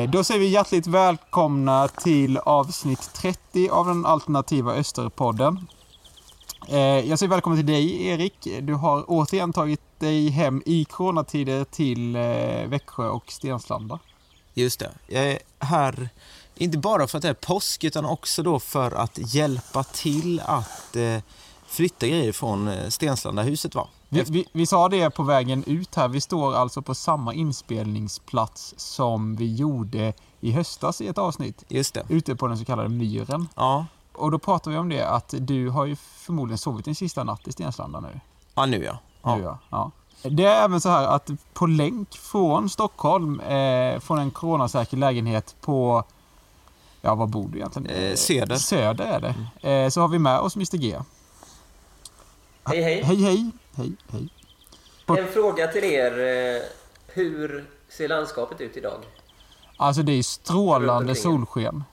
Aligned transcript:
Eh, 0.00 0.10
då 0.10 0.24
säger 0.24 0.40
vi 0.40 0.46
hjärtligt 0.46 0.86
välkomna 0.86 1.88
till 1.88 2.38
avsnitt 2.38 3.10
30 3.14 3.68
av 3.68 3.86
den 3.86 4.06
alternativa 4.06 4.74
Österpodden. 4.74 5.66
Eh, 6.68 6.78
jag 6.78 7.18
säger 7.18 7.30
välkommen 7.30 7.58
till 7.58 7.66
dig 7.66 8.06
Erik. 8.06 8.48
Du 8.62 8.74
har 8.74 9.04
återigen 9.06 9.52
tagit 9.52 9.80
dig 9.98 10.28
hem 10.28 10.62
i 10.66 10.84
coronatider 10.84 11.64
till 11.64 12.16
eh, 12.16 12.22
Växjö 12.66 13.08
och 13.08 13.32
Stenslanda. 13.32 13.98
Just 14.54 14.80
det. 14.80 14.90
Jag 15.06 15.24
är 15.30 15.38
här, 15.58 16.08
inte 16.54 16.78
bara 16.78 17.06
för 17.06 17.18
att 17.18 17.22
det 17.22 17.28
är 17.28 17.34
påsk, 17.34 17.84
utan 17.84 18.04
också 18.04 18.42
då 18.42 18.60
för 18.60 18.90
att 18.90 19.34
hjälpa 19.34 19.84
till 19.84 20.40
att 20.44 20.96
flytta 21.66 22.06
grejer 22.06 22.32
från 22.32 22.66
Stenslanda 22.66 22.90
Stenslandahuset. 22.90 23.74
var. 23.74 23.88
Vi, 24.12 24.22
vi, 24.22 24.46
vi 24.52 24.66
sa 24.66 24.88
det 24.88 25.10
på 25.10 25.22
vägen 25.22 25.64
ut 25.66 25.94
här. 25.94 26.08
Vi 26.08 26.20
står 26.20 26.54
alltså 26.54 26.82
på 26.82 26.94
samma 26.94 27.34
inspelningsplats 27.34 28.74
som 28.76 29.36
vi 29.36 29.54
gjorde 29.54 30.12
i 30.40 30.52
höstas 30.52 31.00
i 31.00 31.08
ett 31.08 31.18
avsnitt. 31.18 31.64
Just 31.68 31.94
det. 31.94 32.02
Ute 32.08 32.36
på 32.36 32.46
den 32.46 32.58
så 32.58 32.64
kallade 32.64 32.88
myren. 32.88 33.48
Ja, 33.56 33.86
Och 34.12 34.30
då 34.30 34.38
pratar 34.38 34.70
vi 34.70 34.76
om 34.76 34.88
det 34.88 35.08
att 35.08 35.34
du 35.38 35.68
har 35.68 35.86
ju 35.86 35.96
förmodligen 35.96 36.58
sovit 36.58 36.84
din 36.84 36.94
sista 36.94 37.24
natt 37.24 37.48
i 37.48 37.52
Stenslanda 37.52 38.00
nu. 38.00 38.20
ja 38.54 38.66
nu 38.66 38.84
ja. 38.84 38.98
ja. 39.22 39.36
Nu, 39.36 39.42
ja. 39.42 39.58
Ja. 39.70 39.90
Det 40.22 40.44
är 40.44 40.64
även 40.64 40.80
så 40.80 40.88
här 40.88 41.06
att 41.06 41.30
på 41.52 41.66
länk 41.66 42.14
från 42.14 42.70
Stockholm, 42.70 43.40
eh, 43.40 44.00
från 44.00 44.18
en 44.18 44.30
coronasäker 44.30 44.96
lägenhet 44.96 45.56
på, 45.60 46.04
ja 47.00 47.14
var 47.14 47.26
bor 47.26 47.48
du 47.48 47.58
egentligen? 47.58 47.86
Eh, 47.90 48.14
Söder. 48.14 48.56
Söder 48.56 49.04
är 49.04 49.20
det. 49.20 49.70
Eh, 49.70 49.88
så 49.88 50.00
har 50.00 50.08
vi 50.08 50.18
med 50.18 50.40
oss 50.40 50.56
Mr 50.56 50.76
G. 50.76 50.98
Hej 52.64 52.82
hej! 52.82 53.02
Hej 53.02 53.16
hej! 53.22 53.50
Hej 53.76 53.92
hej! 54.08 54.28
En 55.18 55.28
fråga 55.32 55.66
till 55.66 55.84
er. 55.84 56.18
eh, 56.56 56.62
Hur 57.06 57.70
ser 57.88 58.08
landskapet 58.08 58.60
ut 58.60 58.76
idag? 58.76 59.00
Alltså 59.76 60.02
det 60.02 60.12
är 60.12 60.22
strålande 60.22 61.14
solsken. 61.14 61.84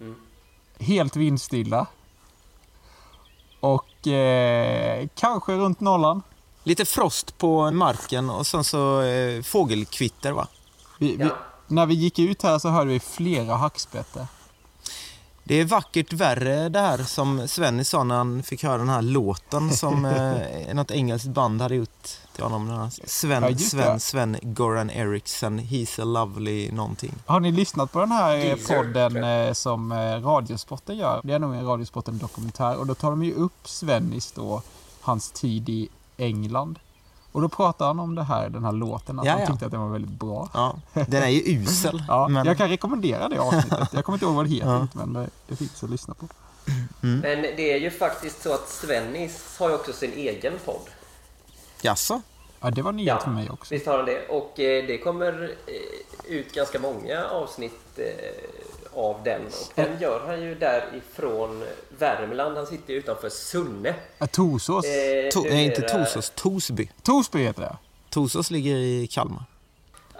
Mm. 0.00 0.14
Helt 0.78 1.16
vindstilla. 1.16 1.86
Och 3.60 4.06
eh, 4.06 5.08
kanske 5.14 5.52
runt 5.52 5.80
nollan. 5.80 6.22
Lite 6.64 6.84
frost 6.84 7.38
på 7.38 7.70
marken 7.70 8.30
och 8.30 8.46
sen 8.46 8.64
så 8.64 9.02
eh, 9.02 9.42
fågelkvitter 9.42 10.32
va? 10.32 10.48
Vi, 10.98 11.16
vi, 11.16 11.24
Ja. 11.24 11.36
när 11.66 11.86
vi 11.86 11.94
gick 11.94 12.18
ut 12.18 12.42
här 12.42 12.58
så 12.58 12.68
hörde 12.68 12.90
vi 12.90 13.00
flera 13.00 13.54
hackspettar. 13.54 14.26
Det 15.48 15.54
är 15.54 15.64
vackert 15.64 16.12
värre 16.12 16.68
det 16.68 16.78
här 16.78 16.98
som 16.98 17.48
Svenny 17.48 17.84
sa 17.84 18.04
när 18.04 18.14
han 18.14 18.42
fick 18.42 18.62
höra 18.62 18.78
den 18.78 18.88
här 18.88 19.02
låten 19.02 19.70
som 19.70 20.04
eh, 20.66 20.74
något 20.74 20.90
engelskt 20.90 21.28
band 21.28 21.62
hade 21.62 21.74
gjort 21.74 22.08
till 22.34 22.44
honom. 22.44 22.68
Den 22.68 22.76
här 22.76 22.90
Sven, 23.04 23.42
Ja. 23.42 23.58
Sven, 23.58 24.00
Sven 24.00 24.36
Goran 24.42 24.90
Eriksson, 24.90 25.60
He's 25.60 26.00
a 26.00 26.04
lovely 26.04 26.70
någonting. 26.72 27.14
Har 27.26 27.40
ni 27.40 27.52
lyssnat 27.52 27.92
på 27.92 28.00
den 28.00 28.12
här 28.12 28.46
eh, 28.46 28.56
podden 28.68 29.24
eh, 29.24 29.52
som 29.52 29.92
eh, 29.92 29.96
Radiosporten 29.96 30.96
gör? 30.96 31.20
Det 31.24 31.32
är 31.32 31.38
nog 31.38 31.54
en 31.54 31.64
Radiosporten-dokumentär 31.66 32.76
och 32.76 32.86
då 32.86 32.94
tar 32.94 33.10
de 33.10 33.24
ju 33.24 33.34
upp 33.34 33.68
Svennis 33.68 34.32
då, 34.32 34.62
hans 35.00 35.30
tid 35.30 35.68
i 35.68 35.88
England. 36.16 36.78
Och 37.38 37.42
då 37.42 37.48
pratar 37.48 37.86
han 37.86 38.00
om 38.00 38.14
det 38.14 38.22
här, 38.22 38.48
den 38.48 38.64
här 38.64 38.72
låten, 38.72 39.18
att 39.18 39.26
Ja, 39.26 39.32
han 39.32 39.40
ja. 39.40 39.46
tyckte 39.46 39.64
att 39.66 39.70
den 39.72 39.80
var 39.80 39.88
väldigt 39.88 40.10
bra. 40.10 40.48
Ja, 40.54 40.76
den 40.92 41.22
är 41.22 41.28
ju 41.28 41.40
usel. 41.62 42.02
Ja, 42.08 42.28
men, 42.28 42.46
Jag 42.46 42.56
kan 42.56 42.68
rekommendera 42.68 43.28
det 43.28 43.38
avsnittet. 43.38 43.88
Jag 43.92 44.04
kommer 44.04 44.16
inte 44.16 44.26
ihåg 44.26 44.34
vad 44.34 44.44
det 44.44 44.50
heter, 44.50 44.66
Ja. 44.94 45.04
men 45.06 45.30
det 45.48 45.56
finns 45.56 45.82
att 45.84 45.90
lyssna 45.90 46.14
på. 46.14 46.28
Mm. 47.02 47.18
Men 47.20 47.42
det 47.42 47.72
är 47.72 47.78
ju 47.78 47.90
faktiskt 47.90 48.42
så 48.42 48.54
att 48.54 48.68
Svennis 48.68 49.56
har 49.58 49.68
ju 49.68 49.74
också 49.74 49.92
sin 49.92 50.12
egen 50.12 50.52
podd. 50.64 50.88
Jaså? 51.82 52.20
Ja, 52.60 52.70
det 52.70 52.82
var 52.82 52.92
nyhet 52.92 53.08
Ja. 53.08 53.20
för 53.24 53.30
mig 53.30 53.50
också. 53.50 53.74
Visst 53.74 53.86
har 53.86 53.96
han 53.96 54.06
det? 54.06 54.28
Och 54.28 54.60
eh, 54.60 54.86
det 54.86 54.98
kommer 54.98 55.50
eh, 55.66 56.32
ut 56.32 56.54
ganska 56.54 56.78
många 56.78 57.24
avsnitt 57.24 57.80
eh, 57.96 58.04
av 58.98 59.22
den. 59.24 59.46
Och 59.46 59.72
den 59.74 60.00
gör 60.00 60.26
han 60.26 60.42
ju 60.42 60.54
därifrån 60.54 61.64
Värmland. 61.98 62.56
Han 62.56 62.66
sitter 62.66 62.92
ju 62.92 62.98
utanför 62.98 63.28
Sunne. 63.28 63.94
Ja, 64.18 64.26
Torsås. 64.26 64.84
Eh, 64.84 65.28
To, 65.30 65.40
nej, 65.42 65.64
inte 65.64 65.80
numera- 65.80 66.04
Torsås, 66.04 66.32
Torsby. 66.34 66.90
Torsby 67.02 67.38
heter 67.42 67.62
det. 67.62 67.76
Torsås 68.10 68.50
ligger 68.50 68.76
i 68.76 69.06
Kalmar. 69.06 69.44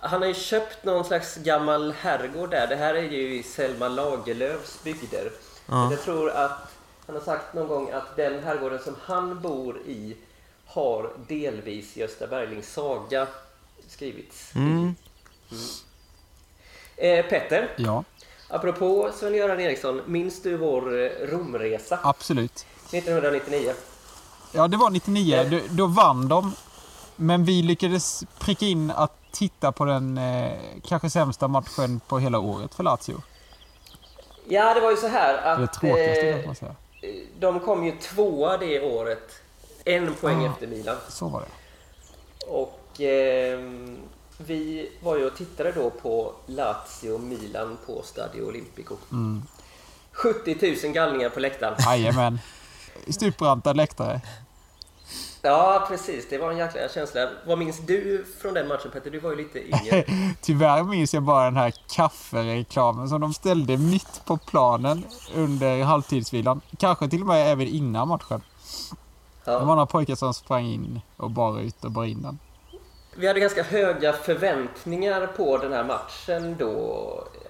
Han 0.02 0.20
har 0.22 0.28
ju 0.28 0.34
köpt 0.34 0.84
någon 0.84 1.04
slags 1.04 1.36
gammal 1.36 1.92
herrgård 1.92 2.50
där. 2.50 2.66
Det 2.66 2.76
här 2.76 2.94
är 2.94 3.02
ju 3.02 3.38
i 3.38 3.42
Selma 3.42 3.88
Lagerlöfs 3.88 4.84
bygder. 4.84 5.30
Ja. 5.66 5.90
Jag 5.90 6.02
tror 6.02 6.30
att 6.30 6.58
han 7.06 7.16
har 7.16 7.22
sagt 7.22 7.54
någon 7.54 7.68
gång 7.68 7.90
att 7.90 8.16
den 8.16 8.44
herrgården 8.44 8.78
som 8.84 8.96
han 9.02 9.40
bor 9.42 9.78
i 9.86 10.16
har 10.66 11.10
delvis 11.28 11.96
Gösta 11.96 12.26
Berlings 12.26 12.72
saga 12.72 13.26
skrivits. 13.88 14.54
Mm. 14.54 14.94
Eh, 16.96 17.26
Petter, 17.26 17.74
Ja, 17.76 18.04
apropå 18.48 19.10
Sven-Göran 19.14 19.60
Eriksson, 19.60 20.00
minns 20.06 20.42
du 20.42 20.56
vår 20.56 21.02
eh, 21.04 21.10
Romresa 21.26 21.98
absolut. 22.02 22.66
1999? 22.92 23.72
Ja, 24.52 24.68
det 24.68 24.76
var 24.76 24.90
99. 24.90 25.44
Då, 25.50 25.60
då 25.70 25.86
vann 25.86 26.28
de. 26.28 26.52
Men 27.16 27.44
vi 27.44 27.62
lyckades 27.62 28.24
pricka 28.38 28.66
in 28.66 28.90
att 28.90 29.12
titta 29.32 29.72
på 29.72 29.84
den 29.84 30.18
eh, 30.18 30.52
kanske 30.84 31.10
sämsta 31.10 31.48
matchen 31.48 32.00
på 32.08 32.18
hela 32.18 32.38
året 32.38 32.74
för 32.74 32.84
Lazio. 32.84 33.22
Ja, 34.48 34.74
det 34.74 34.80
var 34.80 34.90
ju 34.90 34.96
så 34.96 35.06
här 35.08 35.34
att 35.62 35.72
tråkigaste 35.72 36.28
eh, 36.30 36.52
säga. 36.54 36.74
de 37.38 37.60
kom 37.60 37.84
ju 37.86 37.92
tvåa 37.92 38.56
det 38.56 38.80
året. 38.80 39.32
En 39.84 40.14
poäng 40.14 40.44
Ah. 40.46 40.50
efter 40.50 40.66
Milan. 40.66 40.96
Så 41.08 41.28
var 41.28 41.40
det. 41.40 41.46
Och 42.46 43.00
ehm, 43.00 43.98
vi 44.38 44.90
var 45.02 45.16
ju 45.16 45.26
och 45.26 45.36
tittade 45.36 45.72
då 45.72 45.90
på 45.90 46.32
Lazio 46.46 47.18
Milan 47.18 47.78
på 47.86 48.02
Stadio 48.04 48.42
Olimpico. 48.42 48.96
Mm. 49.12 49.42
70 50.12 50.76
000 50.84 50.92
galningar 50.94 51.28
på 51.28 51.40
läktaren. 51.40 51.76
Jajamän. 51.86 52.38
Stupranta 53.08 53.72
läktare. 53.72 54.20
Ja, 55.42 55.84
precis. 55.88 56.26
Det 56.30 56.38
var 56.38 56.50
en 56.52 56.58
jäkla 56.58 56.80
känsla. 56.94 57.28
Vad 57.46 57.58
minns 57.58 57.78
du 57.86 58.26
från 58.42 58.54
den 58.54 58.68
matchen 58.68 58.90
Petter? 58.92 59.10
Du 59.10 59.18
var 59.20 59.30
ju 59.30 59.36
lite 59.36 59.58
yngre. 59.68 60.04
Tyvärr 60.42 60.82
minns 60.82 61.14
jag 61.14 61.22
bara 61.22 61.44
den 61.44 61.56
här 61.56 61.74
kaffereklamen 61.88 63.08
som 63.08 63.20
de 63.20 63.34
ställde 63.34 63.76
mitt 63.76 64.22
på 64.24 64.36
planen 64.36 65.04
under 65.34 65.82
halvtidsvilan. 65.84 66.60
Kanske 66.78 67.08
till 67.08 67.20
och 67.20 67.26
med 67.26 67.52
även 67.52 67.66
innan 67.66 68.08
matchen. 68.08 68.42
Det 69.44 69.50
var 69.50 69.58
Ja. 69.60 69.64
några 69.64 69.86
pojkar 69.86 70.14
som 70.14 70.34
sprang 70.34 70.66
in 70.66 71.00
och 71.16 71.30
bar 71.30 71.60
ut 71.60 71.84
och 71.84 71.90
bar 71.90 72.04
in 72.04 72.22
den. 72.22 72.38
Vi 73.18 73.26
hade 73.26 73.40
ganska 73.40 73.62
höga 73.62 74.12
förväntningar 74.12 75.26
på 75.26 75.58
den 75.58 75.72
här 75.72 75.84
matchen 75.84 76.56
då. 76.58 76.74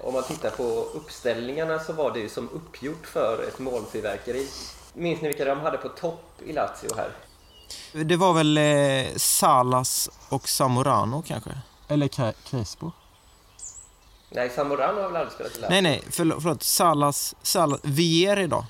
Om 0.00 0.14
man 0.14 0.22
tittar 0.22 0.50
på 0.50 0.62
uppställningarna 0.94 1.78
så 1.78 1.92
var 1.92 2.10
det 2.12 2.18
ju 2.20 2.28
som 2.28 2.48
uppgjort 2.48 3.06
för 3.06 3.44
ett 3.48 3.58
målfyrverkeri. 3.58 4.48
Minns 4.94 5.20
ni 5.20 5.28
vilka 5.28 5.44
de 5.44 5.60
hade 5.60 5.78
på 5.78 5.88
topp 5.88 6.24
i 6.46 6.52
Lazio 6.52 6.94
här? 6.96 7.10
Det 8.04 8.16
var 8.16 8.32
väl 8.32 8.58
eh, 8.58 9.14
Salas 9.16 10.10
och 10.28 10.48
Zamorano 10.48 11.22
kanske? 11.26 11.50
Eller 11.88 12.08
Cre- 12.08 12.34
Crespo. 12.50 12.90
Nej, 14.30 14.50
Zamorano 14.50 15.00
har 15.02 15.08
väl 15.08 15.16
aldrig 15.16 15.32
spelat 15.32 15.56
i 15.56 15.60
Lazio? 15.60 15.70
Nej, 15.70 15.82
nej, 15.82 16.02
förlåt. 16.10 16.42
förlåt. 16.42 16.62
Salas, 16.62 17.34
Salas, 17.42 17.80
Vieri 17.82 18.46
då? 18.46 18.66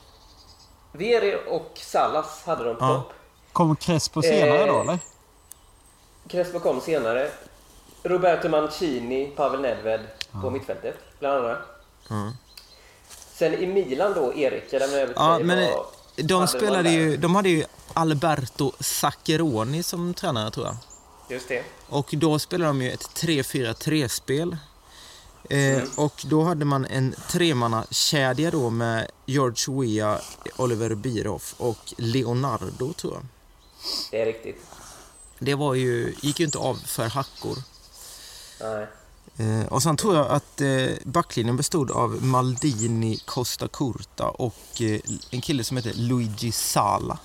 Vieri 0.92 1.36
och 1.48 1.72
Salas 1.74 2.42
hade 2.46 2.64
de 2.64 2.76
på 2.76 2.84
Ja. 2.84 2.94
topp. 2.94 3.12
Kom 3.52 3.76
Crespo 3.76 4.22
senare 4.22 4.66
då 4.66 4.74
Eh, 4.74 4.80
eller? 4.80 4.98
Crespo 6.28 6.60
kom 6.60 6.80
senare. 6.80 7.30
Roberto 8.02 8.48
Mancini, 8.48 9.26
Pavel 9.36 9.60
Nedved 9.60 10.00
på 10.42 10.50
mittfältet, 10.50 10.94
bland 11.18 11.44
annat. 11.44 11.58
Mm. 12.10 12.32
Sen 13.34 13.54
i 13.54 13.66
Milan 13.66 14.12
då, 14.14 14.34
Erik, 14.34 14.64
jag 14.70 14.80
lämnar 14.80 14.96
över 14.98 15.06
till 15.06 15.14
Ja, 15.22 15.34
dig. 15.34 15.44
men 15.44 15.58
eh, 15.58 15.70
de 16.16 16.48
spelade 16.48 16.90
ju, 16.90 17.16
de 17.16 17.34
hade 17.34 17.48
ju 17.48 17.64
Alberto 17.94 18.72
Zaccheroni 18.80 19.82
som 19.82 20.14
tränare 20.14 20.50
tror 20.50 20.66
jag. 20.66 20.76
Just 21.28 21.48
det. 21.48 21.64
Och 21.88 22.08
då 22.12 22.38
spelade 22.38 22.68
de 22.70 22.82
ju 22.82 22.90
ett 22.90 23.00
3-4-3-spel. 23.14 24.52
Eh, 24.52 24.58
Mm. 25.58 25.88
Och 25.96 26.22
då 26.26 26.42
hade 26.42 26.64
man 26.64 26.84
en 26.86 27.14
tremannakedja 27.30 28.50
då 28.50 28.70
med 28.70 29.10
George 29.26 29.80
Weah, 29.80 30.20
Oliver 30.56 30.94
Bierhoff 30.94 31.54
och 31.58 31.78
Leonardo 31.96 32.92
tror 32.92 33.14
jag. 33.14 33.22
Det 34.10 34.20
är 34.22 34.26
riktigt. 34.26 34.62
Det 35.38 35.54
var 35.54 35.74
ju, 35.74 36.14
gick 36.20 36.40
ju 36.40 36.44
inte 36.46 36.58
av 36.58 36.74
för 36.74 37.08
hackor. 37.08 37.58
Nej. 38.60 38.86
Eh, 39.36 39.66
och 39.66 39.82
sen 39.82 39.96
tror 39.96 40.16
jag 40.16 40.26
att 40.30 40.60
eh, 40.60 40.86
backlinjen 41.04 41.56
bestod 41.56 41.90
av 41.90 42.24
Maldini, 42.24 43.16
Costa 43.24 43.68
Curta 43.68 44.28
och 44.28 44.80
eh, 44.82 45.00
en 45.30 45.40
kille 45.40 45.64
som 45.64 45.76
heter 45.76 45.92
Luigi 45.94 46.52
Sala. 46.52 47.18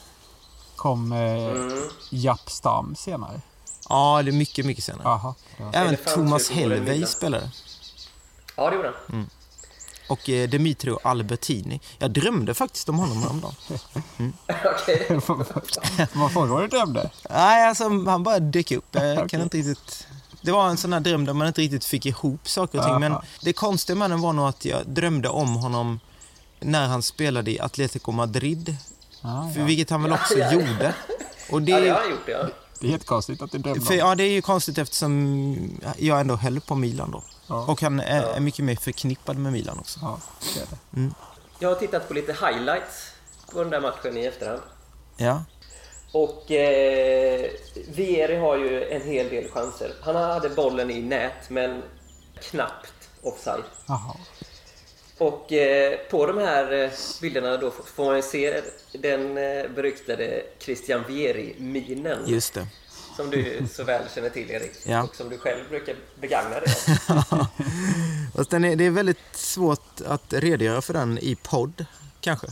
Kom 0.75 1.11
eh, 1.11 1.19
Mm. 1.33 1.83
Japp 2.09 2.49
Stam 2.51 2.95
senare. 2.95 3.41
Ja, 3.89 4.21
det 4.23 4.29
är 4.31 4.33
mycket, 4.33 4.65
mycket 4.65 4.83
senare. 4.83 5.03
Det 5.57 5.63
var- 5.63 5.73
Även 5.73 5.97
Thomas 6.13 6.49
Helvey 6.49 7.05
spelade. 7.05 7.51
Ja, 8.55 8.69
det 8.69 8.75
gjorde 8.75 8.93
han. 9.07 9.29
Och 10.07 10.29
eh, 10.29 10.49
Demetrio 10.49 10.99
Albertini. 11.03 11.81
Jag 11.99 12.11
drömde 12.11 12.53
faktiskt 12.53 12.89
om 12.89 12.99
honom 12.99 13.21
häromdagen. 13.23 13.55
Okej. 14.47 15.07
Vad 16.13 16.31
frågade 16.31 16.61
du 16.61 16.67
drömde? 16.67 17.09
Nej, 17.29 17.67
alltså 17.67 17.83
han 17.89 18.23
bara 18.23 18.39
dök 18.39 18.71
upp. 18.71 18.85
Jag 18.91 19.15
kan 19.17 19.25
Okej. 19.25 19.41
inte 19.41 19.57
riktigt 19.57 20.07
Det 20.41 20.51
var 20.51 20.69
en 20.69 20.77
sån 20.77 20.93
här 20.93 20.99
dröm 20.99 21.25
där 21.25 21.33
man 21.33 21.47
inte 21.47 21.61
riktigt 21.61 21.85
fick 21.85 22.05
ihop 22.05 22.49
saker 22.49 22.77
och 22.79 22.85
ting. 22.85 22.99
Men 22.99 23.11
Aha. 23.11 23.23
det 23.41 23.53
konstiga 23.53 23.95
med 23.95 24.09
den 24.09 24.21
var 24.21 24.33
nog 24.33 24.47
att 24.47 24.65
jag 24.65 24.87
drömde 24.87 25.29
om 25.29 25.55
honom 25.55 25.99
när 26.59 26.87
han 26.87 27.03
spelade 27.03 27.51
i 27.51 27.59
Atletico 27.59 28.11
Madrid. 28.11 28.75
Ah, 29.21 29.49
För 29.53 29.59
ja. 29.59 29.65
vilket 29.65 29.89
han 29.89 30.03
väl 30.03 30.13
också 30.13 30.33
ja, 30.37 30.45
ja. 30.45 30.51
gjorde. 30.53 30.93
Och 31.51 31.61
det, 31.61 31.71
Ja, 31.71 31.79
det 31.79 31.89
har 31.89 31.99
han 31.99 32.09
gjort, 32.11 32.27
ja. 32.27 32.47
Det 32.79 32.87
är 32.87 32.91
helt 32.91 33.05
konstigt 33.05 33.41
att 33.41 33.51
du 33.51 33.57
drömde 33.57 33.81
för, 33.85 33.93
om. 33.93 33.99
ja, 33.99 34.15
det 34.15 34.23
är 34.23 34.31
ju 34.31 34.41
konstigt 34.41 34.77
eftersom 34.77 35.79
jag 35.97 36.19
ändå 36.19 36.35
höll 36.35 36.59
på 36.59 36.75
Milan 36.75 37.11
då. 37.11 37.23
Ja. 37.53 37.65
Och 37.71 37.81
han 37.81 37.99
är, 37.99 38.21
Ja. 38.21 38.27
är 38.35 38.39
mycket 38.39 38.65
mer 38.65 38.75
förknippad 38.75 39.37
med 39.37 39.51
Milan 39.51 39.79
också. 39.79 39.99
Ja, 40.01 40.19
det 40.53 40.59
är 40.59 40.65
det. 41.01 41.09
Jag 41.59 41.69
har 41.69 41.75
tittat 41.75 42.07
på 42.07 42.13
lite 42.13 42.33
highlights 42.33 43.11
på 43.53 43.59
den 43.59 43.69
där 43.69 43.81
matchen 43.81 44.17
i 44.17 44.25
efterhand. 44.25 44.61
Ja, 45.17 45.43
Och 46.11 46.51
eh, 46.51 47.49
Vieri 47.87 48.35
har 48.35 48.57
ju 48.57 48.83
en 48.89 49.01
hel 49.01 49.29
del 49.29 49.49
chanser. 49.51 49.93
Han 50.01 50.15
hade 50.15 50.49
bollen 50.49 50.91
i 50.91 51.01
nät, 51.01 51.49
men 51.49 51.83
knappt 52.41 52.93
offside. 53.23 53.63
Jaha. 53.87 54.15
Och 55.17 55.53
eh, 55.53 55.97
på 56.11 56.25
de 56.25 56.37
här 56.37 56.71
eh, 56.83 56.89
bilderna 57.21 57.57
då 57.57 57.71
får 57.71 58.05
man 58.05 58.23
se 58.23 58.61
den 58.93 59.37
eh, 59.37 59.67
beryktade 59.75 60.43
Christian 60.59 61.03
Vieri-minen. 61.07 62.23
just 62.27 62.53
det. 62.53 62.67
Som 63.15 63.29
du 63.29 63.67
så 63.73 63.83
väl 63.83 64.03
känner 64.15 64.29
till, 64.29 64.51
Erik. 64.51 64.71
Ja. 64.85 65.03
Och 65.03 65.15
som 65.15 65.29
du 65.29 65.37
själv 65.37 65.69
brukar 65.69 65.95
begagna 66.21 66.59
dig 66.59 66.73
av. 67.07 67.47
Är, 68.53 68.75
det 68.75 68.85
är 68.85 68.89
väldigt 68.91 69.17
svårt 69.33 70.01
att 70.05 70.33
redogöra 70.33 70.81
för 70.81 70.93
den 70.93 71.17
i 71.17 71.35
podd, 71.35 71.85
kanske. 72.21 72.47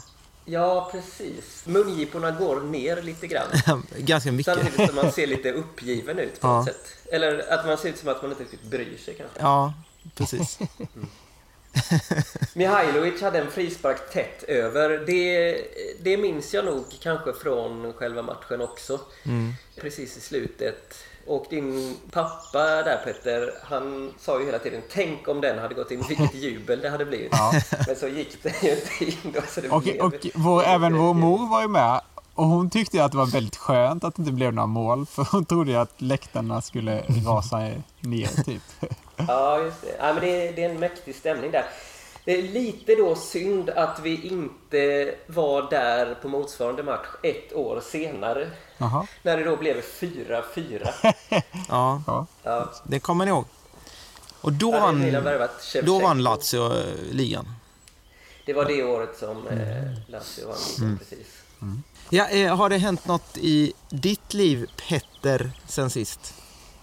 Ja, 0.45 0.89
precis. 0.91 1.63
Mungiporna 1.65 2.31
går 2.31 2.61
ner 2.61 3.01
lite 3.01 3.27
grann. 3.27 3.47
Ganska 3.97 4.31
mycket. 4.31 4.55
Samtidigt 4.55 4.87
som 4.87 4.95
man 4.95 5.11
ser 5.11 5.27
lite 5.27 5.51
uppgiven 5.51 6.19
ut 6.19 6.39
på 6.39 6.47
Ja. 6.47 6.57
något 6.57 6.65
sätt. 6.65 6.85
Eller 7.11 7.53
att 7.53 7.65
man 7.65 7.77
ser 7.77 7.89
ut 7.89 7.97
som 7.97 8.09
att 8.09 8.21
man 8.21 8.31
inte 8.31 8.43
riktigt 8.43 8.63
bryr 8.63 8.97
sig 8.97 9.13
kanske. 9.13 9.39
Ja, 9.39 9.73
precis. 10.15 10.59
Mihailovic 12.53 13.21
hade 13.21 13.39
en 13.39 13.51
frispark 13.51 14.11
tätt 14.13 14.43
över. 14.43 14.89
Det, 15.07 15.57
det 16.03 16.17
minns 16.17 16.53
jag 16.53 16.65
nog 16.65 16.85
kanske 17.01 17.33
från 17.33 17.93
själva 17.93 18.21
matchen 18.21 18.61
också. 18.61 18.99
Mm. 19.23 19.53
Precis 19.81 20.17
i 20.17 20.21
slutet. 20.21 20.95
Och 21.27 21.45
din 21.49 21.95
pappa 22.11 22.59
där 22.63 22.97
Petter, 23.05 23.53
han 23.63 24.13
sa 24.19 24.39
ju 24.39 24.45
hela 24.45 24.59
tiden 24.59 24.81
Tänk 24.91 25.27
om 25.27 25.41
den 25.41 25.59
hade 25.59 25.73
gått 25.73 25.91
in, 25.91 26.03
vilket 26.09 26.35
jubel 26.43 26.81
det 26.81 26.89
hade 26.89 27.05
blivit. 27.05 27.31
Ja. 27.31 27.53
Men 27.87 27.95
så 27.95 28.07
gick 28.07 28.43
det 28.43 28.63
ju 28.63 28.71
inte 28.71 29.05
in 29.05 29.33
då. 29.33 29.41
Så 29.47 29.61
det 29.61 29.69
Och, 29.69 29.81
blev, 29.81 30.01
och 30.01 30.13
vår, 30.33 30.63
även 30.63 30.97
vår 30.97 31.13
mor 31.13 31.49
var 31.49 31.61
ju 31.61 31.67
med. 31.67 32.01
Och 32.33 32.45
hon 32.45 32.69
tyckte 32.69 33.03
att 33.03 33.11
det 33.11 33.17
var 33.17 33.25
väldigt 33.25 33.55
skönt 33.55 34.03
att 34.03 34.15
det 34.15 34.19
inte 34.19 34.31
blev 34.31 34.53
några 34.53 34.67
mål. 34.67 35.05
För 35.05 35.27
hon 35.31 35.45
trodde 35.45 35.81
att 35.81 36.01
läktarna 36.01 36.61
skulle 36.61 37.01
rasa 37.25 37.57
ner 37.99 38.43
typ. 38.43 38.61
Ja, 39.27 39.61
just 39.61 39.81
det. 39.81 39.95
Ja, 39.99 40.13
men 40.13 40.23
det, 40.23 40.47
är, 40.47 40.53
det 40.53 40.63
är 40.63 40.69
en 40.69 40.79
mäktig 40.79 41.15
stämning 41.15 41.51
där. 41.51 41.65
Det 42.25 42.31
är 42.37 42.41
lite 42.41 42.95
då 42.95 43.15
synd 43.15 43.69
att 43.69 43.99
vi 44.03 44.27
inte 44.27 45.15
var 45.27 45.69
där 45.69 46.15
på 46.21 46.27
motsvarande 46.27 46.83
match 46.83 47.07
ett 47.23 47.53
år 47.53 47.81
senare. 47.91 48.49
Jaha. 48.77 49.07
När 49.23 49.37
det 49.37 49.43
då 49.43 49.55
blev 49.55 49.81
4-4. 49.81 50.87
Ja, 51.69 52.03
Ja. 52.07 52.25
Ja, 52.43 52.71
det 52.83 52.99
kommer 52.99 53.25
ni 53.25 53.31
ihåg. 53.31 53.45
Och 54.41 54.53
då 54.53 54.71
hade 54.71 55.11
vann, 55.11 55.47
då 55.83 55.99
vann. 55.99 56.23
Lazio 56.23 56.73
eh, 56.73 56.85
ligan. 57.11 57.55
Det 58.45 58.53
var 58.53 58.65
det 58.65 58.83
året 58.83 59.17
som 59.19 59.47
eh, 59.47 59.53
Mm. 59.53 59.95
Lazio 60.07 60.47
vann 60.47 60.57
ligan, 60.79 60.97
precis. 60.97 61.27
Ja, 62.09 62.27
eh, 62.29 62.55
har 62.55 62.69
det 62.69 62.77
hänt 62.77 63.07
något 63.07 63.37
i 63.37 63.73
ditt 63.89 64.33
liv, 64.33 64.69
Petter, 64.89 65.51
sen 65.67 65.89
sist? 65.89 66.33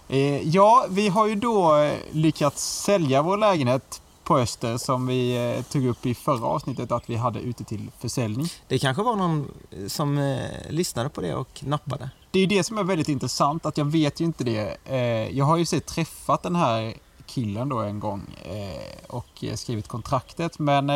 Eh, 0.09 0.47
ja, 0.47 0.85
vi 0.89 1.07
har 1.09 1.27
ju 1.27 1.35
då 1.35 1.75
eh, 1.75 1.97
lyckats 2.11 2.83
sälja 2.83 3.21
vår 3.21 3.37
lägenhet 3.37 4.01
på 4.23 4.37
Öster 4.37 4.77
som 4.77 5.07
vi 5.07 5.53
eh, 5.55 5.63
tog 5.63 5.85
upp 5.85 6.05
i 6.05 6.15
förra 6.15 6.45
avsnittet 6.45 6.91
att 6.91 7.09
vi 7.09 7.15
hade 7.15 7.39
ute 7.39 7.63
till 7.63 7.91
försäljning. 7.99 8.47
Det 8.67 8.79
kanske 8.79 9.03
var 9.03 9.15
någon 9.15 9.51
som 9.87 10.17
eh, 10.17 10.39
lyssnade 10.69 11.09
på 11.09 11.21
det 11.21 11.35
och 11.35 11.63
nappade. 11.63 12.09
Det 12.31 12.39
är 12.39 12.41
ju 12.41 12.47
det 12.47 12.63
som 12.63 12.77
är 12.77 12.83
väldigt 12.83 13.09
intressant 13.09 13.65
att 13.65 13.77
jag 13.77 13.85
vet 13.85 14.19
ju 14.19 14.25
inte 14.25 14.43
det. 14.43 14.77
Eh, 14.85 15.37
jag 15.37 15.45
har 15.45 15.57
ju 15.57 15.65
sett 15.65 15.85
träffat 15.85 16.43
den 16.43 16.55
här 16.55 16.93
killen 17.25 17.69
då 17.69 17.79
en 17.79 17.99
gång 17.99 18.21
eh, 18.43 19.15
och 19.15 19.43
skrivit 19.55 19.87
kontraktet 19.87 20.59
men 20.59 20.87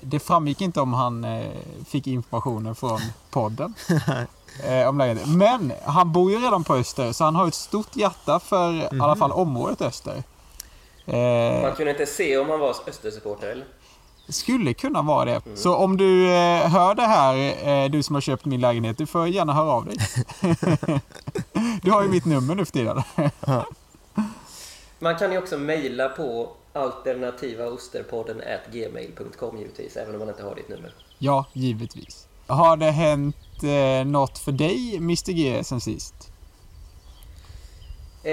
det 0.00 0.18
framgick 0.18 0.60
inte 0.60 0.80
om 0.80 0.92
han 0.92 1.26
fick 1.86 2.06
informationen 2.06 2.74
från 2.74 3.00
podden. 3.30 3.74
Eh, 4.64 4.88
om 4.88 4.98
lägenheten. 4.98 5.38
Men 5.38 5.72
han 5.84 6.12
bor 6.12 6.30
ju 6.30 6.38
redan 6.38 6.64
på 6.64 6.74
Öster 6.74 7.12
så 7.12 7.24
han 7.24 7.34
har 7.34 7.48
ett 7.48 7.54
stort 7.54 7.96
hjärta 7.96 8.40
för 8.40 8.72
i 8.96 9.00
alla 9.00 9.16
fall 9.16 9.32
området 9.32 9.82
Öster. 9.82 10.22
Eh, 11.06 11.62
Man 11.62 11.74
kunde 11.76 11.90
inte 11.90 12.06
se 12.06 12.38
om 12.38 12.50
han 12.50 12.60
var 12.60 12.74
Östersupporter 12.86 13.46
eller? 13.46 13.64
skulle 14.28 14.74
kunna 14.74 15.02
vara 15.02 15.24
det. 15.24 15.40
Så 15.54 15.74
om 15.74 15.96
du 15.96 16.28
eh, 16.30 16.68
hör 16.68 16.94
det 16.94 17.02
här, 17.02 17.36
eh, 17.68 17.90
du 17.90 18.02
som 18.02 18.14
har 18.14 18.20
köpt 18.20 18.44
min 18.44 18.60
lägenhet, 18.60 18.98
du 18.98 19.06
får 19.06 19.28
gärna 19.28 19.52
höra 19.52 19.70
av 19.70 19.84
dig. 19.84 19.96
du 21.82 21.90
har 21.90 22.02
ju 22.02 22.08
mitt 22.08 22.24
nummer 22.24 22.54
nu 22.54 22.64
för 22.64 22.72
tiden. 22.72 23.02
Man 24.98 25.16
kan 25.18 25.32
ju 25.32 25.38
också 25.38 25.58
mejla 25.58 26.08
på 26.08 26.48
alternativaosterpodden 26.72 28.42
gmail.com 28.72 29.58
givetvis, 29.58 29.96
även 29.96 30.14
om 30.14 30.18
man 30.18 30.28
inte 30.28 30.42
har 30.42 30.54
ditt 30.54 30.68
nummer. 30.68 30.94
Ja, 31.18 31.44
givetvis. 31.52 32.27
Har 32.48 32.76
det 32.76 32.90
hänt 32.90 33.36
eh, 33.62 34.04
något 34.06 34.38
för 34.38 34.52
dig, 34.52 34.96
Mr 34.96 35.32
G, 35.32 35.64
sen 35.64 35.80
sist? 35.80 36.14
Eh, 38.22 38.32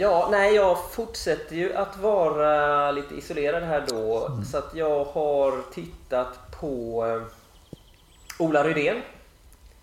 ja, 0.00 0.28
nej, 0.30 0.54
jag 0.54 0.78
fortsätter 0.90 1.56
ju 1.56 1.74
att 1.76 1.98
vara 1.98 2.90
lite 2.92 3.14
isolerad 3.14 3.62
här 3.62 3.84
då. 3.88 4.26
Mm. 4.26 4.44
Så 4.44 4.58
att 4.58 4.70
jag 4.74 5.04
har 5.04 5.72
tittat 5.72 6.50
på 6.60 7.06
eh, 7.06 7.22
Ola 8.38 8.64
Rydén. 8.64 9.02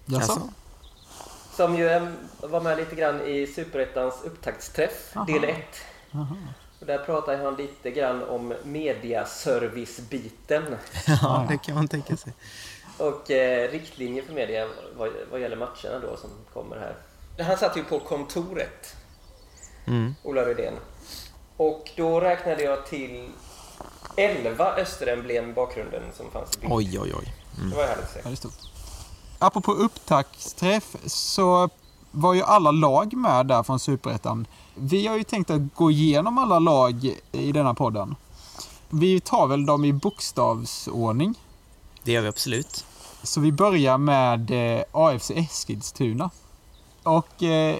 Jaså? 0.05 0.41
Som 1.55 1.77
ju 1.77 1.89
eh, 1.89 2.03
var 2.41 2.61
med 2.61 2.77
lite 2.77 2.95
grann 2.95 3.21
i 3.21 3.47
Superettans 3.47 4.15
upptaktsträff, 4.23 5.11
Aha. 5.15 5.25
del 5.25 5.43
1. 5.43 5.55
Aha. 6.13 6.35
Och 6.79 6.85
där 6.85 6.97
pratar 6.97 7.37
han 7.37 7.55
lite 7.55 7.91
grann 7.91 8.23
om 8.23 8.53
mediaservice-biten. 8.63 10.63
Ja, 11.21 11.45
det 11.49 11.57
kan 11.57 11.75
man 11.75 11.87
tänka 11.87 12.17
sig. 12.17 12.33
Och 12.99 13.31
eh, 13.31 13.71
riktlinjer 13.71 14.23
för 14.23 14.33
media 14.33 14.67
vad, 14.97 15.09
vad 15.31 15.41
gäller 15.41 15.55
matcherna 15.55 15.99
då 16.01 16.17
som 16.17 16.29
kommer 16.53 16.77
här. 16.77 16.95
Han 17.43 17.57
satt 17.57 17.77
ju 17.77 17.83
på 17.83 17.99
kontoret, 17.99 18.95
Mm. 19.87 20.15
Ola 20.23 20.45
Rydén. 20.45 20.73
Och 21.57 21.91
då 21.95 22.19
räknade 22.21 22.63
jag 22.63 22.85
till 22.85 23.29
11 24.17 24.75
Österemblem 24.75 25.53
bakgrunden 25.53 26.01
som 26.17 26.31
fanns 26.31 26.57
i 26.57 26.59
bilden. 26.59 26.77
Oj, 26.77 26.99
oj, 26.99 27.13
oj. 27.19 27.33
Det 27.69 27.75
var 27.75 27.83
ju 27.83 27.89
härligt 27.89 28.05
att 28.05 28.11
se. 28.13 28.19
Ja, 28.23 28.29
det 28.29 28.33
är 28.33 28.35
stort. 28.35 28.53
Apropå 29.39 29.71
upptaktsträff 29.71 30.95
så 31.05 31.69
var 32.11 32.33
ju 32.33 32.41
alla 32.43 32.71
lag 32.71 33.13
med 33.13 33.45
där 33.45 33.63
från 33.63 33.79
Superettan. 33.79 34.47
Vi 34.75 35.07
har 35.07 35.17
ju 35.17 35.23
tänkt 35.23 35.49
att 35.49 35.61
gå 35.75 35.91
igenom 35.91 36.37
alla 36.37 36.59
lag 36.59 37.15
i 37.31 37.51
denna 37.51 37.73
podden. 37.73 38.15
Vi 38.89 39.19
tar 39.19 39.47
väl 39.47 39.65
dem 39.65 39.85
i 39.85 39.93
bokstavsordning. 39.93 41.35
Det 42.03 42.11
gör 42.11 42.21
vi 42.21 42.27
absolut. 42.27 42.85
Så 43.23 43.39
vi 43.39 43.51
börjar 43.51 43.97
med 43.97 44.51
eh, 44.51 44.83
AFC 44.91 45.31
Eskilstuna. 45.31 46.29
Och 47.03 47.43
eh, 47.43 47.77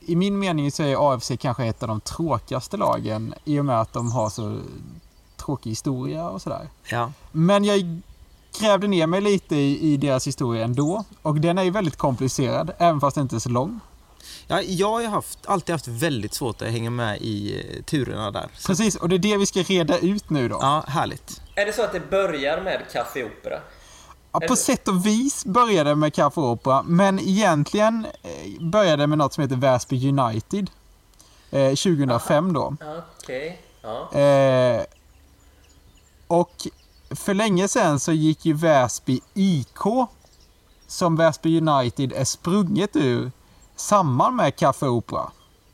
i 0.00 0.16
min 0.16 0.38
mening 0.38 0.72
så 0.72 0.82
är 0.82 1.14
AFC 1.14 1.32
kanske 1.40 1.64
ett 1.64 1.82
av 1.82 1.88
de 1.88 2.00
tråkigaste 2.00 2.76
lagen 2.76 3.34
i 3.44 3.60
och 3.60 3.64
med 3.64 3.80
att 3.80 3.92
de 3.92 4.12
har 4.12 4.30
så 4.30 4.58
tråkig 5.36 5.70
historia 5.70 6.28
och 6.28 6.42
sådär. 6.42 6.68
Ja. 6.84 7.12
Men 7.32 7.64
jag 7.64 8.00
grävde 8.60 8.86
ner 8.86 9.06
mig 9.06 9.20
lite 9.20 9.56
i, 9.56 9.92
i 9.92 9.96
deras 9.96 10.26
historia 10.26 10.64
ändå. 10.64 11.04
Och 11.22 11.40
den 11.40 11.58
är 11.58 11.62
ju 11.62 11.70
väldigt 11.70 11.96
komplicerad, 11.96 12.70
även 12.78 13.00
fast 13.00 13.14
den 13.14 13.22
inte 13.22 13.36
är 13.36 13.40
så 13.40 13.48
lång. 13.48 13.80
ja 14.46 14.62
jag 14.62 14.92
har 14.92 15.04
haft, 15.04 15.38
alltid 15.46 15.72
haft 15.72 15.88
väldigt 15.88 16.34
svårt 16.34 16.62
att 16.62 16.68
hänga 16.68 16.90
med 16.90 17.18
i 17.20 17.64
eh, 17.76 17.82
turerna 17.82 18.30
där. 18.30 18.46
Så, 18.56 18.66
Precis, 18.66 18.96
och 18.96 19.08
det 19.08 19.16
är 19.16 19.18
det 19.18 19.36
vi 19.36 19.46
ska 19.46 19.60
reda 19.62 19.98
ut 19.98 20.30
nu 20.30 20.48
då. 20.48 20.58
ja, 20.60 20.84
härligt. 20.88 21.40
Är 21.54 21.66
det 21.66 21.72
så 21.72 21.82
att 21.82 21.92
det 21.92 22.10
börjar 22.10 22.60
med 22.60 22.82
Café 22.92 23.24
Opera? 23.24 23.60
Ja, 24.32 24.40
på 24.40 24.56
sätt 24.56 24.88
och 24.88 25.06
vis 25.06 25.44
började 25.44 25.90
det 25.90 25.96
med 25.96 26.14
Kaffe 26.14 26.40
Opera, 26.40 26.82
men 26.82 27.18
egentligen 27.18 28.06
eh, 28.22 28.62
började 28.62 29.02
det 29.02 29.06
med 29.06 29.18
något 29.18 29.32
som 29.32 29.42
heter 29.42 29.56
Väsby 29.56 30.08
United. 30.08 30.70
Eh, 31.50 31.68
2005 31.68 32.52
då. 32.52 32.76
Ja, 32.80 33.02
Okej. 33.22 33.62
Ja. 33.82 34.18
Eh, 34.18 34.82
och 36.26 36.66
för 37.10 37.34
länge 37.34 37.68
sedan 37.68 38.00
så 38.00 38.12
gick 38.12 38.46
ju 38.46 38.52
Väsby 38.52 39.20
IK, 39.34 40.08
som 40.86 41.16
Väsby 41.16 41.60
United 41.60 42.12
är 42.12 42.24
sprunget 42.24 42.96
ur, 42.96 43.30
samman 43.76 44.36
med 44.36 44.56
Café 44.56 44.86
Opera. 44.86 45.30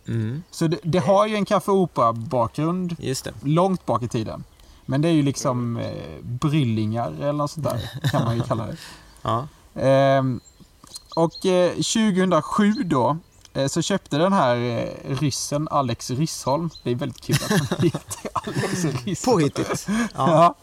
Mm. 0.08 0.42
Så 0.50 0.66
det, 0.66 0.78
det 0.82 0.98
har 0.98 1.26
ju 1.26 1.36
en 1.36 1.44
Café 1.44 1.70
Opera-bakgrund 1.70 2.96
långt 3.42 3.86
bak 3.86 4.02
i 4.02 4.08
tiden. 4.08 4.44
Men 4.86 5.02
det 5.02 5.08
är 5.08 5.12
ju 5.12 5.22
liksom 5.22 5.76
eh, 5.76 6.20
bryllingar 6.22 7.10
eller 7.12 7.32
något 7.32 7.50
sånt 7.50 7.66
där, 7.70 7.90
kan 8.10 8.24
man 8.24 8.36
ju 8.36 8.42
kalla 8.42 8.66
det. 8.66 8.76
Ja. 9.22 9.46
Ehm, 9.74 10.40
och 11.16 11.46
eh, 11.46 11.70
2007 11.70 12.72
då 12.72 13.16
eh, 13.54 13.66
så 13.66 13.82
köpte 13.82 14.18
den 14.18 14.32
här 14.32 14.56
eh, 14.56 14.88
ryssen 15.20 15.68
Alex 15.70 16.10
Ryssholm. 16.10 16.70
Det 16.82 16.90
är 16.90 16.94
väldigt 16.94 17.20
kul 17.20 17.36
att 17.44 17.50
han 17.50 17.78
heter 17.82 18.30
Alex 18.32 18.84
Ryssholm. 18.84 19.36
Påhittigt. 19.38 19.86
Ja. 19.88 20.04
Ja. 20.16 20.54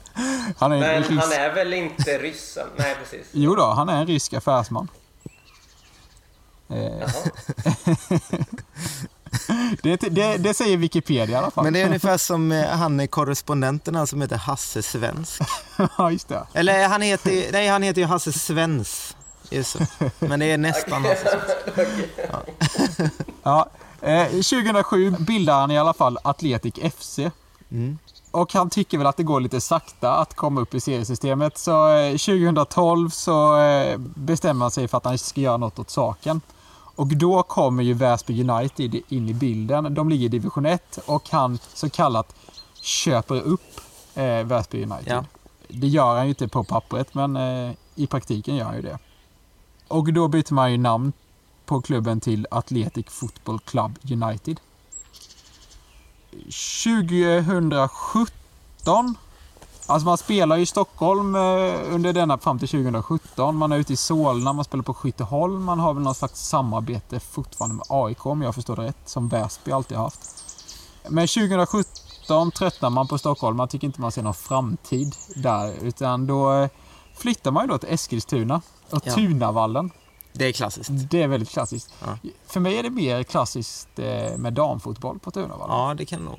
Han 0.58 0.72
är 0.72 0.76
en 0.76 0.82
Men 0.82 1.04
ryss. 1.04 1.20
han 1.24 1.32
är 1.32 1.54
väl 1.56 1.74
inte 1.74 2.18
ryssen? 2.18 2.68
Nej, 2.78 2.96
precis. 3.04 3.28
Jo 3.32 3.56
då, 3.56 3.66
han 3.66 3.90
är 3.90 4.02
en 4.02 4.08
rysk 4.08 4.34
affärsman. 4.34 4.88
Eh, 6.70 7.00
Jaha. 7.00 7.10
det, 9.84 9.96
det, 9.96 10.38
det 10.38 10.54
säger 10.54 10.78
Wikipedia 10.78 11.36
i 11.36 11.36
alla 11.36 11.52
fall. 11.52 11.64
Men 11.64 11.74
det 11.74 11.82
är 11.82 11.86
ungefär 11.86 12.18
som 12.18 12.52
eh, 12.52 12.66
han 12.66 13.00
är 13.00 13.08
korrespondenten 13.08 14.08
som 14.08 14.22
heter 14.22 14.38
Hasse 14.38 14.84
Svensk. 14.84 15.42
ja, 15.98 16.12
just 16.12 16.28
det. 16.28 16.48
Eller 16.54 16.88
han 16.88 17.02
heter, 17.02 17.52
nej, 17.52 17.68
han 17.68 17.84
heter 17.84 18.02
ju 18.02 18.08
Hasse 18.08 18.32
Svens. 18.32 19.16
Just 19.50 19.72
så. 19.72 19.80
Men 20.20 20.40
det 20.40 20.52
är 20.52 20.58
nästan 20.58 21.06
Hasse 21.06 21.40
Svens. 21.76 23.12
Ja, 23.44 23.70
eh, 24.02 24.26
2007 24.28 25.12
bildar 25.12 25.60
han 25.60 25.72
i 25.72 25.78
alla 25.78 25.94
fall 25.94 26.18
Atletic 26.24 26.94
FC. 26.98 27.20
Mm. 27.72 27.98
Och 28.32 28.54
han 28.54 28.70
tycker 28.70 28.98
väl 28.98 29.08
att 29.08 29.18
det 29.18 29.24
går 29.24 29.40
lite 29.40 29.62
sakta 29.62 30.16
att 30.16 30.36
komma 30.36 30.62
upp 30.62 30.74
i 30.74 30.80
seriesystemet. 30.80 31.58
Så 31.58 31.94
eh, 31.94 32.12
2012 32.12 33.10
så 33.10 33.60
eh, 33.60 33.98
bestämmer 33.98 34.66
han 34.66 34.72
sig 34.72 34.88
för 34.88 34.98
att 34.98 35.06
han 35.06 35.18
ska 35.18 35.42
göra 35.42 35.58
något 35.58 35.80
åt 35.80 35.90
saken. 35.90 36.42
Och 36.96 37.08
då 37.08 37.44
kommer 37.44 37.84
ju 37.84 37.94
Väsby 37.94 38.50
United 38.50 39.02
in 39.10 39.30
i 39.30 39.34
bilden. 39.34 39.94
De 39.94 40.10
ligger 40.10 40.26
i 40.26 40.30
division 40.30 40.66
1 40.66 41.00
och 41.06 41.30
han 41.30 41.60
så 41.74 41.90
kallat 41.90 42.36
köper 42.82 43.42
upp 43.42 43.82
eh, 44.16 44.44
Väsby 44.44 44.84
United. 44.84 45.14
Ja. 45.14 45.26
Det 45.68 45.88
gör 45.88 46.16
han 46.16 46.24
ju 46.24 46.30
inte 46.30 46.48
på 46.48 46.64
pappret 46.64 47.14
men 47.14 47.38
eh, 47.38 47.72
i 47.96 48.08
praktiken 48.08 48.56
gör 48.56 48.66
han 48.66 48.76
ju 48.76 48.82
det. 48.82 49.00
Och 49.88 50.14
då 50.14 50.28
byter 50.28 50.54
man 50.54 50.72
ju 50.72 50.78
namn 50.78 51.14
på 51.66 51.82
klubben 51.82 52.20
till 52.20 52.48
Athletic 52.52 53.06
Football 53.10 53.60
Club 53.60 54.00
United. 54.12 54.60
2017 56.84 59.16
Alltså 59.92 60.06
man 60.06 60.18
spelar 60.18 60.56
ju 60.56 60.62
i 60.62 60.66
Stockholm 60.66 61.36
eh, 61.36 61.42
under 61.94 62.14
denna 62.14 62.38
fram 62.38 62.60
till 62.60 62.68
2017. 62.68 63.56
Man 63.56 63.72
är 63.72 63.78
ute 63.78 63.94
i 63.94 63.96
Solna, 63.96 64.54
man 64.54 64.66
spelar 64.66 64.84
på 64.84 64.94
Skytteholm. 64.94 65.64
Man 65.64 65.80
har 65.80 65.94
väl 65.94 66.04
någon 66.04 66.16
slags 66.16 66.48
samarbete 66.48 67.20
fortfarande 67.20 67.76
med 67.76 67.86
AIK 67.90 68.26
om 68.26 68.42
jag 68.42 68.56
förstår 68.56 68.76
det 68.76 68.82
rätt. 68.82 68.98
Som 69.06 69.28
Väsby 69.28 69.72
alltid 69.72 69.98
har 69.98 70.04
haft. 70.04 70.44
Men 71.10 71.28
2017 71.28 72.52
tröttnar 72.52 72.90
man 72.90 73.08
på 73.08 73.18
Stockholm. 73.18 73.58
Man 73.58 73.68
tycker 73.68 73.88
inte 73.88 74.02
man 74.02 74.12
ser 74.12 74.24
någon 74.24 74.34
framtid 74.34 75.16
där. 75.36 75.74
Utan 75.82 76.28
då 76.28 76.54
eh, 76.54 76.70
flyttar 77.16 77.52
man 77.52 77.64
ju 77.64 77.68
då 77.68 77.78
till 77.78 77.90
Eskilstuna 77.90 78.62
och 78.90 79.02
Ja. 79.06 79.14
Tunavallen. 79.14 79.92
Det 80.34 80.46
är 80.46 80.52
klassiskt. 80.52 80.90
Det 80.92 81.22
är 81.22 81.28
väldigt 81.28 81.50
klassiskt. 81.50 81.94
Ja. 82.06 82.18
För 82.48 82.60
mig 82.60 82.78
är 82.78 82.84
det 82.84 82.90
mer 82.90 83.24
klassiskt 83.24 84.00
eh, 84.00 84.38
med 84.38 84.54
damfotboll 84.54 85.20
på 85.20 85.32
Tunavallen. 85.32 85.78
Ja, 85.78 85.94
det 85.94 86.06
kan 86.06 86.20
det 86.20 86.26
nog 86.26 86.36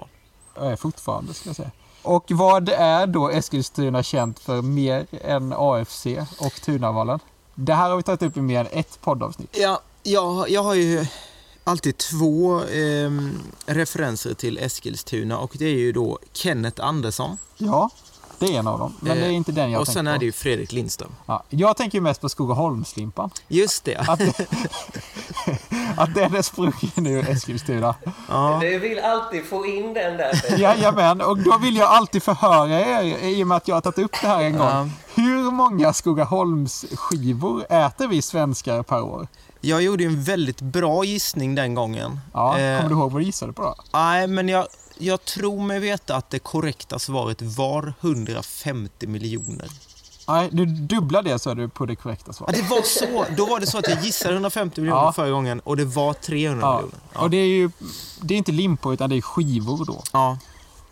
vara. 0.57 0.77
Fortfarande 0.77 1.35
ska 1.35 1.49
jag 1.49 1.57
säga. 1.57 1.71
Och 2.03 2.25
vad 2.29 2.69
är 2.69 3.07
då 3.07 3.31
Eskilstuna 3.31 4.03
känt 4.03 4.39
för 4.39 4.63
mer 4.63 5.07
än 5.11 5.55
AFC 5.57 6.07
och 6.39 6.53
Tunavallen? 6.61 7.19
Det 7.55 7.75
här 7.75 7.91
har 7.91 7.97
vi 7.97 8.03
tagit 8.03 8.23
upp 8.23 8.37
i 8.37 8.41
mer 8.41 8.61
än 8.61 8.67
ett 8.71 9.01
poddavsnitt. 9.01 9.57
Ja, 9.59 9.81
jag, 10.03 10.51
jag 10.51 10.63
har 10.63 10.75
ju 10.75 11.07
alltid 11.65 11.97
två 11.97 12.61
ehm, 12.61 13.39
referenser 13.67 14.35
till 14.35 14.59
Eskilstuna 14.59 15.39
och 15.39 15.57
det 15.59 15.65
är 15.65 15.79
ju 15.79 15.93
då 15.93 16.19
Kenneth 16.33 16.85
Andersson 16.85 17.39
Ja, 17.57 17.91
det 18.47 18.55
är 18.55 18.59
en 18.59 18.67
av 18.67 18.79
dem. 18.79 18.95
Men 19.01 19.17
det 19.17 19.23
är 19.25 19.29
Eh, 19.29 19.35
inte 19.35 19.53
den 19.53 19.71
jag 19.71 19.81
och 19.81 19.87
tänker 19.87 19.99
sen 19.99 20.05
på. 20.07 20.11
är 20.13 20.19
det 20.19 20.25
ju 20.25 20.33
Fredrik 20.33 20.73
Lindström. 20.73 21.11
Ja, 21.27 21.43
jag 21.49 21.77
tänker 21.77 21.99
ju 21.99 22.03
mest 22.03 22.21
på 22.21 22.29
Skogaholmslimpan. 22.29 23.31
Just 23.49 23.85
det. 23.85 23.97
Att, 23.97 24.21
att 25.97 26.15
den 26.15 26.35
är 26.37 26.43
sprungen 26.43 27.07
ur 27.07 27.31
Eskilstuna. 27.31 27.95
Ja. 28.29 28.59
Du 28.61 28.79
vill 28.79 28.99
alltid 28.99 29.45
få 29.47 29.67
in 29.67 29.95
den 29.95 30.17
där. 30.17 30.59
Jajamän, 30.59 31.21
och 31.21 31.39
då 31.39 31.59
vill 31.59 31.77
jag 31.77 31.89
alltid 31.89 32.23
förhöra 32.23 32.81
er 32.81 33.19
i 33.29 33.43
och 33.43 33.47
med 33.47 33.57
att 33.57 33.69
jag 33.69 33.77
har 33.77 33.81
tagit 33.81 33.99
upp 33.99 34.13
det 34.23 34.27
här 34.29 34.43
en 34.43 34.53
gång. 34.59 34.69
Ja. 34.69 34.89
Hur 35.15 35.51
många 35.51 35.93
Skogaholmsskivor 35.93 37.65
äter 37.73 38.09
vi 38.09 38.23
svenskar 38.23 38.83
per 38.83 39.03
år? 39.03 39.29
Jag 39.61 39.83
gjorde 39.83 40.03
ju 40.03 40.09
en 40.09 40.23
väldigt 40.23 40.61
bra 40.61 41.05
gissning 41.05 41.55
den 41.55 41.75
gången. 41.75 42.21
Ja, 42.35 42.59
Eh, 42.59 42.77
kommer 42.79 42.89
du 42.91 42.95
ihåg 42.97 43.13
vad 43.13 43.23
du 43.23 43.27
gissade 43.27 43.53
på 43.53 43.63
då? 43.63 43.75
Nej, 43.93 44.27
men 44.27 44.49
jag, 44.49 44.67
jag 44.99 45.25
tror 45.25 45.63
mig 45.63 45.81
veta 45.81 46.17
att 46.17 46.31
det 46.31 46.39
korrekta 46.39 46.99
svaret 46.99 47.43
var 47.43 47.95
150 48.01 49.07
miljoner. 49.07 49.69
Nej, 50.29 50.49
du 50.53 50.67
dubblar 50.67 51.23
det 51.23 51.39
så 51.39 51.51
är 51.51 51.55
du 51.55 51.69
på 51.69 51.87
det 51.87 51.97
korrekta 51.97 52.25
Ja, 52.29 52.33
svaret. 52.33 52.55
det 52.57 52.63
var 52.63 52.83
så. 52.83 53.25
Då 53.37 53.47
var 53.47 53.61
det 53.61 53.67
så 53.67 53.79
att 53.79 53.89
jag 53.89 54.05
gissade 54.05 54.35
150 54.35 54.81
miljoner 54.81 55.03
Ja. 55.03 55.13
förra 55.13 55.31
gången 55.31 55.61
och 55.61 55.77
det 55.77 55.85
var 55.85 56.13
300 56.13 56.67
Ja. 56.67 56.75
miljoner. 56.77 56.99
Ja. 57.15 57.21
Och 57.21 57.31
det 57.31 57.37
är 57.37 57.47
ju 57.47 57.71
det 58.21 58.35
är 58.35 58.39
inte 58.39 58.53
limpor 58.53 58.95
utan 58.95 59.11
det 59.11 59.17
är 59.17 59.21
skivor 59.21 59.85
då. 59.85 60.03
ja. 60.13 60.39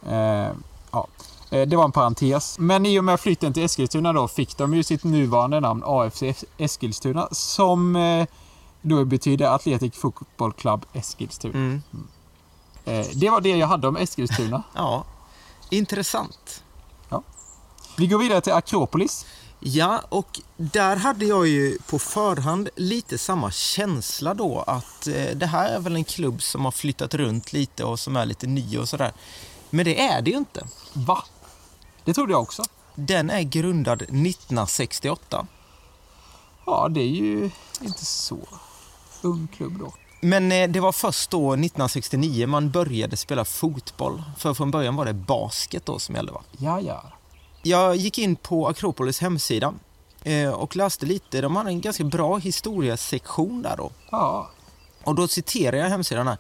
Eh, 0.09 0.53
ja. 0.91 1.07
Eh, 1.51 1.67
Det 1.69 1.77
var 1.77 1.85
en 1.85 1.93
parentes. 1.93 2.59
Men 2.59 2.87
i 2.87 2.99
och 3.01 3.05
med 3.05 3.21
flytten 3.21 3.53
till 3.53 3.63
Eskilstuna 3.65 4.13
då 4.13 4.29
fick 4.29 4.57
de 4.57 4.75
ju 4.75 4.83
sitt 4.83 5.05
nuvarande 5.05 5.61
namn 5.61 5.83
AFC 5.87 6.23
Eskilstuna 6.59 7.29
som 7.33 7.97
eh, 7.97 8.27
då 8.83 9.05
betyder 9.05 9.47
Athletic 9.55 9.95
Football 9.95 10.53
Club 10.53 10.87
Eskilstuna. 10.93 11.55
Mm. 11.55 11.83
Eh, 12.85 13.07
Det 13.15 13.31
var 13.31 13.41
det 13.41 13.57
jag 13.57 13.67
hade 13.67 13.89
om 13.89 13.97
Eskilstuna. 13.97 14.63
ja. 14.75 15.05
Intressant. 15.71 16.65
Vi 17.97 18.07
går 18.07 18.19
vidare 18.19 18.41
till 18.41 18.53
Akropolis. 18.53 19.27
Ja, 19.61 20.01
och 20.09 20.41
där 20.57 20.97
hade 20.97 21.25
jag 21.25 21.47
ju 21.47 21.79
på 21.79 21.99
förhand 21.99 22.69
lite 22.77 23.19
samma 23.19 23.51
känsla 23.51 24.35
då 24.35 24.65
att 24.67 25.07
eh, 25.07 25.37
det 25.37 25.47
här 25.47 25.69
är 25.69 25.81
väl 25.81 25.97
en 25.97 26.05
klubb 26.05 26.43
som 26.43 26.65
har 26.65 26.73
flyttat 26.73 27.15
runt 27.15 27.53
lite 27.53 27.85
och 27.85 28.01
som 28.01 28.17
är 28.17 28.27
lite 28.27 28.47
ny 28.47 28.79
och 28.79 28.89
sådär. 28.89 29.13
Men 29.71 29.85
det 29.85 30.01
är 30.01 30.23
det 30.23 30.31
ju 30.31 30.37
inte. 30.37 30.67
Va? 30.93 31.25
Det 32.05 32.15
trodde 32.15 32.33
jag 32.33 32.43
också. 32.43 32.63
Den 32.95 33.31
är 33.31 33.43
grundad 33.43 34.03
1968. 34.03 35.47
Ja, 36.67 36.89
det 36.91 37.01
är 37.01 37.09
ju 37.09 37.51
inte 37.81 38.05
så 38.05 38.39
ung 39.23 39.49
klubb 39.57 39.79
då. 39.79 39.93
Men 40.21 40.53
eh, 40.53 40.69
det 40.69 40.81
var 40.81 40.93
först 40.93 41.31
då 41.31 41.53
1969 41.53 42.47
man 42.47 42.71
började 42.71 43.17
spela 43.17 43.45
fotboll. 43.45 44.23
För 44.39 44.55
från 44.55 44.71
början 44.71 44.97
var 44.97 45.05
det 45.05 45.13
basket 45.13 45.87
då 45.87 45.99
som 45.99 46.15
gällde 46.15 46.33
va? 46.33 46.43
Ja, 46.59 46.81
ja. 46.81 47.03
Jag 47.63 47.97
gick 47.97 48.19
in 48.19 48.37
på 48.37 48.69
Akropolis 48.69 49.21
hemsida 49.21 49.75
eh, 50.23 50.51
och 50.51 50.77
läste 50.77 51.07
lite. 51.07 51.41
De 51.41 51.57
hade 51.57 51.71
en 51.71 51.81
ganska 51.81 52.05
bra 52.05 52.37
historiesektion 52.37 53.63
där 53.63 53.77
då. 53.77 53.91
Ja, 54.11 54.51
Och 55.05 55.15
då 55.15 55.29
citerar 55.29 55.77
jag 55.77 55.89
hemsidan 55.89 56.27
här. 56.27 56.39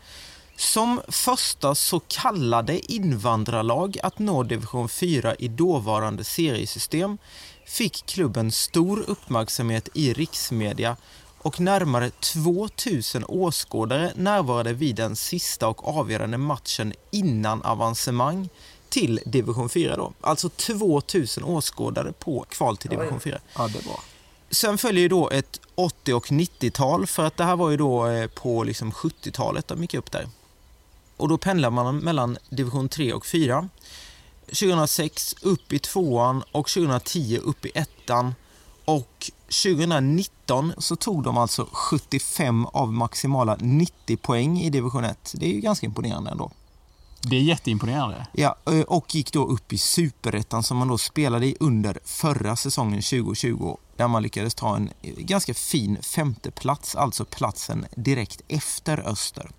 Som 0.56 1.00
första 1.08 1.74
så 1.74 2.00
kallade 2.00 2.92
invandrarlag 2.92 3.98
att 4.02 4.18
nå 4.18 4.42
division 4.42 4.88
4 4.88 5.34
i 5.34 5.48
dåvarande 5.48 6.24
seriesystem 6.24 7.18
fick 7.66 8.06
klubben 8.06 8.52
stor 8.52 9.04
uppmärksamhet 9.06 9.88
i 9.94 10.12
riksmedia 10.12 10.96
och 11.42 11.60
närmare 11.60 12.10
2000 12.10 13.24
åskådare 13.28 14.12
närvarade 14.16 14.72
vid 14.72 14.96
den 14.96 15.16
sista 15.16 15.68
och 15.68 15.88
avgörande 15.88 16.38
matchen 16.38 16.92
innan 17.10 17.62
avancemang 17.62 18.48
till 18.88 19.20
division 19.26 19.68
4 19.68 19.96
då. 19.96 20.12
Alltså 20.20 20.48
2000 20.48 21.44
åskådare 21.44 22.12
på 22.12 22.44
kval 22.48 22.76
till 22.76 22.90
division 22.90 23.14
Oj. 23.14 23.20
4. 23.20 23.40
ja 23.56 23.68
det 23.68 23.84
bra. 23.84 24.00
Sen 24.50 24.78
följer 24.78 25.02
ju 25.02 25.08
då 25.08 25.30
ett 25.30 25.60
80 25.74 26.14
och 26.14 26.26
90-tal 26.26 27.06
för 27.06 27.24
att 27.24 27.36
det 27.36 27.44
här 27.44 27.56
var 27.56 27.70
ju 27.70 27.76
då 27.76 28.06
eh, 28.06 28.26
på 28.26 28.64
liksom 28.64 28.92
70-talet 28.92 29.68
de 29.68 29.80
gick 29.80 29.94
upp 29.94 30.12
där. 30.12 30.28
Och 31.16 31.28
då 31.28 31.38
pendlar 31.38 31.70
man 31.70 31.98
mellan 31.98 32.38
division 32.48 32.88
3 32.88 33.12
och 33.12 33.26
4. 33.26 33.68
2006 34.46 35.34
upp 35.42 35.72
i 35.72 35.78
tvåan 35.78 36.42
och 36.52 36.68
2010 36.68 37.38
upp 37.42 37.66
i 37.66 37.70
ettan. 37.74 38.34
Och 38.90 39.30
2019 39.64 40.72
så 40.78 40.96
tog 40.96 41.22
de 41.22 41.38
alltså 41.38 41.68
75 41.72 42.66
av 42.66 42.92
maximala 42.92 43.56
90 43.60 44.16
poäng 44.16 44.60
i 44.60 44.70
division 44.70 45.04
1. 45.04 45.34
Det 45.36 45.46
är 45.46 45.52
ju 45.52 45.60
ganska 45.60 45.86
imponerande 45.86 46.30
ändå. 46.30 46.50
Det 47.22 47.36
är 47.36 47.40
jätteimponerande. 47.40 48.26
Ja, 48.32 48.56
eh, 48.66 48.80
och 48.80 49.14
gick 49.14 49.32
då 49.32 49.46
upp 49.46 49.72
i 49.72 49.78
superettan 49.78 50.62
som 50.62 50.76
man 50.76 50.88
då 50.88 50.98
spelade 50.98 51.46
i 51.46 51.56
under 51.60 51.98
förra 52.04 52.56
säsongen 52.56 53.02
2020 53.02 53.76
där 53.96 54.08
man 54.08 54.22
lyckades 54.22 54.54
ta 54.54 54.76
en 54.76 54.90
eh, 55.02 55.14
ganska 55.16 55.54
fin 55.54 55.98
femteplats, 56.02 56.94
alltså 56.94 57.24
platsen 57.24 57.86
direkt 57.96 58.40
efter 58.48 59.08
Öster. 59.08 59.50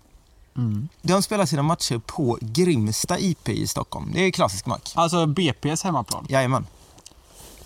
Mm. 0.56 0.88
De 1.02 1.22
spelar 1.22 1.46
sina 1.46 1.62
matcher 1.62 2.00
på 2.06 2.38
Grimsta 2.40 3.18
IP 3.18 3.48
i 3.48 3.66
Stockholm. 3.66 4.10
Det 4.14 4.20
är 4.20 4.30
klassisk 4.30 4.66
match. 4.66 4.92
Alltså 4.94 5.26
BP's 5.26 5.84
hemmaplan. 5.84 6.26
Jajamän. 6.28 6.66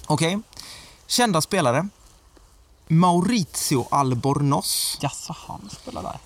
Okej. 0.07 0.39
Kända 1.07 1.41
spelare. 1.41 1.89
Maurizio 2.89 3.87
Albornoz. 3.91 4.99
Jaså, 5.01 5.37
han 5.49 5.71
spelar 5.83 6.03
där. 6.03 6.19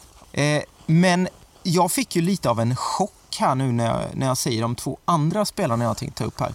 Eh, 0.56 0.62
men 0.86 1.28
jag 1.62 1.92
fick 1.92 2.16
ju 2.16 2.22
lite 2.22 2.50
av 2.50 2.60
en 2.60 2.76
chock 2.76 3.36
här 3.38 3.54
nu 3.54 3.72
när 3.72 3.86
jag, 3.86 4.00
när 4.16 4.26
jag 4.26 4.38
säger 4.38 4.62
de 4.62 4.74
två 4.74 4.98
andra 5.04 5.44
spelarna 5.44 5.84
jag 5.84 5.96
tänkte 5.96 6.18
ta 6.18 6.24
upp 6.24 6.40
här. 6.40 6.54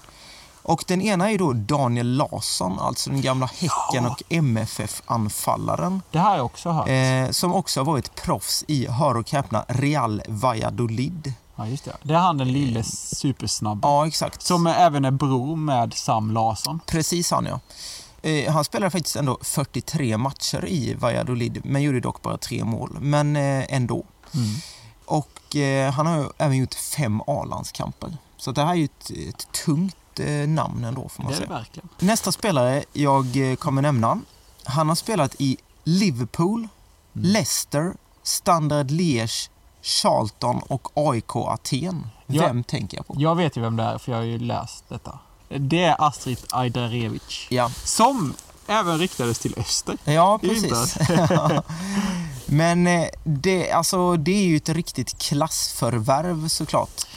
Och 0.62 0.84
den 0.88 1.02
ena 1.02 1.32
är 1.32 1.38
då 1.38 1.54
Daniel 1.54 2.16
Larsson, 2.18 2.80
alltså 2.80 3.10
den 3.10 3.22
gamla 3.22 3.46
Häcken 3.46 4.04
Ja. 4.04 4.10
och 4.10 4.24
MFF-anfallaren. 4.30 6.02
Det 6.12 6.20
här 6.20 6.30
har 6.30 6.36
jag 6.38 6.46
också 6.46 6.70
hört. 6.70 6.88
Eh, 6.90 7.30
som 7.32 7.54
också 7.54 7.80
har 7.80 7.86
varit 7.86 8.16
proffs 8.16 8.64
i, 8.68 8.88
hör 8.88 9.18
och 9.18 9.32
häpna, 9.32 9.66
Real 9.68 10.22
Valladolid. 10.28 11.34
Ja, 11.56 11.68
just 11.68 11.86
det. 11.86 11.98
Det 12.04 12.14
är 12.14 12.18
han 12.18 12.38
den 12.38 12.52
lille 12.52 12.84
supersnabba. 12.84 13.88
Ja, 13.88 14.08
exakt. 14.08 14.42
Som 14.42 14.68
även 14.68 15.06
är 15.06 15.12
bror 15.12 15.56
med 15.56 15.94
Sam 15.94 16.32
Larsson. 16.32 16.80
Precis 16.86 17.32
han 17.32 17.46
ja. 17.46 17.60
Eh, 18.26 18.52
han 18.54 18.64
spelade 18.64 18.90
faktiskt 18.92 19.16
ändå 19.16 19.38
43 19.42 20.18
matcher 20.18 20.66
i 20.66 20.94
Valladolid, 20.94 21.62
men 21.64 21.82
gjorde 21.82 22.00
dock 22.00 22.22
bara 22.22 22.38
tre 22.38 22.64
mål. 22.64 22.98
Men 23.02 23.36
eh, 23.36 23.74
ändå. 23.74 24.06
Mm. 24.34 24.50
Och 25.06 25.56
eh, 25.56 25.92
han 25.94 26.06
har 26.08 26.18
ju 26.18 26.26
även 26.38 26.58
gjort 26.58 26.74
fem 26.74 27.22
A-landskamper. 27.28 28.18
Så 28.38 28.52
det 28.52 28.64
här 28.64 28.72
är 28.72 28.76
ju 28.76 28.86
ett, 28.86 29.12
ett 29.30 29.52
tungt 29.66 30.20
eh, 30.20 30.48
namn 30.48 30.84
ändå 30.84 31.10
får 31.10 31.24
man 31.24 31.32
Det 31.32 31.38
säga. 31.38 31.50
verkligen. 31.50 31.90
Nästa 32.00 32.32
spelare 32.32 32.84
jag 32.94 33.52
eh, 33.52 33.56
kommer 33.56 33.82
nämna, 33.82 34.22
han 34.64 34.88
har 34.90 34.96
spelat 34.96 35.36
i 35.42 35.58
Liverpool, 35.84 36.68
Mm. 37.18 37.28
Leicester, 37.32 37.94
Standard 38.24 38.92
Liège, 38.92 39.50
Charlton 39.82 40.62
och 40.68 40.88
AIK 40.94 41.36
Aten. 41.36 42.08
Vem 42.26 42.64
tänker 42.64 42.98
jag 42.98 43.08
på? 43.08 43.16
Jag 43.18 43.36
vet 43.36 43.58
ju 43.58 43.62
vem 43.62 43.76
det 43.76 43.84
är, 43.84 43.98
för 43.98 44.12
jag 44.12 44.20
har 44.20 44.26
ju 44.26 44.38
läst 44.40 44.84
detta. 44.90 45.20
Det 45.60 45.84
är 45.84 45.96
Astrid 46.08 46.38
Ajdarevic. 46.50 47.48
Ja, 47.50 47.72
Som 47.84 48.34
även 48.68 48.98
riktades 49.00 49.40
till 49.40 49.54
Öster. 49.58 49.98
ja 50.04 50.40
precis. 50.42 50.98
Men 52.46 52.88
eh, 52.88 53.06
det, 53.24 53.72
alltså, 53.72 54.16
det 54.18 54.32
är 54.32 54.44
ju 54.46 54.58
ett 54.58 54.70
riktigt 54.70 55.18
klassförvärv 55.18 56.48
såklart. 56.48 57.08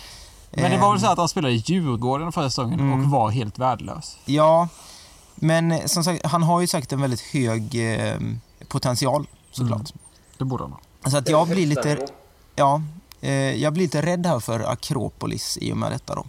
Men 0.51 0.71
det 0.71 0.79
var 0.79 0.89
väl 0.93 0.97
Eh, 1.03 1.07
så 1.07 1.13
att 1.13 1.19
han 1.19 1.29
spelade 1.29 1.55
i 1.55 1.57
Djurgården 1.67 2.33
förra 2.33 2.51
säsongen 2.51 2.81
Mm. 2.81 2.93
och 3.05 3.11
var 3.11 3.31
helt 3.31 3.59
värdelös. 3.59 4.17
Ja, 4.25 4.69
men 5.35 5.73
eh, 5.73 5.85
som 5.87 6.05
sagt, 6.05 6.27
han 6.27 6.43
har 6.43 6.61
ju 6.61 6.67
sagt 6.67 6.93
en 6.93 7.01
väldigt 7.01 7.21
hög 7.21 7.93
eh, 7.95 8.17
potential 8.69 9.27
såklart. 9.53 9.81
Mm. 9.81 9.99
Det 10.39 10.45
borde 10.45 10.65
han 10.65 10.73
ha. 10.73 11.11
Så 11.11 11.17
att 11.17 11.29
jag 11.29 11.49
blir 11.49 11.67
lite, 11.67 12.07
ja, 12.57 12.83
eh, 13.21 13.33
jag 13.33 13.73
blir 13.73 13.83
lite 13.83 14.03
rädd 14.03 14.27
här 14.27 14.41
för 14.41 14.61
Akropolis 14.61 15.59
i 15.61 15.73
och 15.73 15.77
med 15.77 15.93
detta 15.93 16.15
då. 16.15 16.25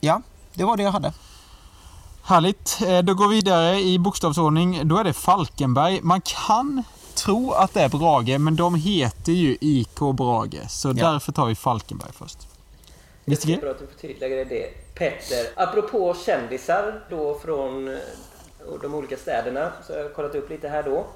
Ja, 0.00 0.22
det 0.58 0.64
var 0.64 0.76
det 0.76 0.82
jag 0.82 0.92
hade. 0.92 1.12
Härligt. 2.22 2.78
Eh, 2.86 2.98
Då 2.98 3.14
går 3.14 3.28
vi 3.28 3.34
vidare 3.34 3.80
i 3.80 3.98
bokstavsordning. 3.98 4.88
Då 4.88 4.98
är 4.98 5.04
det 5.04 5.12
Falkenberg. 5.12 6.00
Man 6.02 6.20
kan 6.20 6.82
tro 7.14 7.52
att 7.52 7.74
det 7.74 7.80
är 7.80 7.88
Brage, 7.88 8.40
men 8.40 8.56
de 8.56 8.74
heter 8.74 9.32
ju 9.32 9.56
IK 9.60 9.98
Brage. 10.14 10.70
Så 10.70 10.88
Ja. 10.88 10.92
därför 11.12 11.32
tar 11.32 11.46
vi 11.46 11.54
Falkenberg 11.54 12.10
först. 12.12 12.38
Det 13.24 13.44
är 13.44 13.60
bra 13.60 13.70
att 13.70 13.78
du 13.78 13.86
förtydligade 13.86 14.44
det. 14.44 14.94
Petter, 14.94 15.46
apropå 15.56 16.14
kändisar 16.26 17.00
då 17.10 17.38
från 17.44 17.88
eh, 17.88 17.94
de 18.82 18.94
olika 18.94 19.16
städerna 19.16 19.72
så 19.86 19.92
har 19.92 20.00
jag 20.00 20.14
kollat 20.14 20.34
upp 20.34 20.50
lite 20.50 20.68
här 20.68 20.82
då. 20.82 21.06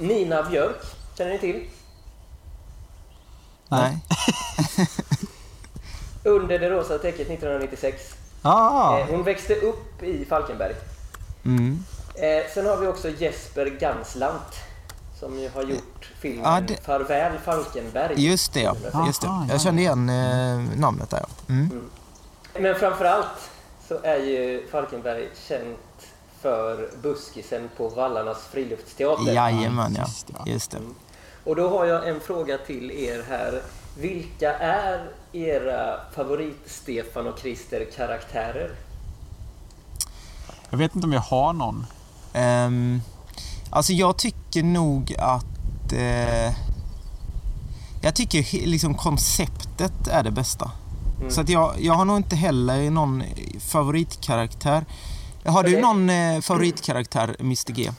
Nina 0.00 0.42
Björk, 0.42 0.76
känner 1.18 1.30
ni 1.30 1.38
till? 1.38 1.62
Nej. 3.68 3.98
Under 6.24 6.58
det 6.58 6.70
rosa 6.70 6.98
täcket 6.98 7.20
1996. 7.30 8.14
Ah, 8.46 8.98
Eh, 8.98 9.06
Hon 9.10 9.22
växte 9.22 9.54
upp 9.54 10.02
i 10.02 10.24
Falkenberg. 10.24 10.74
Mm. 11.44 11.84
Eh, 12.14 12.44
sen 12.54 12.66
har 12.66 12.76
vi 12.76 12.86
också 12.86 13.08
Jesper 13.10 13.66
Ganslant 13.66 14.54
som 15.20 15.38
ju 15.38 15.48
har 15.54 15.62
gjort 15.62 16.10
filmen 16.20 16.44
Ja, 16.44 16.60
det- 16.60 16.80
Farväl 16.84 17.38
Falkenberg. 17.38 18.14
Just 18.28 18.52
det, 18.54 18.60
ja. 18.60 18.76
Just 19.06 19.20
det. 19.20 19.26
Ja. 19.26 19.46
Jag 19.50 19.60
kände 19.60 19.82
igen 19.82 20.08
eh, 20.08 20.78
namnet 20.78 21.10
där. 21.10 21.18
ja. 21.20 21.54
Mm. 21.54 21.90
Men 22.58 22.74
framförallt 22.74 23.50
så 23.88 23.98
är 24.02 24.16
ju 24.16 24.66
Falkenberg 24.70 25.28
känt 25.48 25.78
för 26.42 26.90
buskisen 27.02 27.70
på 27.76 27.88
Vallarnas 27.88 28.38
friluftsteater. 28.52 29.32
Jajamän, 29.32 29.94
ja. 29.96 30.02
just 30.02 30.26
det, 30.26 30.32
ja. 30.38 30.42
Just 30.52 30.70
det. 30.70 30.78
Och 31.44 31.56
då 31.56 31.68
har 31.68 31.84
jag 31.86 32.08
en 32.08 32.20
fråga 32.20 32.58
till 32.58 32.90
er 32.90 33.24
här. 33.28 33.62
Vilka 33.96 34.58
är 34.58 35.10
era 35.32 36.00
favorit-Stefan 36.14 37.26
och 37.26 37.38
Christer-karaktärer? 37.38 38.70
jag 40.74 40.78
vet 40.78 40.94
inte 40.94 41.06
om 41.06 41.12
jag 41.12 41.20
har 41.20 41.52
någon. 41.52 41.86
Ehm, 42.32 43.00
alltså 43.70 43.92
jag 43.92 44.16
tycker 44.16 44.62
nog 44.62 45.14
att... 45.18 45.92
Eh, 45.92 46.52
jag 48.02 48.14
tycker 48.14 48.66
liksom 48.66 48.94
konceptet 48.94 50.08
är 50.08 50.22
det 50.22 50.30
bästa. 50.30 50.70
Mm. 51.18 51.30
Så 51.30 51.40
att 51.40 51.48
jag, 51.48 51.74
jag 51.78 51.94
har 51.94 52.04
nog 52.04 52.16
inte 52.16 52.36
heller 52.36 52.90
någon 52.90 53.22
favoritkaraktär. 53.60 54.84
Har 55.44 55.62
du 55.62 55.80
någon 55.80 56.10
eh, 56.10 56.40
favoritkaraktär, 56.40 57.36
Mr 57.40 57.72
G? 57.72 57.90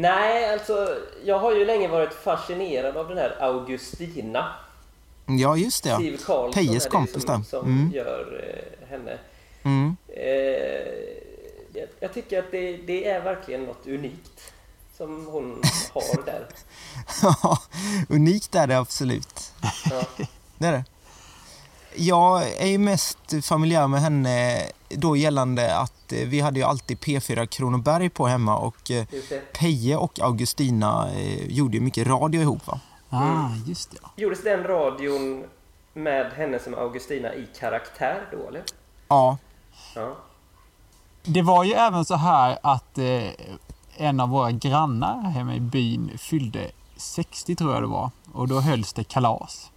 Nej, 0.00 0.52
alltså 0.52 0.96
jag 1.24 1.38
har 1.38 1.52
ju 1.54 1.64
länge 1.64 1.88
varit 1.88 2.14
fascinerad 2.14 2.96
av 2.96 3.08
den 3.08 3.18
här 3.18 3.36
Augustina. 3.40 4.52
Ja, 5.26 5.56
just 5.56 5.84
det. 5.84 5.96
Siv 5.96 6.16
Karlsson 6.26 6.52
Pejes 6.52 6.86
kompis 6.86 7.22
som, 7.24 7.44
som 7.44 7.64
Mm. 7.66 7.92
gör 7.94 8.44
eh, 8.82 8.88
henne. 8.88 9.18
Mm. 9.62 9.96
Eh, 10.08 10.24
jag, 11.72 11.88
jag 12.00 12.14
tycker 12.14 12.38
att 12.38 12.50
det, 12.50 12.76
det 12.76 13.08
är 13.08 13.20
verkligen 13.20 13.64
något 13.64 13.86
unikt 13.86 14.52
som 14.96 15.26
hon 15.26 15.62
har 15.92 16.22
där. 16.26 16.46
Ja, 17.22 17.58
Unikt 18.08 18.54
är 18.54 18.66
det 18.66 18.78
absolut. 18.78 19.52
Ja. 19.90 20.02
Det 20.58 20.66
är 20.66 20.72
det. 20.72 20.84
Jag 21.94 22.42
är 22.52 22.66
ju 22.66 22.78
mest 22.78 23.18
familjär 23.42 23.86
med 23.88 24.00
henne 24.00 24.62
då 24.88 25.16
gällande 25.16 25.78
att 25.78 26.12
eh, 26.12 26.28
vi 26.28 26.40
hade 26.40 26.58
ju 26.60 26.64
alltid 26.66 26.98
P4 26.98 27.46
Kronoberg 27.46 28.08
på 28.08 28.26
hemma 28.26 28.56
och 28.56 28.90
eh. 28.90 29.06
Peje 29.58 29.96
och 29.96 30.20
Augustina 30.20 31.10
eh, 31.10 31.46
gjorde 31.46 31.76
ju 31.76 31.82
mycket 31.82 32.06
radio 32.06 32.40
ihop 32.40 32.66
va? 32.66 32.80
Ah, 33.10 33.48
just 33.66 33.90
det. 33.90 34.22
Gjordes 34.22 34.42
den 34.42 34.62
radion 34.62 35.44
med 35.92 36.32
henne 36.32 36.58
som 36.58 36.74
Augustina 36.74 37.34
i 37.34 37.46
karaktär 37.58 38.28
då 38.32 38.48
eller? 38.48 38.62
Ja, 39.08 39.38
Ja. 39.94 40.16
Det 41.22 41.42
var 41.42 41.64
ju 41.64 41.72
även 41.72 42.04
så 42.04 42.14
här 42.14 42.58
att 42.62 42.98
eh, 42.98 43.30
en 43.96 44.20
av 44.20 44.28
våra 44.28 44.50
grannar 44.50 45.20
hemma 45.22 45.54
i 45.54 45.60
byn 45.60 46.18
fyllde 46.18 46.70
60 46.96 47.56
tror 47.56 47.72
jag 47.72 47.82
det 47.82 47.86
var. 47.86 48.10
Och 48.32 48.48
då 48.48 48.60
hölls 48.60 48.92
det 48.92 49.04
kalas. 49.04 49.70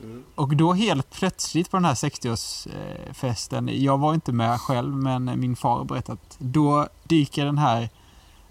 Mm. 0.00 0.24
Och 0.34 0.56
då 0.56 0.72
helt 0.72 1.10
plötsligt 1.10 1.70
på 1.70 1.76
den 1.76 1.84
här 1.84 1.94
60-årsfesten, 1.94 3.70
jag 3.70 3.98
var 3.98 4.14
inte 4.14 4.32
med 4.32 4.60
själv 4.60 4.94
men 4.96 5.40
min 5.40 5.56
far 5.56 5.76
har 5.78 5.84
berättat, 5.84 6.36
då 6.38 6.88
dyker 7.04 7.44
den 7.44 7.58
här 7.58 7.88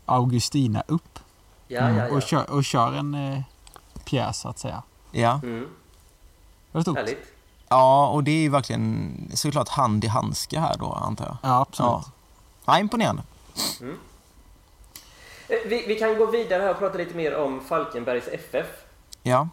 Augustina 0.06 0.84
upp 0.88 1.20
Ja, 1.68 1.90
ja, 1.90 1.96
ja. 2.08 2.16
och, 2.16 2.22
kör, 2.22 2.50
och 2.52 2.64
kör 2.66 2.94
en 2.94 3.14
eh, 3.14 3.42
pjäs 4.06 4.40
så 4.40 4.48
att 4.48 4.60
säga. 4.60 4.84
ja. 5.12 5.40
Mm. 5.44 5.60
Det 6.72 6.78
var 6.78 6.82
stort. 6.82 6.98
Härligt. 6.98 7.32
Ja, 7.68 8.08
och 8.08 8.24
det 8.24 8.32
är 8.32 8.42
ju 8.42 8.50
verkligen 8.50 9.12
såklart 9.34 9.70
hand 9.70 10.04
i 10.04 10.08
handske 10.08 10.60
här 10.60 10.78
då 10.78 10.92
antar 10.94 11.26
jag. 11.26 11.38
Ja, 11.42 11.62
absolut. 11.62 11.90
Ja. 11.92 12.04
Ja, 12.66 12.80
imponerande. 12.80 13.24
Eh, 13.82 15.58
Vi, 15.66 15.86
vi 15.88 15.96
kan 16.00 16.18
gå 16.18 16.26
vidare 16.26 16.64
här 16.64 16.70
och 16.72 16.80
prata 16.80 16.98
lite 16.98 17.16
mer 17.16 17.36
om 17.36 17.62
Falkenbergs 17.62 18.28
FF. 18.28 18.66
Ja, 19.24 19.50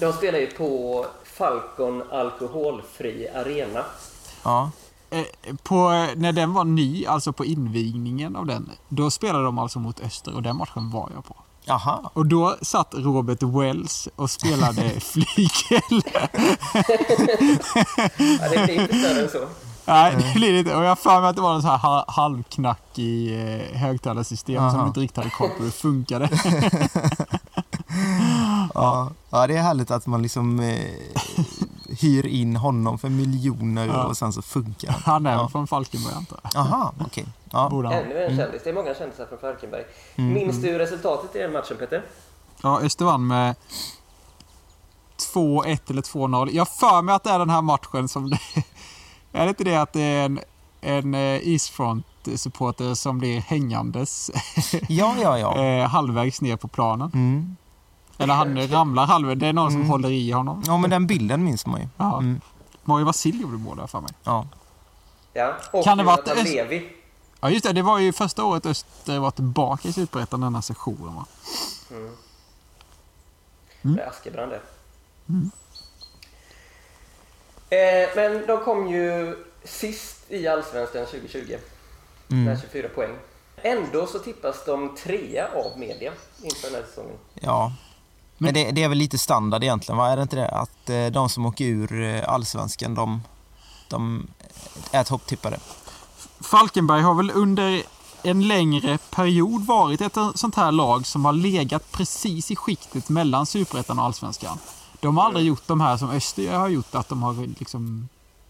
De 0.00 0.12
spelar 0.12 0.38
ju 0.38 0.46
på 0.46 1.06
Falcon 1.38 2.02
Alkoholfri 2.12 3.28
Arena. 3.28 3.84
ja. 4.44 4.70
Eh, 5.10 5.24
På, 5.62 5.88
när 6.16 6.32
den 6.32 6.52
var 6.52 6.64
ny, 6.64 7.06
alltså 7.06 7.32
på 7.32 7.44
invigningen 7.44 8.36
av 8.36 8.46
den, 8.46 8.70
då 8.88 9.10
spelade 9.10 9.44
de 9.44 9.58
alltså 9.58 9.78
mot 9.78 10.00
Öster 10.00 10.34
och 10.34 10.42
den 10.42 10.56
matchen 10.56 10.90
var 10.90 11.10
jag 11.14 11.24
på. 11.24 11.36
Jaha. 11.64 12.10
Och 12.12 12.26
då 12.26 12.56
satt 12.62 12.94
Robert 12.94 13.42
Wells 13.42 14.08
och 14.16 14.30
spelade 14.30 14.90
flygel. 15.00 16.02
Ja, 18.40 18.48
det 18.50 18.64
blir 18.66 18.80
inte 18.80 18.98
större 18.98 19.22
än 19.22 19.30
så. 19.30 19.46
Nej, 19.86 20.16
det 20.18 20.32
blir 20.34 20.52
lite. 20.52 20.76
Och 20.76 20.84
jag 20.84 20.88
har 20.88 20.96
för 20.96 21.20
mig 21.20 21.30
att 21.30 21.36
det 21.36 21.42
var 21.42 21.54
en 21.54 21.62
sån 21.62 21.70
här 21.70 21.78
ha- 21.78 22.04
halvknackig 22.08 23.40
eh, 23.40 23.76
högtalarsystem 23.78 24.70
som 24.70 24.78
Aha. 24.80 24.86
inte 24.88 25.00
riktigt 25.00 25.16
hade 25.16 25.30
koll 25.30 25.48
på 25.50 25.56
hur 25.58 25.64
det 25.66 25.70
funkade. 25.72 26.28
Ja. 28.74 29.10
ja, 29.30 29.46
det 29.46 29.56
är 29.56 29.62
härligt 29.62 29.90
att 29.90 30.06
man 30.06 30.22
liksom 30.22 30.60
eh, 30.60 30.90
hyr 32.00 32.26
in 32.26 32.56
honom 32.56 32.98
för 32.98 33.08
miljoner 33.08 33.86
Ja. 33.86 34.04
och 34.04 34.16
sen 34.16 34.32
så 34.32 34.42
funkar 34.42 34.88
det. 34.88 34.94
Han 35.04 35.26
är 35.26 35.32
Ja. 35.32 35.48
från 35.48 35.66
Falkenberg 35.66 36.14
antar 36.14 36.40
jag. 36.42 36.50
Jaha, 36.54 36.92
okej. 37.06 37.26
Ja. 37.52 37.68
Borde 37.68 37.88
han. 37.88 37.96
Ännu 37.96 38.24
en 38.24 38.36
kändis. 38.36 38.60
Det 38.64 38.70
är 38.70 38.74
många 38.74 38.94
kändisar 38.94 39.26
från 39.26 39.38
Falkenberg. 39.38 39.84
Mm, 40.16 40.32
Minns 40.34 40.56
du 40.62 40.78
resultatet 40.78 41.36
i 41.36 41.38
den 41.38 41.52
matchen 41.52 41.76
Peter? 41.78 42.02
Ja, 42.62 42.80
Öster 42.80 43.04
vann 43.04 43.26
med 43.26 43.54
2-1 45.34 45.90
eller 45.90 46.02
2-0. 46.02 46.48
Jag 46.52 46.68
för 46.68 47.02
mig 47.02 47.14
att 47.14 47.24
det 47.24 47.30
är 47.30 47.38
den 47.38 47.50
här 47.50 47.62
matchen 47.62 48.08
som... 48.08 48.30
Det, 48.30 48.38
är 49.32 49.42
det 49.44 49.48
inte 49.48 49.64
det 49.64 49.76
att 49.76 49.92
det 49.92 50.00
är 50.02 50.24
en, 50.24 50.40
en 50.80 51.14
eh, 51.14 51.20
Eastfront-supporter 51.48 52.94
som 52.94 53.18
blir 53.18 53.40
hängandes 53.40 54.30
Ja, 54.88 55.14
ja, 55.22 55.38
ja. 55.38 55.64
eh, 55.64 55.88
halvvägs 55.88 56.40
ner 56.40 56.56
på 56.56 56.68
planen? 56.68 57.10
Mm. 57.14 57.56
Eller 58.18 58.34
han 58.34 58.68
ramlar 58.68 59.06
halvvägs. 59.06 59.40
Det 59.40 59.46
är 59.46 59.52
någon 59.52 59.70
som 59.70 59.76
Mm. 59.80 59.90
håller 59.90 60.10
i 60.10 60.30
honom. 60.30 60.62
Ja, 60.66 60.76
men 60.78 60.90
den 60.90 61.06
bilden 61.06 61.44
minns 61.44 61.66
man 61.66 61.80
ju. 61.80 61.88
Ja. 61.96 62.18
Mm. 62.18 62.40
Mario 62.84 63.04
Vasil 63.04 63.40
gjorde 63.40 63.56
mål 63.56 63.76
där 63.76 63.86
för 63.86 64.00
mig. 64.00 64.10
Ja. 64.24 64.46
Ja, 65.32 65.54
och 65.72 65.84
Kan 65.84 65.98
det 65.98 66.04
vara 66.04 66.16
Jonathan 66.16 66.38
att- 66.38 66.44
Levi. 66.48 66.92
Ja, 67.40 67.50
just 67.50 67.64
det. 67.64 67.72
Det 67.72 67.82
var 67.82 67.98
ju 67.98 68.12
första 68.12 68.44
året 68.44 68.66
Öster 68.66 69.18
var 69.18 69.30
tillbaka 69.30 69.88
i 69.88 69.92
Superettan 69.92 70.40
denna 70.40 70.62
sessionen, 70.62 71.14
va? 71.14 71.26
Mm. 71.90 72.02
Mm. 73.82 73.96
Det 73.96 74.02
är 74.02 74.08
Askebrand 74.08 74.52
det. 74.52 74.60
Eh, 77.70 78.08
men 78.16 78.46
de 78.46 78.64
kom 78.64 78.86
ju 78.88 79.36
sist 79.64 80.16
i 80.28 80.48
Allsvenskan 80.48 81.06
2020 81.06 81.56
Mm. 82.30 82.44
med 82.44 82.60
24 82.60 82.88
poäng. 82.88 83.10
Ändå 83.62 84.06
så 84.06 84.18
tippas 84.18 84.64
de 84.64 84.96
trea 84.96 85.48
av 85.54 85.78
media 85.78 86.12
inför 86.42 86.66
den 86.70 86.74
här 86.74 86.82
säsongen. 86.88 87.16
Ja. 87.34 87.72
Men 88.38 88.54
det, 88.54 88.70
det 88.70 88.82
är 88.82 88.88
väl 88.88 88.98
lite 88.98 89.18
standard 89.18 89.62
egentligen, 89.62 89.98
va? 89.98 90.08
Är 90.08 90.16
det 90.16 90.22
inte 90.22 90.36
det? 90.36 90.48
Att 90.48 90.90
eh, 90.90 91.06
de 91.06 91.28
som 91.28 91.46
åker 91.46 91.64
ur 91.64 92.02
eh, 92.02 92.28
allsvenskan, 92.28 92.94
de, 92.94 93.22
de 93.88 94.26
är 94.90 95.04
topptippade. 95.04 95.58
Falkenberg 96.40 97.02
har 97.02 97.14
väl 97.14 97.30
under 97.34 97.82
en 98.22 98.48
längre 98.48 98.98
period 99.10 99.66
varit 99.66 100.00
ett 100.00 100.16
sånt 100.34 100.54
här 100.54 100.72
lag 100.72 101.06
som 101.06 101.24
har 101.24 101.32
legat 101.32 101.92
precis 101.92 102.50
i 102.50 102.56
skiktet 102.56 103.08
mellan 103.08 103.46
Superettan 103.46 103.98
och 103.98 104.04
Allsvenskan. 104.04 104.58
De 105.00 105.16
har 105.16 105.24
aldrig 105.24 105.46
gjort 105.46 105.66
de 105.66 105.80
här 105.80 105.96
som 105.96 106.10
Öster 106.10 106.56
har 106.56 106.68
gjort, 106.68 106.94
att 106.94 107.08
de 107.08 107.22
har 107.22 107.46
liksom 107.58 108.08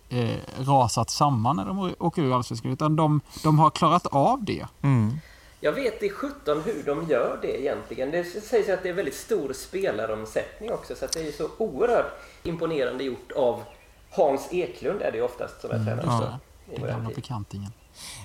eh, 0.09 0.39
rasat 0.59 1.11
samman 1.11 1.57
när 1.57 1.65
de 1.65 1.95
åker 1.99 2.23
ur 2.23 2.35
Allsvenskan. 2.35 2.73
Utan 2.73 2.97
de, 2.97 3.21
de 3.43 3.59
har 3.59 3.71
klarat 3.71 4.07
av 4.07 4.45
det. 4.45 4.67
Mm. 4.83 5.19
Jag 5.65 5.73
vet 5.73 6.03
i 6.03 6.11
17 6.11 6.63
hur 6.63 6.83
de 6.87 7.09
gör 7.11 7.39
det 7.43 7.61
egentligen. 7.61 8.11
Det 8.11 8.25
sägs 8.25 8.69
att 8.69 8.83
det 8.83 8.89
är 8.89 8.93
väldigt 8.93 9.15
stor 9.15 9.53
spelaromsättning 9.53 10.73
också 10.73 10.95
så 10.95 11.05
att 11.05 11.13
det 11.13 11.29
är 11.29 11.33
så 11.33 11.49
oerhört 11.59 12.21
imponerande 12.43 13.05
gjort 13.05 13.33
av 13.33 13.63
Hans 14.11 14.49
Eklund 14.53 15.03
är 15.03 15.13
det 15.13 15.19
ju 15.19 15.25
oftast 15.25 15.61
som 15.61 15.71
är 15.71 15.85
tränare 15.85 15.97
det. 16.07 16.73
i 16.73 16.77
Den 16.77 16.81
modern 16.81 16.97
gamla 16.97 17.11
bekantingen. 17.15 17.73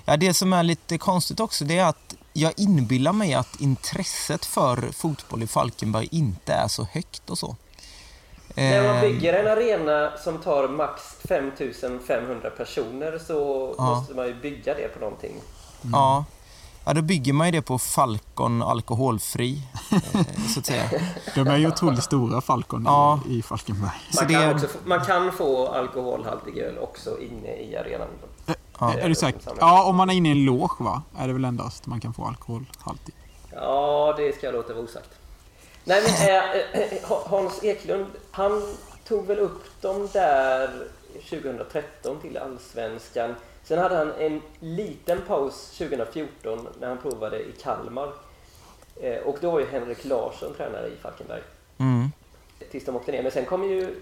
Ja, 0.04 0.16
det 0.16 0.34
som 0.34 0.52
är 0.52 0.62
lite 0.62 0.98
konstigt 0.98 1.40
också, 1.40 1.64
det 1.64 1.78
är 1.78 1.84
att 1.84 2.14
jag 2.32 2.52
inbillar 2.56 3.12
mig 3.12 3.34
att 3.34 3.60
intresset 3.60 4.44
för 4.44 4.76
fotboll 4.92 5.42
i 5.42 5.46
Falkenberg 5.46 6.08
inte 6.10 6.52
är 6.52 6.68
så 6.68 6.84
högt 6.84 7.30
och 7.30 7.38
så. 7.38 7.56
När 8.54 8.82
man 8.86 8.96
Eh, 8.96 9.02
bygger 9.02 9.34
en 9.34 9.46
arena 9.46 10.12
som 10.16 10.38
tar 10.38 10.68
max 10.68 11.02
5500 11.28 12.50
personer 12.50 13.18
så 13.18 13.74
Ja. 13.78 13.84
måste 13.84 14.14
man 14.14 14.26
ju 14.26 14.34
bygga 14.34 14.74
det 14.74 14.88
på 14.88 15.00
någonting. 15.00 15.34
Ja. 15.92 16.24
Ja, 16.84 16.92
då 16.94 17.02
bygger 17.02 17.32
man 17.32 17.46
ju 17.46 17.50
det 17.52 17.62
på 17.62 17.78
Falcon 17.78 18.62
alkoholfri, 18.62 19.62
eh, 19.92 20.46
så 20.54 20.60
att 20.60 20.66
säga. 20.66 20.90
De 21.34 21.46
är 21.48 21.56
ju 21.56 21.68
otroligt 21.68 22.02
stora, 22.04 22.40
Falcon, 22.40 22.82
Ja. 22.86 23.20
i, 23.28 23.42
Falkenberg. 23.42 23.90
Så 24.10 24.16
Man, 24.22 24.28
det 24.28 24.34
kan 24.34 24.42
är- 24.42 24.54
också, 24.54 24.66
få- 24.68 24.78
man 24.84 25.04
kan 25.04 25.32
få 25.32 25.68
alkoholhaltig 25.68 26.58
öl 26.58 26.78
också 26.78 27.18
inne 27.20 27.56
i 27.56 27.76
arenan. 27.76 28.08
Ja. 28.78 28.92
Är 28.94 29.08
du 29.08 29.14
säker? 29.14 29.40
Ja, 29.60 29.84
om 29.84 29.96
man 29.96 30.10
är 30.10 30.14
inne 30.14 30.28
i 30.28 30.32
en 30.32 30.44
loge, 30.44 30.74
va? 30.84 31.02
Är 31.18 31.26
det 31.26 31.32
väl 31.32 31.44
endast 31.44 31.86
man 31.86 32.00
kan 32.00 32.14
få 32.14 32.24
alkoholhaltig. 32.24 33.14
Ja, 33.52 34.14
det 34.16 34.36
ska 34.36 34.46
jag 34.46 34.52
låta 34.54 34.72
vara 34.74 34.84
osagt. 34.84 35.10
Nej, 35.84 36.02
men 36.02 36.28
eh, 36.28 36.80
eh, 36.82 36.98
Hans 37.26 37.64
Eklund, 37.64 38.06
han 38.30 38.62
tog 39.08 39.26
väl 39.26 39.38
upp 39.38 39.64
dem 39.82 40.08
där 40.12 40.70
2013 41.30 42.20
till 42.20 42.38
Allsvenskan. 42.38 43.34
Sen 43.70 43.78
hade 43.78 43.96
han 43.96 44.12
en 44.12 44.42
liten 44.60 45.22
paus 45.26 45.78
2014 45.78 46.68
när 46.80 46.88
han 46.88 46.98
provade 46.98 47.40
i 47.40 47.52
Kalmar. 47.62 48.12
Eh, 49.00 49.18
och 49.18 49.38
då 49.40 49.50
var 49.50 49.60
ju 49.60 49.66
Henrik 49.66 50.04
Larsson 50.04 50.54
tränare 50.54 50.88
i 50.88 50.96
Falkenberg. 50.96 51.42
Mm. 51.78 52.08
Tills 52.70 52.84
de 52.84 52.96
åkte 52.96 53.12
ner. 53.12 53.22
Men 53.22 53.32
sen 53.32 53.44
kom 53.44 53.64
ju 53.64 54.00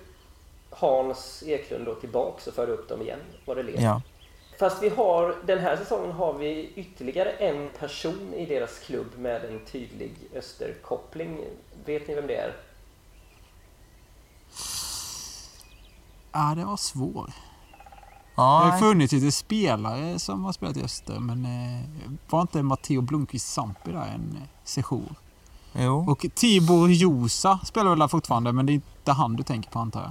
Hans 0.70 1.42
Eklund 1.46 1.86
då 1.86 1.94
tillbaks 1.94 2.46
och 2.46 2.54
förde 2.54 2.72
upp 2.72 2.88
dem 2.88 3.02
igen, 3.02 3.18
vad 3.44 3.56
det 3.56 3.62
led. 3.62 3.80
Ja. 3.80 4.02
Fast 4.58 4.82
vi 4.82 4.88
har, 4.88 5.36
den 5.46 5.58
här 5.58 5.76
säsongen 5.76 6.12
har 6.12 6.32
vi 6.32 6.70
ytterligare 6.74 7.30
en 7.30 7.68
person 7.78 8.34
i 8.34 8.46
deras 8.46 8.78
klubb 8.78 9.18
med 9.18 9.44
en 9.44 9.60
tydlig 9.64 10.12
österkoppling. 10.34 11.44
Vet 11.84 12.08
ni 12.08 12.14
vem 12.14 12.26
det 12.26 12.36
är? 12.36 12.52
Ja, 16.32 16.54
det 16.56 16.64
var 16.64 16.76
svår. 16.76 17.30
Det 18.38 18.42
har 18.42 18.66
Ja, 18.72 18.78
funnits 18.78 19.12
lite 19.12 19.32
spelare 19.32 20.18
som 20.18 20.44
har 20.44 20.52
spelat 20.52 20.76
i 20.76 20.82
Öster, 20.84 21.18
men 21.20 21.44
eh, 21.44 22.10
var 22.30 22.40
inte 22.40 22.62
Matteo 22.62 23.00
Blomqvist 23.00 23.52
Sampi 23.52 23.92
där 23.92 24.00
en 24.14 24.36
eh, 24.36 24.48
session? 24.64 25.14
jo. 25.72 26.10
Och 26.10 26.26
Tibor 26.34 26.90
Josa 26.90 27.58
spelar 27.64 27.90
väl 27.90 27.98
där 27.98 28.08
fortfarande, 28.08 28.52
men 28.52 28.66
det 28.66 28.72
är 28.72 28.74
inte 28.74 29.12
han 29.12 29.36
du 29.36 29.42
tänker 29.42 29.70
på 29.70 29.78
antar 29.78 30.00
jag? 30.00 30.10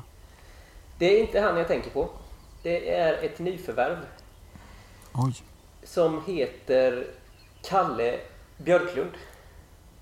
Det 0.99 1.05
är 1.19 1.23
inte 1.23 1.41
han 1.41 1.57
jag 1.57 1.67
tänker 1.67 1.89
på. 1.89 2.09
Det 2.63 2.95
är 2.95 3.23
ett 3.25 3.39
nyförvärv 3.39 3.97
Oj. 5.13 5.35
som 5.83 6.21
heter 6.27 7.07
Kalle 7.69 8.19
Björklund. 8.57 9.11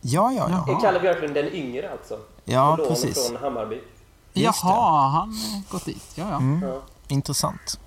Ja, 0.01 0.31
ja, 0.31 0.47
ja. 0.49 0.63
Jaha. 0.67 0.77
Är 0.77 0.81
Kalle 0.81 0.99
Björklund 0.99 1.33
den 1.33 1.53
yngre 1.53 1.91
alltså? 1.91 2.19
Ja, 2.45 2.77
precis. 2.87 3.27
från 3.27 3.41
Hammarby. 3.41 3.75
Just 3.75 4.61
det. 4.61 4.67
Jaha, 4.67 5.01
har 5.01 5.09
han 5.09 5.33
gått 5.71 5.85
dit? 5.85 6.11
Ja, 6.15 6.29
ja. 6.29 6.37
Mm. 6.37 6.69
Ja. 6.69 6.81
Intressant. 7.07 7.79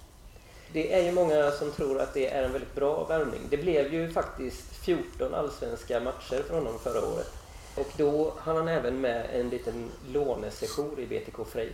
Det 0.72 0.94
är 0.94 1.04
ju 1.04 1.12
många 1.12 1.50
som 1.50 1.72
tror 1.72 2.00
att 2.00 2.14
det 2.14 2.28
är 2.30 2.42
en 2.42 2.52
väldigt 2.52 2.74
bra 2.74 3.04
värvning. 3.04 3.40
Det 3.50 3.56
blev 3.56 3.94
ju 3.94 4.12
faktiskt 4.12 4.76
14 4.84 5.34
allsvenska 5.34 6.00
matcher 6.00 6.42
för 6.48 6.54
honom 6.54 6.78
förra 6.78 7.08
året. 7.08 7.32
Och 7.74 7.88
då 7.96 8.34
hann 8.38 8.56
han 8.56 8.68
även 8.68 9.00
med 9.00 9.26
en 9.32 9.48
liten 9.48 9.90
lånesession 10.12 10.98
i 10.98 11.06
BTK 11.06 11.36
Frej. 11.52 11.72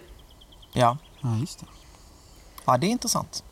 Ja. 0.72 0.98
ja 1.20 1.36
just 1.40 1.60
det. 1.60 1.66
ja, 2.64 2.76
det 2.76 2.86
är 2.86 2.90
intressant. 2.90 3.44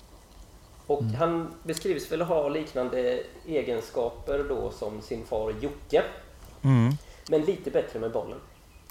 Och 0.86 1.04
han 1.04 1.54
beskrivs 1.62 2.12
väl 2.12 2.22
ha 2.22 2.48
liknande 2.48 3.22
egenskaper 3.46 4.44
då 4.48 4.70
som 4.70 5.02
sin 5.02 5.24
far 5.26 5.54
Jocke. 5.60 6.02
Mm. 6.62 6.96
Men 7.28 7.40
lite 7.40 7.70
bättre 7.70 7.98
med 7.98 8.12
bollen. 8.12 8.38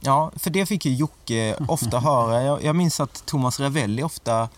Ja, 0.01 0.31
för 0.35 0.49
det 0.49 0.65
fick 0.65 0.85
ju 0.85 0.95
Jocke 0.95 1.55
ofta 1.67 1.99
höra. 1.99 2.43
Jag, 2.43 2.63
jag 2.63 2.75
minns 2.75 2.99
att 2.99 3.25
Thomas 3.25 3.59
Ravelli 3.59 4.03
ofta 4.03 4.49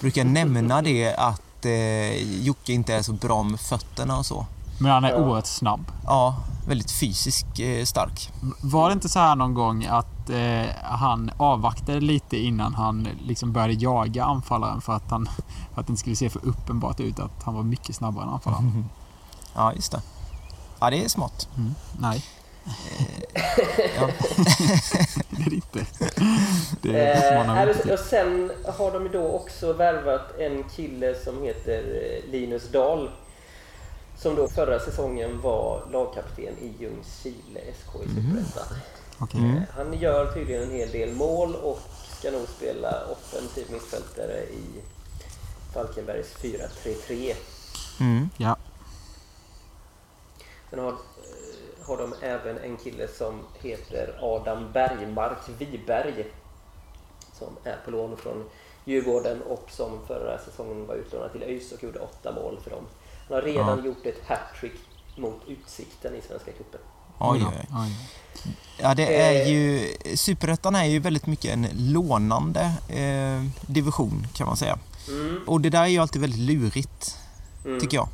brukar 0.00 0.24
nämna 0.24 0.82
det 0.82 1.14
att 1.16 1.64
eh, 1.64 2.42
Jocke 2.42 2.72
inte 2.72 2.94
är 2.94 3.02
så 3.02 3.12
bra 3.12 3.42
med 3.42 3.60
fötterna 3.60 4.18
och 4.18 4.26
så. 4.26 4.46
Men 4.80 4.90
han 4.92 5.04
är 5.04 5.08
Ja. 5.10 5.16
oerhört 5.16 5.46
snabb. 5.46 5.84
Ja, 6.06 6.36
väldigt 6.68 6.90
fysiskt 6.90 7.46
eh, 7.60 7.84
stark. 7.84 8.32
Var 8.62 8.88
det 8.88 8.92
inte 8.92 9.08
så 9.08 9.18
här 9.18 9.34
någon 9.36 9.54
gång 9.54 9.84
att 9.86 10.30
eh, 10.30 10.66
han 10.82 11.30
avvaktade 11.36 12.00
lite 12.00 12.36
innan 12.36 12.74
han 12.74 13.08
liksom 13.22 13.52
började 13.52 13.72
jaga 13.74 14.24
anfallaren 14.24 14.80
för 14.80 14.92
att, 14.92 15.10
han, 15.10 15.28
för 15.74 15.80
att 15.80 15.86
det 15.86 15.90
inte 15.90 16.00
skulle 16.00 16.16
se 16.16 16.30
för 16.30 16.44
uppenbart 16.46 17.00
ut 17.00 17.20
att 17.20 17.42
han 17.42 17.54
var 17.54 17.62
mycket 17.62 17.96
snabbare 17.96 18.24
än 18.24 18.30
anfallaren? 18.30 18.84
Ja, 19.54 19.72
just 19.72 19.92
det. 19.92 20.00
Ja, 20.80 20.90
det 20.90 21.04
är 21.04 21.08
smart. 21.08 21.48
Mm. 21.56 21.74
Nej, 21.98 22.24
Ja. 23.96 24.10
det 25.30 25.42
är 25.42 25.50
det 25.50 25.54
inte. 25.54 25.86
Det 26.82 26.88
Eh, 27.00 27.68
inte 27.68 27.82
till. 27.82 27.92
och 27.92 27.98
sen 27.98 28.52
har 28.78 28.90
de 28.92 29.02
ju 29.02 29.08
då 29.08 29.28
också 29.28 29.72
värvat 29.72 30.38
en 30.38 30.64
kille 30.64 31.14
som 31.24 31.42
heter 31.42 31.78
eh, 31.78 32.30
Linus 32.30 32.68
Dahl. 32.68 33.10
Som 34.18 34.34
då 34.34 34.48
förra 34.48 34.80
säsongen 34.80 35.40
var 35.40 35.82
lagkapten 35.92 36.58
i 36.62 36.72
Ljungskile 36.80 37.60
SK 37.60 37.94
i 38.04 38.08
Superettan. 38.08 38.76
Okej. 39.18 39.40
Mm. 39.40 39.56
Eh, 39.56 39.62
Han 39.76 39.98
gör 39.98 40.32
tydligen 40.34 40.62
en 40.62 40.70
hel 40.70 40.90
del 40.90 41.12
mål 41.14 41.54
och 41.54 41.78
ska 42.18 42.30
nog 42.30 42.46
spela 42.56 43.04
offensiv 43.12 43.66
mittfältare 43.72 44.42
i 44.42 44.64
Falkenbergs 45.74 46.34
4-3-3. 46.42 47.34
Mm. 48.00 48.30
Ja. 48.36 48.56
Sen 50.70 50.78
har, 50.78 50.88
eh, 50.88 50.94
har 51.88 51.96
de 51.96 52.14
även 52.22 52.58
en 52.58 52.76
kille 52.76 53.08
som 53.08 53.40
heter 53.62 54.18
Adam 54.20 54.72
Bergmark 54.72 55.48
Wiberg. 55.58 56.26
Som 57.32 57.48
är 57.64 57.76
på 57.84 57.90
lån 57.90 58.16
från 58.16 58.44
Djurgården 58.84 59.42
och 59.42 59.64
som 59.70 60.06
förra 60.06 60.38
säsongen 60.38 60.86
var 60.86 60.94
utlånad 60.94 61.32
till 61.32 61.42
ÖIS 61.42 61.72
och 61.72 61.82
gjorde 61.82 61.98
åtta 61.98 62.32
mål 62.32 62.60
för 62.64 62.70
dem. 62.70 62.84
Han 63.28 63.34
har 63.34 63.42
redan 63.42 63.84
gjort 63.84 64.06
ett 64.06 64.22
hattrick 64.26 64.72
mot 65.16 65.40
Utsikten 65.46 66.14
i 66.14 66.20
Svenska 66.28 66.52
cupen. 66.52 66.80
Oj, 67.18 67.44
oj. 67.48 67.66
Oj. 67.70 67.96
Ja, 68.78 68.94
det 68.94 69.16
är 69.22 69.46
ju... 69.46 69.94
Superettan 70.16 70.74
är 70.74 70.84
ju 70.84 70.98
väldigt 70.98 71.26
mycket 71.26 71.52
en 71.52 71.66
lånande 71.74 72.72
eh, 72.88 73.44
division 73.66 74.26
kan 74.34 74.46
man 74.46 74.56
säga. 74.56 74.78
Mm, 75.08 75.40
Och 75.46 75.60
det 75.60 75.70
där 75.70 75.82
är 75.82 75.86
ju 75.86 75.98
alltid 75.98 76.20
väldigt 76.20 76.40
lurigt, 76.40 77.16
mm. 77.64 77.80
tycker 77.80 77.96
jag. 77.96 78.08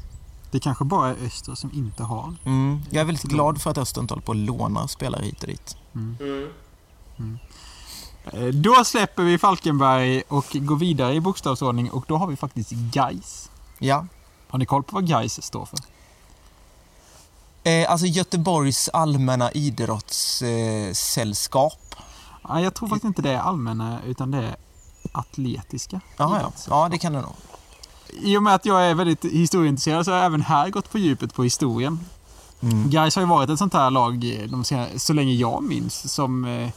Det 0.54 0.60
kanske 0.60 0.84
bara 0.84 1.08
är 1.08 1.16
Öster 1.26 1.54
som 1.54 1.72
inte 1.72 2.02
har. 2.02 2.34
Mm. 2.44 2.82
Jag 2.90 3.00
är 3.00 3.04
väldigt 3.04 3.24
glad 3.24 3.62
för 3.62 3.70
att 3.70 3.78
Öster 3.78 4.00
inte 4.00 4.14
håller 4.14 4.22
på 4.22 4.32
och 4.32 4.36
lånar 4.36 4.86
spelare 4.86 5.24
hit 5.24 5.42
och 5.42 5.48
dit. 5.48 5.76
Mm. 5.94 6.16
Eh, 8.24 8.46
Då 8.46 8.84
släpper 8.84 9.22
vi 9.22 9.38
Falkenberg 9.38 10.22
och 10.28 10.46
går 10.52 10.76
vidare 10.76 11.14
i 11.14 11.20
bokstavsordning 11.20 11.90
och 11.90 12.04
då 12.08 12.16
har 12.16 12.26
vi 12.26 12.36
faktiskt 12.36 12.72
Geis. 12.72 13.50
Ja. 13.78 14.06
Har 14.48 14.58
ni 14.58 14.66
koll 14.66 14.82
på 14.82 14.94
vad 14.94 15.08
Geis 15.08 15.42
står 15.42 15.66
för? 15.66 15.78
Eh, 17.70 17.90
alltså 17.90 18.06
Göteborgs 18.06 18.90
allmänna 18.92 19.52
idrottssällskap. 19.52 21.94
Eh. 21.96 22.02
Ja, 22.48 22.60
jag 22.60 22.74
tror 22.74 22.88
faktiskt 22.88 23.04
inte 23.04 23.22
det 23.22 23.30
är 23.30 23.38
allmänna 23.38 24.02
utan 24.02 24.30
det 24.30 24.38
är 24.38 24.56
atletiska. 25.12 26.00
Ja. 26.16 26.38
idrottssällskap. 26.38 26.76
ja, 26.76 26.88
det 26.88 26.98
kan 26.98 27.12
det 27.12 27.20
nog. 27.20 27.34
I 28.14 28.36
och 28.36 28.42
med 28.42 28.54
att 28.54 28.66
jag 28.66 28.86
är 28.86 28.94
väldigt 28.94 29.24
historieintresserad 29.24 30.04
så 30.04 30.10
har 30.10 30.18
jag 30.18 30.26
även 30.26 30.42
här 30.42 30.70
gått 30.70 30.90
på 30.90 30.98
djupet 30.98 31.34
på 31.34 31.42
historien. 31.42 32.00
Mm. 32.60 32.90
Gais 32.90 33.16
har 33.16 33.22
ju 33.22 33.28
varit 33.28 33.50
ett 33.50 33.58
sånt 33.58 33.74
här 33.74 33.90
lag 33.90 34.14
eh, 34.14 34.48
de 34.48 34.64
senare, 34.64 34.98
så 34.98 35.12
länge 35.12 35.32
jag 35.32 35.62
minns 35.62 36.12
som 36.12 36.44
eh, 36.44 36.70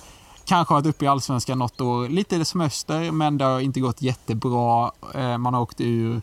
kanske 0.45 0.73
har 0.73 0.81
varit 0.81 0.95
uppe 0.95 1.05
i 1.05 1.07
Allsvenskan 1.07 1.59
något 1.59 1.81
år. 1.81 2.09
Lite 2.09 2.45
som 2.45 2.61
Öster, 2.61 3.11
men 3.11 3.37
det 3.37 3.45
har 3.45 3.59
inte 3.59 3.79
gått 3.79 4.01
jättebra. 4.01 4.91
Eh, 5.13 5.37
man 5.37 5.53
har 5.53 5.61
åkt 5.61 5.81
ur, 5.81 6.21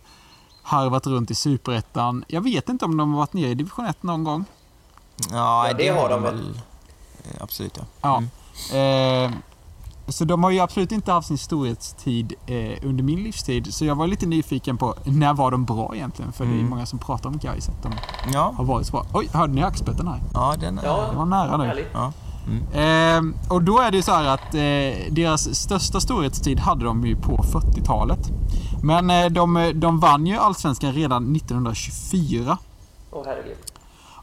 harvat 0.62 1.06
runt 1.06 1.30
i 1.30 1.34
Superettan. 1.34 2.24
Jag 2.28 2.40
vet 2.40 2.68
inte 2.68 2.84
om 2.84 2.96
de 2.96 3.10
har 3.12 3.18
varit 3.18 3.32
nere 3.32 3.50
i 3.50 3.54
division 3.54 3.86
1 3.86 4.02
någon 4.02 4.24
gång. 4.24 4.44
Ja, 5.30 5.68
Ja, 5.68 5.74
det 5.74 5.88
har 5.88 6.08
de 6.08 6.22
väl. 6.22 6.60
Eh, 7.24 7.42
Absolut, 7.42 7.76
ja. 7.76 7.84
Ja. 8.00 8.22
Mm. 8.72 9.32
Eh, 9.32 9.38
så 10.08 10.24
de 10.24 10.44
har 10.44 10.50
ju 10.50 10.60
absolut 10.60 10.92
inte 10.92 11.12
haft 11.12 11.28
sin 11.28 11.38
storhetstid 11.38 12.32
eh, 12.46 12.56
under 12.88 13.04
min 13.04 13.22
livstid. 13.22 13.74
Så 13.74 13.84
jag 13.84 13.94
var 13.94 14.06
lite 14.06 14.26
nyfiken 14.26 14.76
på 14.78 14.94
när 15.04 15.34
var 15.34 15.50
de 15.50 15.64
bra 15.64 15.92
egentligen? 15.94 16.32
För 16.32 16.44
det 16.44 16.50
är 16.50 16.54
Mm. 16.54 16.70
många 16.70 16.86
som 16.86 16.98
pratar 16.98 17.28
om 17.28 17.38
Gais 17.38 17.68
att 17.68 17.82
de 17.82 17.92
Ja, 18.32 18.54
har 18.56 18.64
varit 18.64 18.86
så 18.86 18.92
bra. 18.92 19.06
Oj, 19.12 19.28
hörde 19.32 19.52
ni 19.52 19.60
hackspetten 19.60 20.08
här? 20.08 20.20
ja 20.34 20.54
den 20.60 20.78
är... 20.78 20.84
Ja, 20.84 21.08
Det 21.10 21.16
var 21.16 21.26
nära 21.26 21.56
nu. 21.56 21.86
Ja. 21.92 22.12
Eh, 22.80 23.20
och 23.50 23.62
då 23.62 23.78
är 23.80 23.90
det 23.90 23.96
ju 23.96 24.02
så 24.02 24.12
här 24.12 24.24
att 24.24 24.54
eh, 24.54 25.12
deras 25.14 25.54
största 25.54 26.00
storhetstid 26.00 26.60
hade 26.60 26.84
de 26.84 27.06
ju 27.06 27.16
på 27.16 27.36
40-talet. 27.36 28.18
Men 28.82 29.10
eh, 29.10 29.26
de, 29.26 29.72
de 29.74 30.00
vann 30.00 30.26
ju 30.26 30.36
Allsvenskan 30.36 30.92
redan 30.92 31.36
1924. 31.36 32.58
Åh 33.10 33.22
herregud. 33.26 33.56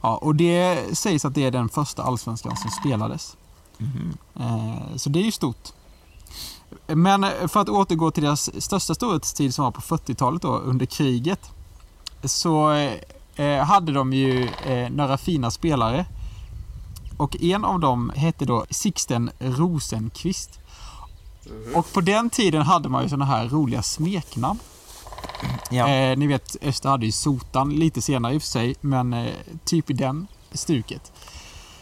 Ja, 0.04 0.16
och 0.18 0.36
det 0.36 0.80
sägs 0.98 1.26
att 1.26 1.36
det 1.36 1.46
är 1.46 1.52
den 1.52 1.70
första 1.70 2.04
Allsvenskan 2.04 2.58
som 2.58 2.72
spelades. 2.72 3.38
Eh, 4.40 4.96
så 4.96 5.10
det 5.10 5.20
är 5.20 5.24
ju 5.24 5.32
stort. 5.32 5.70
Men 6.88 7.24
eh, 7.24 7.48
för 7.48 7.60
att 7.60 7.70
återgå 7.70 8.12
till 8.12 8.24
deras 8.24 8.64
största 8.64 8.96
storhetstid 8.96 9.54
som 9.54 9.64
var 9.64 9.72
på 9.72 9.82
40-talet 9.82 10.42
då, 10.42 10.58
under 10.58 10.86
kriget. 10.86 11.52
Så 12.24 12.72
eh, 13.36 13.64
hade 13.64 13.92
de 13.92 14.14
ju 14.14 14.50
några 14.90 15.18
fina 15.18 15.52
spelare. 15.52 16.06
Och 17.18 17.44
en 17.44 17.66
av 17.66 17.80
dem 17.80 18.12
hette 18.16 18.46
då 18.46 18.66
Sixten 18.70 19.32
Rosenqvist. 19.40 20.60
Mhm. 21.46 21.76
Och 21.76 21.94
på 21.94 22.02
den 22.02 22.30
tiden 22.30 22.62
hade 22.62 22.90
man 22.90 23.04
ju 23.04 23.10
såna 23.10 23.26
här 23.26 23.50
roliga 23.50 23.82
smeknamn. 23.82 24.60
Ja. 25.70 25.88
Eh, 25.88 26.18
ni 26.18 26.28
vet, 26.28 26.56
Öster 26.62 26.90
hade 26.90 27.06
ju 27.06 27.12
Sotan 27.12 27.76
lite 27.76 28.02
senare 28.02 28.34
i 28.34 28.38
och 28.38 28.42
för 28.42 28.50
sig, 28.50 28.76
men 28.82 29.14
eh, 29.14 29.34
typ 29.66 29.90
i 29.90 29.94
den 29.94 30.28
stuket. 30.52 31.12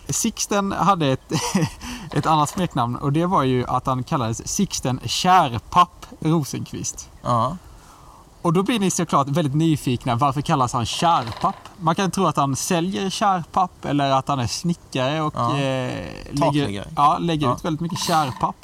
Sixten 0.10 0.72
hade 0.72 1.08
ett, 1.08 1.32
ett 2.14 2.26
annat 2.26 2.50
smeknamn 2.50 2.96
och 2.96 3.14
det 3.14 3.26
var 3.26 3.44
ju 3.44 3.66
att 3.68 3.86
han 3.86 4.04
kallades 4.04 4.48
Sixten 4.48 5.00
Kärpapp 5.06 6.06
Rosenqvist. 6.20 7.10
ja. 7.24 7.58
Och 8.42 8.54
då 8.54 8.64
blir 8.64 8.80
ni 8.80 8.92
såklart 8.92 9.28
väldigt 9.28 9.56
nyfikna. 9.56 10.16
Varför 10.16 10.42
kallas 10.42 10.74
han 10.74 10.86
kärpapp? 10.86 11.56
Man 11.80 11.96
kan 11.96 12.12
tro 12.12 12.26
att 12.26 12.38
han 12.38 12.56
säljer 12.56 13.10
kärpapp 13.10 13.86
eller 13.86 14.12
att 14.12 14.28
han 14.28 14.40
är 14.40 14.48
snickare 14.48 15.22
och 15.22 15.34
Ja. 15.38 15.58
eh, 15.58 16.06
lägger, 16.32 16.86
ja, 16.96 17.18
lägger 17.18 17.48
Ja. 17.48 17.56
ut 17.56 17.66
väldigt 17.66 17.82
mycket 17.82 18.00
kärpapp. 18.00 18.56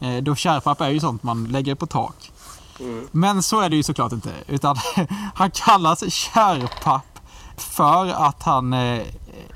Eh, 0.00 0.16
då 0.16 0.34
kärpapp 0.34 0.80
är 0.80 0.88
ju 0.88 1.00
sånt 1.00 1.22
man 1.22 1.44
lägger 1.44 1.74
på 1.74 1.86
tak. 1.86 2.32
Mm. 2.80 3.08
Men 3.12 3.42
så 3.42 3.60
är 3.60 3.68
det 3.70 3.76
ju 3.76 3.82
såklart 3.82 4.12
inte. 4.12 4.30
Utan 4.46 4.76
han 5.34 5.50
kallas 5.50 6.12
kärpapp 6.12 7.15
för 7.60 8.06
att 8.08 8.42
han 8.42 8.72
eh, 8.72 9.02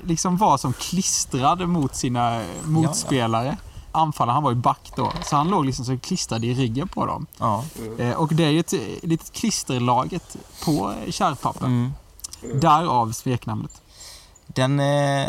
liksom 0.03 0.37
var 0.37 0.57
som 0.57 0.73
klistrad 0.73 1.69
mot 1.69 1.95
sina 1.95 2.43
motspelare. 2.63 3.57
Anfallaren, 3.91 4.33
han 4.33 4.43
var 4.43 4.51
ju 4.51 4.57
back 4.57 4.91
då. 4.95 5.11
Så 5.23 5.35
han 5.35 5.49
låg 5.49 5.65
liksom 5.65 5.85
som 5.85 5.99
klistrad 5.99 6.45
i 6.45 6.53
ryggen 6.53 6.87
på 6.87 7.05
dem. 7.05 7.25
ja. 7.37 7.63
Eh, 7.99 8.13
och 8.13 8.33
det 8.33 8.43
är 8.43 8.49
ju 8.49 8.59
ett 8.59 8.73
eh, 8.73 8.79
litet 9.01 9.31
klisterlaget 9.33 10.37
på 10.65 10.93
kärpappen. 11.09 11.93
Mm. 12.43 12.59
Därav 12.59 13.11
smeknamnet. 13.11 13.81
Den 14.47 14.79
eh, 14.79 15.27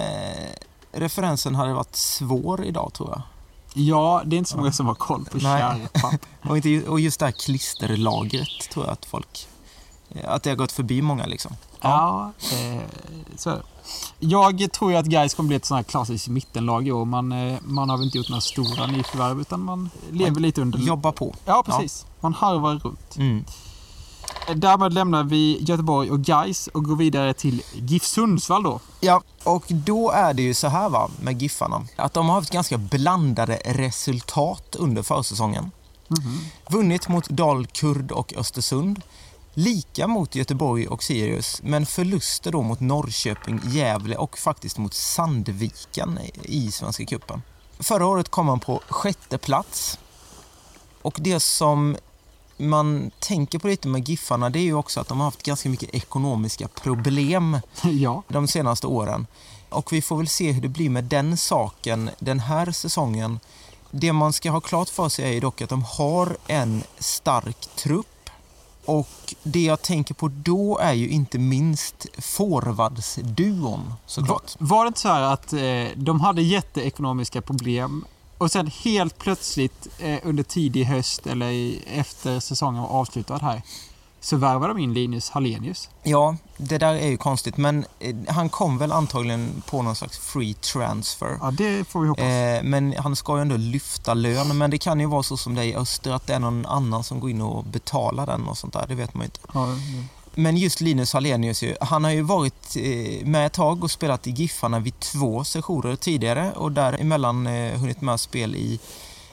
referensen 0.93 1.55
hade 1.55 1.75
varit 1.75 1.97
svår 1.97 2.65
idag 2.65 2.93
tror 2.95 3.11
jag. 3.11 3.23
Ja, 3.75 4.23
det 4.25 4.37
är 4.37 4.39
inte 4.39 4.51
så 4.51 4.57
många 4.57 4.73
som 4.73 4.87
har 4.87 4.95
koll 4.95 5.25
på 5.25 5.39
Nej. 5.39 5.61
kärpapp. 5.61 6.21
Och, 6.49 6.57
inte, 6.57 6.89
och 6.89 7.01
just 7.01 7.21
det 7.21 7.27
här 7.27 7.33
klisterlagret 7.33 8.71
tror 8.73 8.85
jag 8.85 8.93
att 8.93 9.05
folk... 9.05 9.49
eh, 10.15 10.35
Att 10.35 10.43
det 10.43 10.51
har 10.51 10.57
gått 10.57 10.73
förbi 10.73 11.03
många 11.03 11.27
liksom. 11.27 11.57
Ja, 11.81 12.33
eh, 12.53 12.83
så 13.37 13.51
är 13.51 13.55
det. 13.55 13.63
Jag 14.19 14.73
tror 14.73 14.91
ju 14.93 14.97
att 14.97 15.07
Gais 15.07 15.35
kommer 15.35 15.49
bli 15.49 15.57
ett 15.57 15.65
sånt 15.65 15.77
här 15.77 15.83
klassiskt 15.83 16.29
mittenlag 16.29 16.89
i 16.89 16.93
år. 16.93 17.05
Man, 17.05 17.33
eh, 17.33 17.59
man 17.63 17.91
har 17.91 17.97
väl 17.97 18.07
inte 18.07 18.19
gjort 18.19 18.29
några 18.29 18.41
stora 18.41 18.87
nyförvärv 18.87 19.41
utan 19.41 19.61
man 19.61 19.91
lever 20.11 20.41
lite 20.41 20.61
under... 20.61 20.79
Jobba 20.79 21.13
på. 21.13 21.35
Ja, 21.45 21.63
precis. 21.67 22.07
Man 22.21 22.35
harvar 22.35 22.75
runt. 22.75 23.17
Mm. 23.17 23.45
Därmed 24.55 24.93
lämnar 24.93 25.25
vi 25.25 25.59
Göteborg 25.61 26.11
och 26.11 26.21
Gais 26.21 26.67
och 26.67 26.85
går 26.85 26.97
vidare 26.97 27.35
till 27.35 27.63
GIF 27.75 28.05
Sundsvall 28.05 28.63
då. 28.63 28.81
Ja, 29.01 29.23
och 29.45 29.65
då 29.69 30.11
är 30.11 30.35
det 30.35 30.43
ju 30.43 30.55
så 30.55 30.69
här 30.69 30.89
va, 30.89 31.11
med 31.21 31.43
Giffarna. 31.43 31.83
Att 31.97 32.15
de 32.15 32.29
har 32.29 32.35
haft 32.35 32.51
ganska 32.53 32.79
blandade 32.79 33.61
resultat 33.65 34.77
under 34.79 35.03
försäsongen. 35.03 35.71
Vunnit 36.69 37.09
mot 37.09 37.29
Dalkurd 37.29 38.13
och 38.13 38.35
Östersund. 38.37 39.01
Lika 39.55 40.07
mot 40.07 40.35
Göteborg 40.35 40.89
och 40.89 41.03
Sirius, 41.03 41.61
men 41.63 41.87
förluster 41.87 42.53
då 42.53 42.63
mot 42.63 42.81
Norrköping, 42.81 43.61
Gävle 43.65 44.17
och 44.17 44.39
faktiskt 44.39 44.79
mot 44.79 44.95
Sandviken 44.95 46.19
i 46.43 46.71
Svenska 46.71 47.05
Cupen. 47.05 47.43
Förra 47.79 48.07
året 48.07 48.29
kom 48.29 48.47
man 48.47 48.61
på 48.61 48.81
sjätte 48.89 49.39
plats. 49.39 49.99
Och 51.03 51.17
det 51.21 51.41
som 51.41 51.97
man 52.57 53.11
tänker 53.19 53.59
på 53.59 53.69
lite 53.69 53.89
med 53.89 54.09
Giffarna 54.09 54.51
det 54.51 54.59
är 54.59 54.63
ju 54.63 54.75
också 54.75 55.01
att 55.01 55.09
de 55.09 55.19
har 55.19 55.25
haft 55.25 55.43
ganska 55.43 55.69
mycket 55.69 55.95
ekonomiska 55.95 56.69
problem 56.69 57.61
ja. 57.83 58.23
de 58.29 58.49
senaste 58.49 58.87
åren. 58.87 59.27
Och 59.69 59.93
vi 59.93 60.03
får 60.03 60.17
väl 60.17 60.29
se 60.29 60.53
hur 60.53 60.63
det 60.63 60.69
blir 60.69 60.91
med 60.91 61.05
den 61.05 61.37
saken 61.37 62.11
den 62.19 62.41
här 62.41 62.73
säsongen. 62.73 63.41
Det 63.91 64.13
man 64.13 64.33
ska 64.33 64.51
ha 64.51 64.61
klart 64.61 64.89
för 64.89 65.09
sig 65.09 65.25
är 65.25 65.33
ju 65.33 65.41
dock 65.41 65.63
att 65.63 65.71
de 65.71 65.83
har 65.83 66.37
en 66.47 66.83
stark 66.99 67.77
trupp. 67.77 68.22
Och 68.85 69.35
det 69.43 69.63
jag 69.63 69.83
tänker 69.83 70.15
på 70.15 70.29
då 70.29 70.79
är 70.79 70.93
ju 70.93 71.09
inte 71.09 71.39
minst 71.39 72.07
forwardsduon 72.19 73.95
såklart. 74.07 74.57
Var, 74.59 74.67
var 74.69 74.85
det 74.85 74.89
inte 74.89 75.01
så 75.01 75.09
här 75.09 75.23
att 75.23 75.53
eh, 75.53 75.97
de 75.97 76.21
hade 76.21 76.43
jätteekonomiska 76.43 77.43
problem 77.43 78.05
och 78.39 78.51
sen 78.51 78.67
helt 78.67 79.19
plötsligt 79.19 79.89
eh, 79.99 80.19
under 80.23 80.43
tidig 80.43 80.85
höst 80.85 81.27
eller 81.27 81.51
i, 81.51 81.83
efter 81.87 82.41
säsongen 82.41 82.83
var 82.83 82.89
avslutad 82.89 83.39
här 83.39 83.63
så 84.23 84.37
värvade 84.37 84.73
de 84.75 84.79
in 84.79 84.95
Linus 84.95 85.31
Hallenius. 85.31 85.91
Ja, 86.03 86.37
det 86.57 86.79
där 86.79 86.95
är 86.95 87.09
ju 87.09 87.17
konstigt 87.17 87.57
men 87.57 87.85
eh, 87.99 88.15
han 88.29 88.49
kom 88.49 88.79
väl 88.79 88.93
antagligen 88.93 89.63
på 89.67 89.83
någon 89.83 89.97
slags 89.97 90.19
free 90.19 90.55
transfer. 90.55 91.39
Ja, 91.41 91.51
det 91.51 91.89
får 91.89 92.01
vi 92.01 92.09
hoppas. 92.09 92.25
Eh, 92.25 92.63
men 92.63 92.95
han 92.99 93.17
ska 93.17 93.37
ju 93.37 93.43
ändå 93.43 93.57
lyfta 93.57 94.15
lön. 94.15 94.59
Men 94.59 94.71
det 94.71 94.79
kan 94.79 95.01
ju 95.01 95.07
vara 95.07 95.23
så 95.23 95.37
som 95.37 95.55
det 95.55 95.63
är 95.63 95.67
i 95.67 95.75
Öster 95.75 96.13
att 96.13 96.27
det 96.27 96.35
är 96.35 96.39
någon 96.39 96.67
annan 96.67 97.05
som 97.05 97.21
går 97.21 97.31
in 97.31 97.43
och 97.43 97.65
betalar 97.65 98.27
den 98.27 98.49
och 98.49 98.59
sånt 98.59 98.73
där. 98.73 98.87
Det 98.89 98.95
vet 98.95 99.15
man 99.15 99.23
ju 99.23 99.25
inte. 99.25 99.41
Ja, 99.55 99.69
ja. 99.69 100.05
Men 100.35 100.57
just 100.57 100.81
Linus 100.81 101.13
Hallenius, 101.13 101.65
han 101.81 102.05
har 102.05 102.11
ju 102.11 102.23
varit 102.23 102.77
eh, 102.77 103.27
med 103.27 103.47
ett 103.47 103.53
tag 103.53 103.85
och 103.85 103.91
spelat 103.91 104.27
i 104.27 104.31
Giffarna 104.31 104.79
vid 104.79 105.01
två 105.01 105.45
sessioner 105.45 105.97
tidigare 105.97 106.53
och 106.53 106.73
däremellan 106.73 107.47
eh, 107.47 107.79
hunnit 107.79 108.01
med 108.01 108.21
spel 108.21 108.57
i 108.57 108.81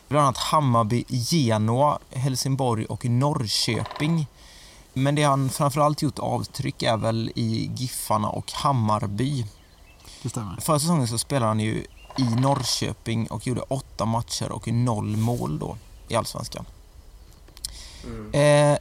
bland 0.07 0.23
annat 0.23 0.37
Hammarby, 0.37 1.03
Genoa, 1.07 1.99
Helsingborg 2.11 2.85
och 2.85 3.05
Norrköping. 3.05 4.27
Men 4.93 5.15
det 5.15 5.23
han 5.23 5.49
framförallt 5.49 6.01
gjort 6.01 6.19
avtryck 6.19 6.83
är 6.83 6.97
väl 6.97 7.31
i 7.35 7.71
Giffarna 7.75 8.29
och 8.29 8.51
Hammarby. 8.51 9.45
det 10.21 10.29
stämmer. 10.29 10.57
Förra 10.61 10.79
säsongen 10.79 11.07
så 11.07 11.17
spelade 11.17 11.45
han 11.45 11.59
ju 11.59 11.85
i 12.17 12.23
Norrköping 12.23 13.27
och 13.27 13.47
gjorde 13.47 13.61
åtta 13.61 14.05
matcher 14.05 14.51
och 14.51 14.67
noll 14.67 15.17
mål 15.17 15.59
då 15.59 15.77
i 16.07 16.15
Allsvenskan. 16.15 16.65
Mm. 18.03 18.73
Eh, 18.73 18.79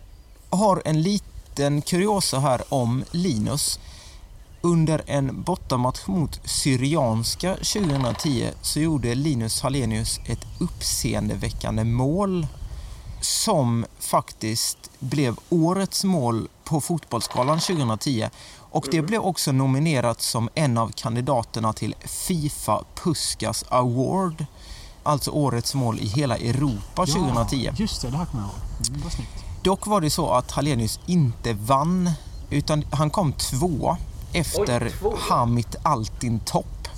har 0.51 0.83
en 0.85 1.03
liten 1.03 1.83
kuriosa 1.83 2.39
här 2.39 2.63
om 2.69 3.05
Linus. 3.11 3.81
Under 4.61 5.03
en 5.07 5.43
bortamatch 5.43 6.07
mot 6.07 6.41
Syrianska 6.45 7.55
2010 7.55 8.51
så 8.63 8.81
gjorde 8.81 9.15
Linus 9.15 9.63
Hallenius 9.63 10.21
ett 10.27 10.47
uppseendeväckande 10.61 11.85
mål 11.85 12.47
som 13.21 13.87
faktiskt 13.99 14.91
blev 14.99 15.37
årets 15.51 16.05
mål 16.05 16.49
på 16.65 16.81
Fotbollsgalan 16.81 17.61
2010 17.61 18.29
och 18.71 18.89
det 18.91 19.03
blev 19.03 19.21
också 19.21 19.53
nominerat 19.53 20.23
som 20.23 20.49
en 20.55 20.79
av 20.79 20.93
kandidaterna 20.93 21.73
till 21.73 21.95
Fifa 22.05 22.85
Puskas 22.95 23.65
Award. 23.69 24.47
Alltså 25.03 25.31
årets 25.31 25.75
mål 25.75 25.99
i 25.99 26.07
hela 26.07 26.37
Europa 26.37 27.07
2010. 27.07 27.57
Ja, 27.57 27.73
just 27.77 28.03
det, 28.03 28.11
det 28.11 28.17
här 28.17 28.27
kommer 28.27 28.45
jag 28.45 28.51
ihåg. 28.51 28.89
Mm, 28.89 29.03
vad 29.03 29.13
snyggt. 29.13 29.31
Dock 29.63 29.87
var 29.87 30.01
det 30.01 30.11
så 30.11 30.31
att 30.31 30.51
Hallenius 30.51 31.01
inte 31.07 31.53
vann 31.53 32.11
utan 32.51 32.85
han 32.91 33.11
kom 33.11 33.33
två 33.33 33.97
efter 34.33 34.83
Oj, 34.87 34.93
två. 35.01 35.15
Hamit 35.19 35.77
Altin 35.83 36.41
Topp. 36.41 36.89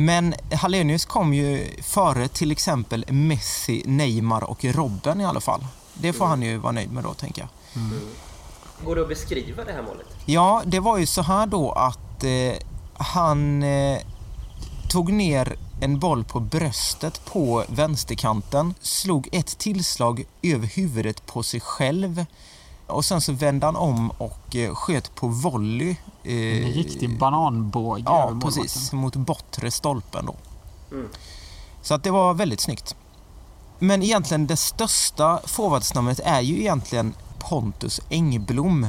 Men 0.00 0.34
Hallenius 0.52 1.04
kom 1.04 1.34
ju 1.34 1.70
före 1.82 2.28
till 2.28 2.52
exempel 2.52 3.04
Messi, 3.08 3.82
Neymar 3.86 4.44
och 4.44 4.64
Robben 4.64 5.20
i 5.20 5.24
alla 5.24 5.40
fall. 5.40 5.66
Det 5.94 6.12
får 6.12 6.26
han 6.26 6.42
ju 6.42 6.56
vara 6.56 6.72
nöjd 6.72 6.92
med 6.92 7.04
då 7.04 7.14
tänker 7.14 7.42
jag. 7.42 7.48
Går 8.86 8.96
det 8.96 9.02
att 9.02 9.08
beskriva 9.08 9.64
det 9.64 9.72
här 9.72 9.82
målet? 9.82 10.06
Ja, 10.26 10.62
det 10.66 10.80
var 10.80 10.98
ju 10.98 11.06
så 11.06 11.22
här 11.22 11.46
då 11.46 11.72
att 11.72 12.24
eh, 12.24 12.52
han 12.94 13.62
eh, 13.62 13.98
tog 14.90 15.12
ner 15.12 15.56
en 15.80 15.98
boll 15.98 16.24
på 16.24 16.40
bröstet 16.40 17.24
på 17.24 17.64
vänsterkanten, 17.68 18.74
slog 18.80 19.28
ett 19.32 19.58
tillslag 19.58 20.24
över 20.42 20.66
huvudet 20.66 21.26
på 21.26 21.42
sig 21.42 21.60
själv 21.60 22.24
och 22.90 23.04
sen 23.04 23.20
så 23.20 23.32
vände 23.32 23.66
han 23.66 23.76
om 23.76 24.10
och 24.10 24.56
eh, 24.56 24.74
sköt 24.74 25.14
på 25.14 25.26
volley. 25.28 25.96
Eh, 26.24 26.66
En 26.66 26.72
riktig 26.72 27.18
bananbåge 27.18 28.02
Ja, 28.06 28.40
precis. 28.42 28.92
Mot 28.92 29.16
bortre 29.16 29.70
stolpen 29.70 30.26
då. 30.26 30.34
Mm. 30.90 31.08
Så 31.82 31.94
att 31.94 32.02
det 32.04 32.10
var 32.10 32.34
väldigt 32.34 32.60
snyggt. 32.60 32.94
Men 33.78 34.02
egentligen 34.02 34.46
det 34.46 34.56
största 34.56 35.40
forwardsnamnet 35.44 36.20
är 36.24 36.40
ju 36.40 36.60
egentligen 36.60 37.14
Pontus 37.38 38.00
Engblom. 38.10 38.86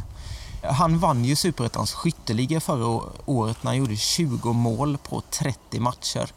Han 0.63 0.99
vann 0.99 1.25
ju 1.25 1.35
Superettans 1.35 1.93
skytteliga 1.93 2.59
förra 2.59 3.01
året 3.25 3.63
när 3.63 3.71
han 3.71 3.77
gjorde 3.77 3.95
20 3.95 4.53
mål 4.53 4.97
på 4.97 5.21
30 5.29 5.79
matcher. 5.79 6.29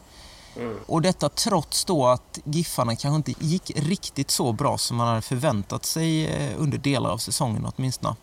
Mm. 0.55 0.77
Och 0.85 1.01
detta 1.01 1.29
trots 1.29 1.85
då 1.85 2.07
att 2.07 2.39
Giffarna 2.43 2.95
kanske 2.95 3.15
inte 3.15 3.45
gick 3.45 3.71
riktigt 3.75 4.31
så 4.31 4.51
bra 4.51 4.77
som 4.77 4.97
man 4.97 5.07
hade 5.07 5.21
förväntat 5.21 5.85
sig 5.85 6.27
eh, 6.27 6.51
under 6.57 6.77
delar 6.77 7.09
av 7.09 7.17
säsongen 7.17 7.67
åtminstone. 7.75 8.15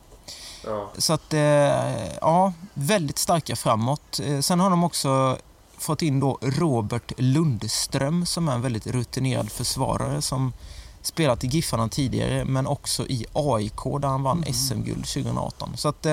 Ja. 0.64 0.90
Så 0.98 1.12
att, 1.12 1.34
eh, 1.34 2.14
ja, 2.20 2.52
väldigt 2.74 3.18
starka 3.18 3.56
framåt. 3.56 4.20
Eh, 4.24 4.40
Sen 4.40 4.60
har 4.60 4.70
de 4.70 4.84
också 4.84 5.38
fått 5.78 6.02
in 6.02 6.20
då 6.20 6.38
Robert 6.40 7.12
Lundström 7.16 8.26
som 8.26 8.48
är 8.48 8.52
en 8.52 8.62
väldigt 8.62 8.86
rutinerad 8.86 9.50
försvarare 9.50 10.22
som 10.22 10.52
spelat 11.02 11.44
i 11.44 11.46
Giffarna 11.46 11.88
tidigare 11.88 12.44
men 12.44 12.66
också 12.66 13.06
i 13.06 13.26
AIK 13.32 13.82
där 14.00 14.08
han 14.08 14.22
vann 14.22 14.44
SM-guld 14.54 15.06
2018. 15.06 15.76
Så 15.76 15.88
att 15.88 16.06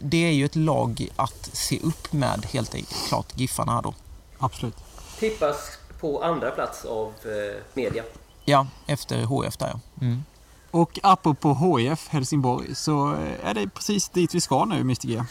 det 0.00 0.24
är 0.26 0.30
ju 0.32 0.44
ett 0.44 0.56
lag 0.56 1.08
att 1.16 1.50
se 1.52 1.78
upp 1.82 2.12
med 2.12 2.46
helt 2.52 2.74
enkelt, 2.74 3.08
klart 3.08 3.26
Giffarna 3.34 3.72
här 3.72 3.82
då. 3.82 3.94
Absolut. 4.38 4.76
Tippas 5.18 5.78
på 6.00 6.22
andra 6.22 6.50
plats 6.50 6.84
av 6.84 7.12
eh, 7.24 7.62
media. 7.74 8.02
Ja, 8.44 8.66
efter 8.86 9.24
HF 9.24 9.56
där 9.56 9.66
ja. 9.68 9.80
Mm. 10.00 10.24
Och 10.70 10.98
apropå 11.02 11.54
HIF 11.78 12.08
Helsingborg 12.08 12.74
så 12.74 13.16
är 13.42 13.54
det 13.54 13.68
precis 13.68 14.08
dit 14.08 14.34
vi 14.34 14.40
ska 14.40 14.64
nu, 14.64 14.80
Mr 14.80 15.06
G. 15.08 15.22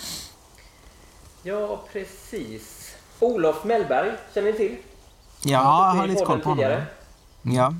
Ja, 1.44 1.80
precis. 1.94 2.96
Olof 3.20 3.64
Mellberg 3.64 4.12
känner 4.34 4.52
ni 4.52 4.58
till? 4.58 4.78
Ja, 5.44 5.52
jag 5.94 6.02
har 6.02 6.08
lite 6.08 6.26
koll 6.26 6.40
på 6.40 6.50
honom. 6.50 6.82
ja, 7.42 7.74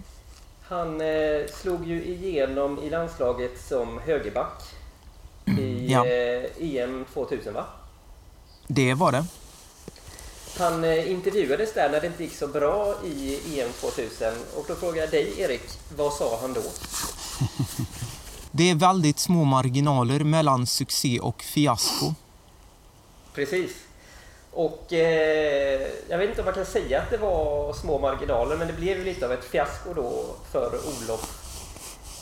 Han 0.64 1.02
eh, 1.02 1.46
slog 1.62 1.88
ju 1.88 2.04
igenom 2.06 2.80
i 2.80 2.90
landslaget 2.90 3.62
som 3.62 4.00
högerback 4.06 4.64
i 5.60 5.92
Ja. 5.92 6.06
eh, 6.06 6.44
EM 6.78 7.06
2000 7.14 7.54
va? 7.54 7.66
det 8.68 8.94
var 8.94 9.12
det. 9.12 9.26
Han 10.60 10.84
eh, 10.84 11.12
intervjuades 11.12 11.74
där 11.74 11.90
när 11.90 12.02
det 12.02 12.08
inte 12.08 12.24
gick 12.24 12.36
så 12.36 12.48
bra 12.48 12.96
i 13.06 13.40
EM 13.60 13.70
2000 13.72 14.34
och 14.56 14.66
då 14.68 14.76
frågade 14.76 15.00
jag 15.00 15.10
dig 15.10 15.42
Erik, 15.42 15.62
vad 15.98 16.14
sa 16.14 16.40
han 16.42 16.54
då? 16.54 16.62
Det 18.52 18.70
är 18.70 18.76
väldigt 18.76 19.20
små 19.20 19.44
marginaler 19.44 20.20
mellan 20.20 20.68
succé 20.68 21.20
och 21.20 21.42
fiasko. 21.44 22.14
Precis. 23.34 23.72
Och 24.52 24.94
eh, 24.94 25.88
jag 26.10 26.18
vet 26.18 26.30
inte 26.30 26.42
om 26.42 26.46
man 26.46 26.54
kan 26.54 26.66
säga 26.66 27.02
att 27.02 27.10
det 27.10 27.18
var 27.18 27.74
små 27.74 28.00
marginaler 28.00 28.58
men 28.58 28.68
det 28.68 28.74
blev 28.74 28.98
ju 28.98 29.04
lite 29.04 29.26
av 29.26 29.32
ett 29.32 29.44
fiasko 29.44 29.94
då 29.94 30.36
för 30.52 30.66
Olof 30.66 31.44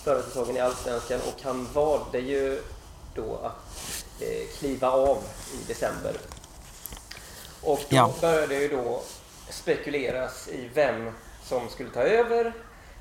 förra 0.03 0.21
säsongen 0.21 0.57
i 0.57 0.59
Allsvenskan 0.59 1.19
och 1.27 1.41
han 1.43 1.67
valde 1.73 2.19
ju 2.19 2.61
då 3.15 3.39
att 3.43 4.21
eh, 4.21 4.57
kliva 4.59 4.91
av 4.91 5.17
i 5.53 5.67
december. 5.67 6.13
Och 7.65 7.79
då 7.89 7.95
Ja. 7.95 8.13
började 8.21 8.55
ju 8.55 8.67
då 8.67 9.01
spekuleras 9.49 10.47
i 10.47 10.69
vem 10.73 11.11
som 11.43 11.69
skulle 11.69 11.89
ta 11.89 12.01
över. 12.01 12.53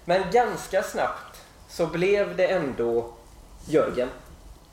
Men 0.05 0.31
ganska 0.33 0.83
snabbt 0.83 1.41
så 1.69 1.87
blev 1.87 2.37
det 2.37 2.47
ändå 2.47 3.13
Jörgen 3.67 4.09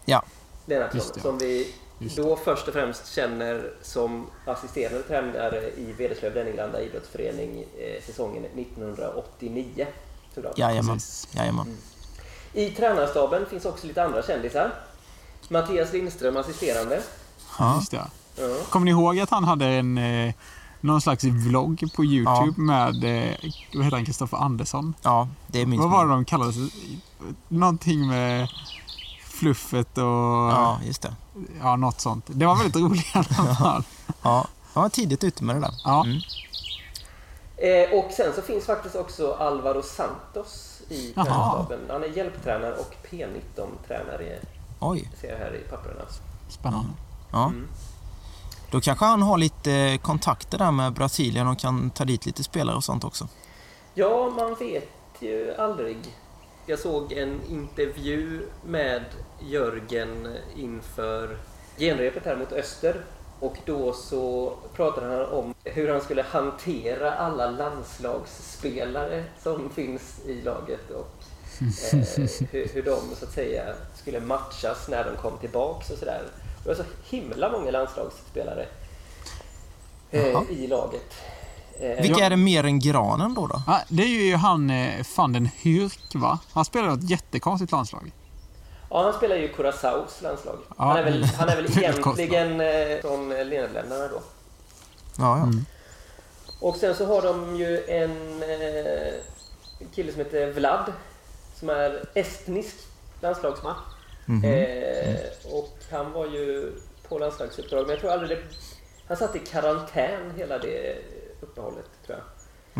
Ja, 0.05 0.23
Just 0.25 0.65
Lennartsson 0.69 1.11
det. 1.15 1.21
som 1.21 1.37
vi 1.37 1.75
Just 1.99 2.17
då 2.17 2.35
först 2.35 2.67
och 2.67 2.73
främst 2.73 3.07
känner 3.13 3.73
som 3.81 4.27
assisterande 4.45 5.03
tränare 5.03 5.69
i 5.77 5.93
Vederslöv 5.97 6.35
Lenninglanda 6.35 6.81
idrottsförening 6.81 7.65
eh, 7.79 8.03
säsongen 8.05 8.45
1989. 8.45 9.87
såklart. 10.35 10.57
jajamän. 10.57 10.99
Jajamän. 11.31 11.77
I 12.53 12.69
tränarstaben 12.69 13.45
finns 13.45 13.65
också 13.65 13.87
lite 13.87 14.03
andra 14.03 14.23
kändisar. 14.23 14.71
Mattias 15.49 15.93
Lindström 15.93 16.37
assisterande. 16.37 17.01
Ja. 17.59 17.81
Ja. 18.41 18.47
Kommer 18.69 18.85
ni 18.85 18.91
ihåg 18.91 19.19
att 19.19 19.29
han 19.29 19.43
hade 19.43 19.65
en 19.65 19.97
eh, 19.97 20.33
någon 20.81 21.01
slags 21.01 21.23
vlogg 21.23 21.83
på 21.95 22.05
Youtube 22.05 22.61
med 22.61 23.03
eh, 23.03 23.35
vad 23.73 23.83
heter 23.83 23.97
han, 23.97 24.05
Kristoffer 24.05 24.37
Andersson? 24.37 24.93
ja, 25.01 25.27
det 25.47 25.61
är 25.61 25.65
min 25.65 25.79
Vad 25.79 25.89
var 25.89 26.05
det 26.05 26.11
de 26.11 26.25
kallade 26.25 26.53
sig? 26.53 26.69
Någonting 27.47 28.07
med 28.07 28.47
fluffet 29.25 29.97
och 29.97 30.03
ja. 30.03 30.51
Ja, 30.51 30.79
just 30.85 31.01
det. 31.01 31.77
något 31.77 31.99
sånt. 32.01 32.25
Det 32.27 32.45
var 32.45 32.55
väldigt 32.55 32.75
roligt 32.75 33.05
i 33.05 33.11
alla 33.13 33.55
fall. 33.55 33.83
Ja, 34.21 34.47
jag 34.73 34.81
var 34.81 34.89
tidigt 34.89 35.23
ute 35.23 35.43
med 35.43 35.55
det 35.55 35.59
där. 35.59 35.73
Ja. 35.83 36.03
Mm. 36.05 36.17
Eh, 37.57 37.99
och 37.99 38.11
sen 38.11 38.33
så 38.35 38.41
finns 38.41 38.65
faktiskt 38.65 38.95
också 38.95 39.33
Alvaro 39.33 39.81
Santos 39.83 40.81
i 40.89 41.13
Jaha. 41.15 41.25
tränarstaben. 41.25 41.79
Han 41.89 42.03
är 42.03 42.07
hjälptränare 42.07 42.73
och 42.73 42.95
P19-tränare 43.09 44.39
Oj, 44.79 45.09
ser 45.21 45.31
jag 45.31 45.37
här 45.37 45.55
i 45.55 45.69
papperna. 45.69 46.01
Spännande. 46.49 46.89
ja. 47.31 47.45
Mm. 47.45 47.67
Då 48.71 48.81
kanske 48.81 49.05
han 49.05 49.21
har 49.21 49.37
lite 49.37 49.99
kontakter 50.01 50.57
där 50.57 50.71
med 50.71 50.93
Brasilien 50.93 51.47
och 51.47 51.59
kan 51.59 51.89
ta 51.89 52.05
dit 52.05 52.25
lite 52.25 52.43
spelare 52.43 52.75
och 52.75 52.83
sånt 52.83 53.03
också. 53.03 53.27
Ja, 53.93 54.29
man 54.37 54.55
vet 54.55 54.89
ju 55.19 55.55
aldrig. 55.55 55.97
Jag 56.65 56.79
såg 56.79 57.11
en 57.11 57.41
intervju 57.49 58.41
med 58.65 59.05
Jörgen 59.39 60.27
inför 60.55 61.37
genrepet 61.77 62.25
här 62.25 62.35
mot 62.35 62.51
Öster. 62.51 62.95
Och 63.39 63.57
då 63.65 63.93
så 63.93 64.53
pratade 64.75 65.07
han 65.07 65.25
om 65.25 65.53
hur 65.63 65.89
han 65.89 66.01
skulle 66.01 66.21
hantera 66.21 67.11
alla 67.11 67.51
landslagsspelare 67.51 69.23
som 69.43 69.69
finns 69.69 70.19
i 70.25 70.41
laget 70.41 70.91
och 70.91 71.23
eh, 71.93 71.99
hur, 72.51 72.73
hur 72.73 72.83
de 72.83 73.15
så 73.15 73.25
att 73.25 73.31
säga 73.31 73.63
skulle 73.95 74.19
matchas 74.19 74.87
när 74.89 75.03
de 75.03 75.21
kom 75.21 75.37
tillbaks 75.37 75.89
och 75.89 75.97
sådär. 75.97 76.21
Det 76.63 76.69
var 76.69 76.75
så 76.75 76.83
himla 77.03 77.51
många 77.51 77.71
landslagsspelare 77.71 78.65
eh, 80.11 80.41
i 80.49 80.67
laget. 80.67 81.13
Eh, 81.79 82.01
Vilka 82.01 82.25
är 82.25 82.29
det 82.29 82.37
mer 82.37 82.63
än 82.63 82.79
Granen 82.79 83.33
då? 83.33 83.47
då? 83.47 83.61
Ja, 83.67 83.81
det 83.87 84.03
är 84.03 84.07
ju 84.07 84.35
han 84.35 84.69
eh, 84.69 85.05
van 85.17 85.33
den 85.33 85.49
Hürk, 85.61 86.17
va? 86.19 86.39
Han 86.51 86.65
spelar 86.65 86.93
ett 86.93 87.09
jättekonstigt 87.09 87.71
landslag. 87.71 88.11
Ja, 88.89 89.03
han 89.03 89.13
spelar 89.13 89.35
ju 89.35 89.47
Curaçaos 89.53 90.21
landslag. 90.23 90.57
Ja. 90.69 90.75
Han 90.77 90.97
är 90.97 91.03
väl, 91.03 91.23
han 91.23 91.49
är 91.49 91.55
väl 91.55 91.65
egentligen 91.77 92.61
eh, 92.61 93.01
från 93.01 93.29
Nederländerna 93.29 94.07
då. 94.07 94.21
Ja, 95.17 95.37
ja. 95.37 95.43
Mm. 95.43 95.65
Och 96.59 96.75
sen 96.75 96.95
så 96.95 97.05
har 97.05 97.21
de 97.21 97.55
ju 97.55 97.83
en 97.87 98.43
eh, 98.43 99.13
kille 99.95 100.11
som 100.11 100.19
heter 100.19 100.53
Vlad 100.53 100.93
som 101.59 101.69
är 101.69 102.05
estnisk 102.13 102.75
landslagsman. 103.21 103.75
Mhm. 104.25 104.43
Eh, 104.45 105.15
och 105.53 105.69
han 105.91 106.11
var 106.11 106.25
ju 106.25 106.73
på 107.09 107.17
landslagsuppdrag, 107.19 107.81
men 107.81 107.89
jag 107.89 107.99
tror 107.99 108.11
aldrig 108.11 108.37
det... 108.37 108.43
Han 109.07 109.17
satt 109.17 109.35
i 109.35 109.39
karantän 109.39 110.31
hela 110.37 110.57
det 110.57 110.95
uppehållet, 111.41 111.85
tror 112.05 112.17
jag. 112.17 112.25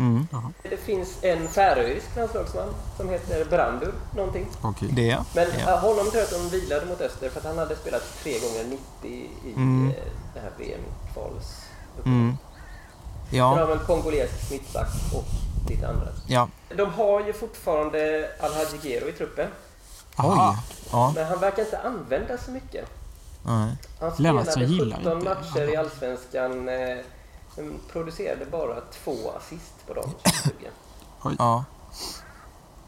Mm. 0.04 0.26
Det 0.62 0.76
finns 0.76 1.18
en 1.24 1.48
färöisk 1.48 2.06
landslagsman 2.16 2.68
som 2.96 3.08
heter 3.08 3.44
Brandur 3.44 3.92
någonting. 4.16 4.46
Okej. 4.62 4.88
Det, 4.92 5.18
Men 5.34 5.48
ja. 5.66 5.76
honom 5.78 6.04
tror 6.10 6.14
jag 6.16 6.24
att 6.24 6.30
de 6.30 6.48
vilade 6.58 6.86
mot 6.86 7.00
Öster 7.00 7.28
för 7.28 7.40
att 7.40 7.46
han 7.46 7.58
hade 7.58 7.76
spelat 7.76 8.02
tre 8.22 8.32
gånger 8.38 8.64
90 8.64 8.80
i 9.46 9.52
Mm. 9.56 9.88
eh, 9.90 9.94
det 10.34 10.40
här 10.40 10.50
VM-kvals. 10.58 11.62
Mm. 12.06 12.36
Har 13.30 13.36
Ja, 13.38 13.66
de 13.66 13.72
en 13.78 13.78
kongolesisk 13.86 14.50
mittback 14.52 14.88
och 15.14 15.24
lite 15.70 15.88
andra. 15.88 16.08
ja. 16.28 16.48
De 16.76 16.90
har 16.90 17.26
ju 17.26 17.32
fortfarande 17.32 18.30
Alhaji 18.40 18.78
Gero 18.82 19.08
i 19.08 19.12
truppen. 19.12 19.48
Aha. 20.16 20.56
Oj. 20.58 20.74
Ja, 20.92 21.12
Men 21.14 21.26
han 21.26 21.40
verkar 21.40 21.62
inte 21.62 21.78
användas 21.78 22.44
så 22.44 22.50
mycket. 22.50 22.88
nej. 23.42 23.76
Han 24.00 24.12
spelade 24.12 24.64
gillar 24.64 24.96
17 24.98 25.18
inte 25.18 25.28
matcher 25.28 25.68
i. 25.72 25.76
Allsvenskan. 25.76 26.68
eh, 26.68 26.98
Men 27.56 27.80
producerade 27.92 28.44
bara 28.46 28.74
två 28.80 29.30
assist 29.36 29.86
på 29.86 29.94
dem. 29.94 30.10
Ja. 31.38 31.64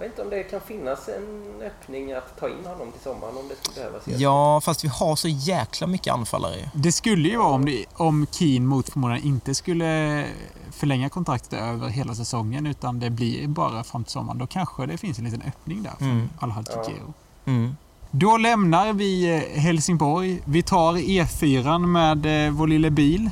Vet 0.04 0.12
inte 0.12 0.22
om 0.22 0.30
det 0.30 0.42
kan 0.42 0.60
finnas 0.60 1.08
en 1.08 1.62
öppning 1.62 2.12
att 2.12 2.40
ta 2.40 2.48
in 2.48 2.64
honom 2.64 2.92
till 2.92 3.00
sommaren 3.00 3.36
om 3.36 3.48
det 3.48 3.54
skulle 3.56 3.74
behövas. 3.74 4.20
ja, 4.20 4.60
fast 4.60 4.84
vi 4.84 4.88
har 4.88 5.16
så 5.16 5.28
jäkla 5.28 5.86
mycket 5.86 6.12
anfallare 6.12 6.56
ju. 6.56 6.66
Det 6.74 6.92
skulle 6.92 7.28
ju 7.28 7.36
vara 7.36 7.48
om, 7.48 7.64
det, 7.64 7.84
om 7.94 8.26
Keen 8.30 8.66
mot 8.66 8.88
förmodan 8.88 9.18
inte 9.18 9.54
skulle 9.54 10.24
förlänga 10.72 11.08
kontraktet 11.08 11.52
över 11.52 11.88
hela 11.88 12.14
säsongen 12.14 12.66
utan 12.66 13.00
det 13.00 13.10
blir 13.10 13.48
bara 13.48 13.84
fram 13.84 14.04
till 14.04 14.12
sommaren. 14.12 14.38
Då 14.38 14.46
kanske 14.46 14.86
det 14.86 14.98
finns 14.98 15.18
en 15.18 15.24
liten 15.24 15.42
öppning 15.42 15.82
där 15.82 15.92
för 15.98 16.04
Mm. 16.04 16.28
Alhaji 16.38 16.66
Ja. 16.74 16.84
Gero. 16.88 17.12
Mm. 17.44 17.76
Då 18.10 18.36
lämnar 18.36 18.92
vi 18.92 19.36
eh, 19.36 19.60
Helsingborg. 19.60 20.40
Vi 20.44 20.62
tar 20.62 20.92
E4 20.94 21.86
med 21.86 22.46
eh, 22.46 22.52
vår 22.52 22.66
lilla 22.66 22.90
bil 22.90 23.30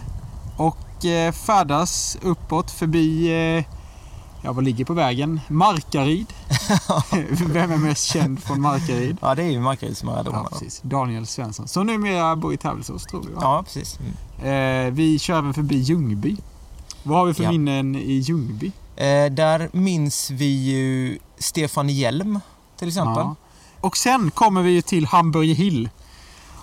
och 0.57 1.05
eh, 1.05 1.33
färdas 1.33 2.19
uppåt 2.23 2.71
förbi, 2.71 3.29
ja 4.43 4.53
vad 4.53 4.65
ligger 4.65 4.85
på 4.85 4.93
vägen? 4.95 5.41
Markaryd. 5.49 6.27
Vem 7.47 7.73
är 7.73 7.77
mest 7.77 8.05
känd 8.05 8.43
från 8.43 8.61
Markaryd? 8.61 9.17
Ja, 9.21 9.35
det 9.35 9.43
är 9.43 9.51
ju 9.51 9.61
Markaryds 9.61 10.03
Maradona. 10.05 10.39
Ja, 10.43 10.49
precis. 10.53 10.81
Daniel 10.85 11.27
Svensson, 11.27 11.69
som 11.69 11.87
numera 11.87 12.37
bor 12.37 12.55
i 12.55 12.57
Tävelsås 12.57 13.05
tror 13.05 13.21
va? 13.23 13.29
Ja, 13.41 13.63
precis. 13.65 13.99
Mm. 14.41 14.87
Eh, 14.87 14.93
vi 14.93 15.19
kör 15.19 15.39
även 15.39 15.55
förbi 15.55 15.77
Ljungby. 15.77 16.37
Vad 17.03 17.19
har 17.19 17.27
vi 17.27 17.35
för 17.35 17.43
Ja. 17.45 17.51
minnen 17.51 17.95
i 17.97 18.13
Ljungby? 18.13 18.73
Eh, 18.97 19.31
där 19.33 19.69
minns 19.73 20.31
vi 20.31 20.47
ju 20.47 21.19
Stefan 21.39 21.89
Hjelm 21.89 22.41
till 22.79 22.89
exempel. 22.89 23.23
Ja. 23.25 23.35
Och 23.81 23.97
sen 23.97 24.31
kommer 24.31 24.63
vi 24.63 24.71
ju 24.71 24.83
till 24.83 25.07
Hamburgerhill. 25.07 25.89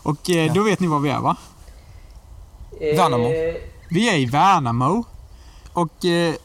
Och 0.03 0.29
eh, 0.29 0.45
Ja. 0.45 0.53
då 0.53 0.63
vet 0.63 0.79
ni 0.79 0.87
var 0.87 0.99
vi 0.99 1.09
är 1.09 1.19
va? 1.19 1.37
Eh, 2.81 2.97
Värnamo. 2.97 3.29
Vi 3.89 4.09
är 4.09 4.17
i 4.17 4.25
Värnamo. 4.25 5.03
Och 5.73 6.05
eh, 6.05 6.35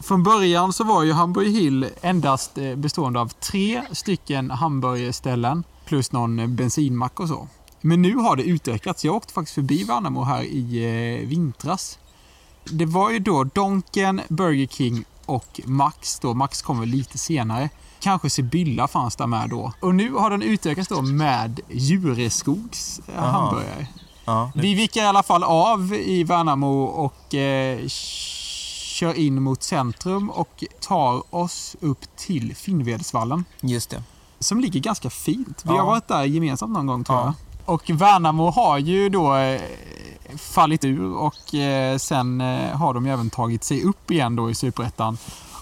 från 0.00 0.22
början 0.22 0.72
så 0.72 0.84
var 0.84 1.02
ju 1.02 1.12
Hamburgerhill 1.12 1.86
endast 2.00 2.58
eh, 2.58 2.74
bestående 2.74 3.20
av 3.20 3.28
tre 3.28 3.82
stycken 3.92 4.50
hamburgerställen 4.50 5.64
plus 5.84 6.12
någon 6.12 6.38
eh, 6.38 6.46
bensinmack 6.46 7.20
och 7.20 7.28
så. 7.28 7.48
Men 7.80 8.02
nu 8.02 8.16
har 8.16 8.36
det 8.36 8.42
utökats. 8.42 9.04
Jag 9.04 9.14
åkte 9.14 9.32
faktiskt 9.32 9.54
förbi 9.54 9.84
Värnamo 9.84 10.22
här 10.22 10.42
i 10.42 10.84
eh, 11.20 11.28
vintras. 11.28 11.98
Det 12.64 12.86
var 12.86 13.10
ju 13.10 13.18
då 13.18 13.44
Donken, 13.44 14.20
Burger 14.28 14.66
King 14.66 15.04
och 15.26 15.60
Max 15.64 16.18
då. 16.20 16.34
Max 16.34 16.62
kom 16.62 16.80
väl 16.80 16.88
lite 16.88 17.18
senare. 17.18 17.70
Kanske 18.00 18.30
Sibylla 18.30 18.88
fanns 18.88 19.16
där 19.16 19.26
med 19.26 19.50
då. 19.50 19.72
Och 19.80 19.94
nu 19.94 20.12
har 20.12 20.30
den 20.30 20.42
utökats 20.42 20.88
då 20.88 21.02
med 21.02 21.60
Djureskogs 21.68 23.00
Aha. 23.18 23.26
hamburgare. 23.26 23.86
Ja. 24.24 24.50
Vi 24.54 24.74
viker 24.74 25.02
i 25.02 25.06
alla 25.06 25.22
fall 25.22 25.44
av 25.44 25.94
i 25.94 26.24
Värnamo 26.24 26.84
och 26.84 27.34
eh, 27.34 27.88
kör 28.98 29.14
in 29.14 29.42
mot 29.42 29.62
centrum 29.62 30.30
och 30.30 30.64
tar 30.80 31.34
oss 31.34 31.76
upp 31.80 32.16
till 32.16 32.56
Finnvedsvallen. 32.56 33.44
Just 33.60 33.90
det. 33.90 34.02
Som 34.38 34.60
ligger 34.60 34.80
ganska 34.80 35.10
fint. 35.10 35.62
Vi 35.64 35.70
Ja. 35.74 35.78
har 35.80 35.86
varit 35.86 36.08
där 36.08 36.24
gemensamt 36.24 36.72
någon 36.72 36.86
gång 36.86 37.04
tror 37.04 37.18
Ja. 37.18 37.24
jag. 37.24 37.74
Och 37.74 37.90
Värnamo 37.90 38.50
har 38.50 38.78
ju 38.78 39.08
då 39.08 39.34
eh, 39.36 39.60
fallit 40.36 40.84
ur 40.84 41.12
och 41.16 41.54
eh, 41.54 41.98
sen 41.98 42.40
eh, 42.40 42.76
har 42.76 42.94
de 42.94 43.06
ju 43.06 43.12
även 43.12 43.30
tagit 43.30 43.64
sig 43.64 43.82
upp 43.82 44.10
igen 44.10 44.36
då 44.36 44.50
i 44.50 44.54
Superettan. 44.54 45.18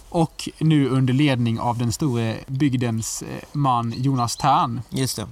Och 0.09 0.49
nu 0.59 0.89
under 0.89 1.15
ledning 1.15 1.61
av 1.61 1.79
den 1.79 1.93
store 1.93 2.37
bygdens 2.47 3.23
man 3.53 3.95
Jonas 3.97 4.37
Tern. 4.37 4.81
Just 4.91 5.17
det. 5.17 5.27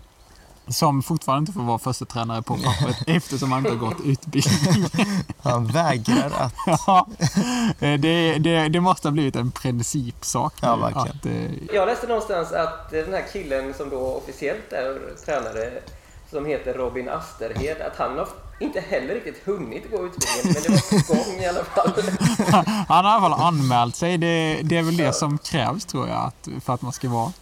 Som 0.68 1.02
fortfarande 1.02 1.40
inte 1.40 1.52
får 1.52 1.62
vara 1.62 1.78
första 1.78 2.04
tränare 2.04 2.42
på 2.42 2.54
pappret 2.56 2.96
eftersom 3.06 3.52
han 3.52 3.58
inte 3.66 3.70
har 3.70 3.90
gått 3.90 4.00
utbildning. 4.04 4.86
Han 5.42 5.66
vägrar 5.66 6.30
att... 6.38 6.54
Ja, 6.86 7.06
eh, 7.80 8.00
det, 8.00 8.38
det, 8.38 8.68
det 8.68 8.80
måste 8.80 9.08
ha 9.08 9.12
blivit 9.12 9.36
en 9.36 9.50
principsak. 9.50 10.54
Ja, 10.60 10.76
verkligen. 10.76 11.08
Att, 11.08 11.26
eh, 11.26 11.74
Jag 11.74 11.86
läste 11.86 12.06
någonstans 12.06 12.52
att 12.52 12.90
den 12.90 13.12
här 13.12 13.24
killen 13.32 13.74
som 13.74 13.90
då 13.90 13.98
officiellt 13.98 14.72
är 14.72 14.98
tränare, 15.24 15.70
som 16.30 16.46
heter 16.46 16.74
Robin 16.74 17.08
Asterhed, 17.08 17.76
att 17.80 17.96
han 17.98 18.18
har 18.18 18.28
inte 18.60 18.80
heller 18.80 19.14
riktigt 19.14 19.46
hunnit 19.46 19.90
gå 19.90 20.06
utbildningen, 20.06 20.44
men 20.44 20.62
det 20.62 20.68
var 20.68 21.06
på 21.06 21.14
gång 21.14 21.40
i 21.40 21.46
alla 21.46 21.64
fall. 21.64 21.92
han 22.88 23.04
har 23.04 23.12
i 23.12 23.16
alla 23.16 23.20
fall 23.20 23.40
anmält 23.48 23.96
sig. 23.96 24.18
Det, 24.18 24.60
det 24.62 24.76
är 24.76 24.82
väl 24.82 24.96
det 24.96 25.12
som 25.12 25.38
krävs 25.38 25.84
tror 25.84 26.08
jag 26.08 26.16
att, 26.24 26.48
för 26.64 26.74
att 26.74 26.82
man 26.82 26.92
ska 26.92 27.08
vara. 27.08 27.32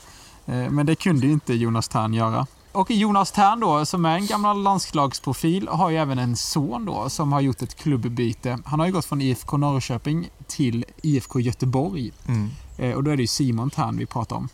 Eh, 0.46 0.54
Men 0.70 0.86
det 0.86 0.94
kunde 0.94 1.26
ju 1.26 1.32
inte 1.32 1.54
Jonas 1.54 1.88
Tern 1.88 2.14
göra. 2.14 2.46
Och 2.72 2.90
Jonas 2.90 3.32
Tern 3.32 3.60
då, 3.60 3.86
som 3.86 4.04
är 4.04 4.14
en 4.14 4.26
gammal 4.26 4.62
landslagsprofil, 4.62 5.68
har 5.68 5.90
ju 5.90 5.96
även 5.96 6.18
en 6.18 6.36
son 6.36 6.84
då 6.84 7.08
som 7.10 7.32
har 7.32 7.40
gjort 7.40 7.62
ett 7.62 7.74
klubbbyte. 7.74 8.58
Han 8.64 8.80
har 8.80 8.86
ju 8.86 8.92
gått 8.92 9.04
från 9.04 9.20
IFK 9.22 9.56
Norrköping 9.56 10.28
till 10.46 10.84
IFK 11.02 11.40
Göteborg. 11.40 12.12
Mm. 12.28 12.50
Eh, 12.78 12.92
Och 12.96 13.04
då 13.04 13.10
är 13.10 13.16
det 13.16 13.22
ju 13.22 13.26
Simon 13.26 13.70
Tern 13.70 13.96
vi 13.96 14.06
pratar 14.06 14.36
om. 14.36 14.48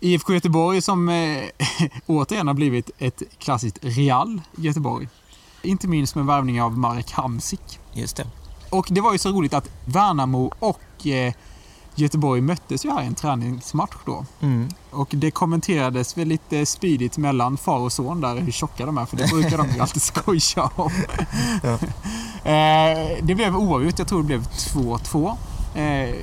IFK 0.00 0.34
Göteborg 0.34 0.82
som 0.82 1.08
eh, 1.08 1.42
återigen 2.06 2.46
har 2.46 2.54
blivit 2.54 2.90
ett 2.98 3.22
klassiskt 3.38 3.78
Real 3.82 4.40
Göteborg. 4.56 5.08
Inte 5.62 5.88
minst 5.88 6.14
med 6.14 6.26
värvning 6.26 6.62
av 6.62 6.78
Marek 6.78 7.12
Hamsik. 7.12 7.78
Just 7.92 8.16
det. 8.16 8.26
Och 8.70 8.86
det 8.90 9.00
var 9.00 9.12
ju 9.12 9.18
så 9.18 9.28
roligt 9.30 9.54
att 9.54 9.70
Värnamo 9.84 10.52
och 10.58 11.06
eh, 11.06 11.32
Göteborg 11.94 12.40
möttes 12.40 12.84
ju 12.84 12.90
här 12.90 13.02
i 13.02 13.06
en 13.06 13.14
träningsmatch 13.14 13.96
då. 14.06 14.26
Mm. 14.40 14.68
Och 14.98 15.08
det 15.10 15.30
kommenterades 15.30 16.18
väl 16.18 16.28
lite 16.28 16.66
speedigt 16.66 17.18
mellan 17.18 17.56
far 17.56 17.78
och 17.78 17.92
son 17.92 18.20
där 18.20 18.36
hur 18.36 18.52
tjocka 18.52 18.86
de 18.86 18.98
är 18.98 19.06
för 19.06 19.16
det 19.16 19.26
brukar 19.30 19.58
de 19.58 19.68
ju 19.70 19.80
alltid 19.80 20.02
skoja 20.02 20.70
om. 20.74 20.90
Ja. 21.62 21.72
eh, 22.50 23.18
det 23.22 23.34
blev 23.34 23.56
oavgjort, 23.56 23.98
jag 23.98 24.08
tror 24.08 24.18
det 24.18 24.26
blev 24.26 24.42
2-2. 24.42 25.36
Eh, 25.74 26.14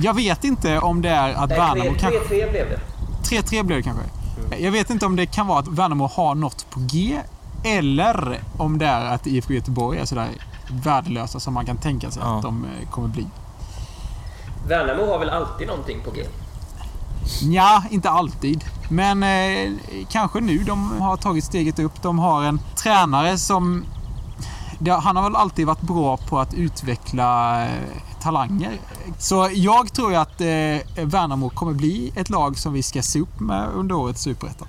jag 0.00 0.14
vet 0.14 0.44
inte 0.44 0.78
om 0.78 1.02
det 1.02 1.08
är 1.08 1.34
att 1.34 1.48
Nej, 1.48 1.58
Värnamo 1.58 1.90
3-3 1.90 1.98
kanske... 1.98 2.28
blev 2.28 2.52
det. 2.52 2.80
3-3 3.22 3.62
blev 3.62 3.78
det 3.78 3.82
kanske. 3.82 4.04
Jag 4.58 4.72
vet 4.72 4.90
inte 4.90 5.06
om 5.06 5.16
det 5.16 5.26
kan 5.26 5.46
vara 5.46 5.58
att 5.58 5.68
Värnamo 5.68 6.06
har 6.06 6.34
något 6.34 6.70
på 6.70 6.80
G 6.80 7.20
eller 7.64 8.40
om 8.56 8.78
det 8.78 8.86
är 8.86 9.14
att 9.14 9.26
IFK 9.26 9.52
Göteborg 9.54 9.98
är 9.98 10.04
sådär 10.04 10.28
värdelösa 10.84 11.40
som 11.40 11.54
man 11.54 11.66
kan 11.66 11.76
tänka 11.76 12.10
sig 12.10 12.22
Ja. 12.26 12.36
att 12.36 12.42
de 12.42 12.64
eh, 12.64 12.90
kommer 12.90 13.08
bli. 13.08 13.26
Värnamo 14.68 15.06
har 15.06 15.18
väl 15.18 15.30
alltid 15.30 15.66
någonting 15.66 16.00
på 16.04 16.10
G? 16.10 16.22
Ja, 17.42 17.82
inte 17.90 18.10
alltid. 18.10 18.64
Men 18.88 19.22
eh, 19.22 19.72
kanske 20.10 20.40
nu 20.40 20.58
de 20.58 21.00
har 21.00 21.16
tagit 21.16 21.44
steget 21.44 21.78
upp. 21.78 22.02
De 22.02 22.18
har 22.18 22.42
en 22.44 22.60
tränare 22.82 23.38
som... 23.38 23.84
Han 25.02 25.16
har 25.16 25.22
väl 25.22 25.36
alltid 25.36 25.66
varit 25.66 25.80
bra 25.80 26.16
på 26.16 26.38
att 26.38 26.54
utveckla 26.54 27.62
eh, 27.64 27.68
talanger. 28.22 28.80
Så 29.18 29.48
jag 29.54 29.92
tror 29.92 30.10
ju 30.10 30.16
att 30.16 30.40
eh, 30.40 31.04
Värnamo 31.04 31.50
kommer 31.50 31.72
bli 31.72 32.12
ett 32.16 32.30
lag 32.30 32.58
som 32.58 32.72
vi 32.72 32.82
ska 32.82 33.02
se 33.02 33.20
upp 33.20 33.40
med 33.40 33.68
under 33.74 33.94
årets 33.94 34.22
Superettan. 34.22 34.68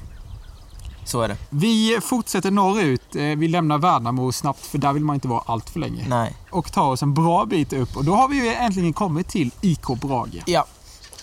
Så 1.06 1.22
är 1.22 1.28
det. 1.28 1.38
Vi 1.50 2.00
fortsätter 2.02 2.52
norrut. 2.52 3.16
Eh, 3.16 3.22
Vi 3.24 3.48
lämnar 3.48 3.78
Värnamo 3.78 4.32
snabbt 4.32 4.66
för 4.66 4.78
där 4.78 4.94
vill 4.94 5.04
man 5.06 5.14
inte 5.14 5.28
vara 5.28 5.44
allt 5.46 5.70
för 5.70 5.80
länge. 5.80 6.06
Nej. 6.10 6.36
Och 6.52 6.72
tar 6.72 6.88
oss 6.88 7.04
en 7.04 7.14
bra 7.14 7.46
bit 7.46 7.74
upp 7.74 7.98
och 7.98 8.06
då 8.06 8.16
har 8.16 8.28
vi 8.28 8.36
ju 8.36 8.54
äntligen 8.54 8.94
kommit 8.94 9.28
till 9.28 9.52
IK 9.62 9.88
Brage. 10.02 10.44
Ja. 10.46 10.66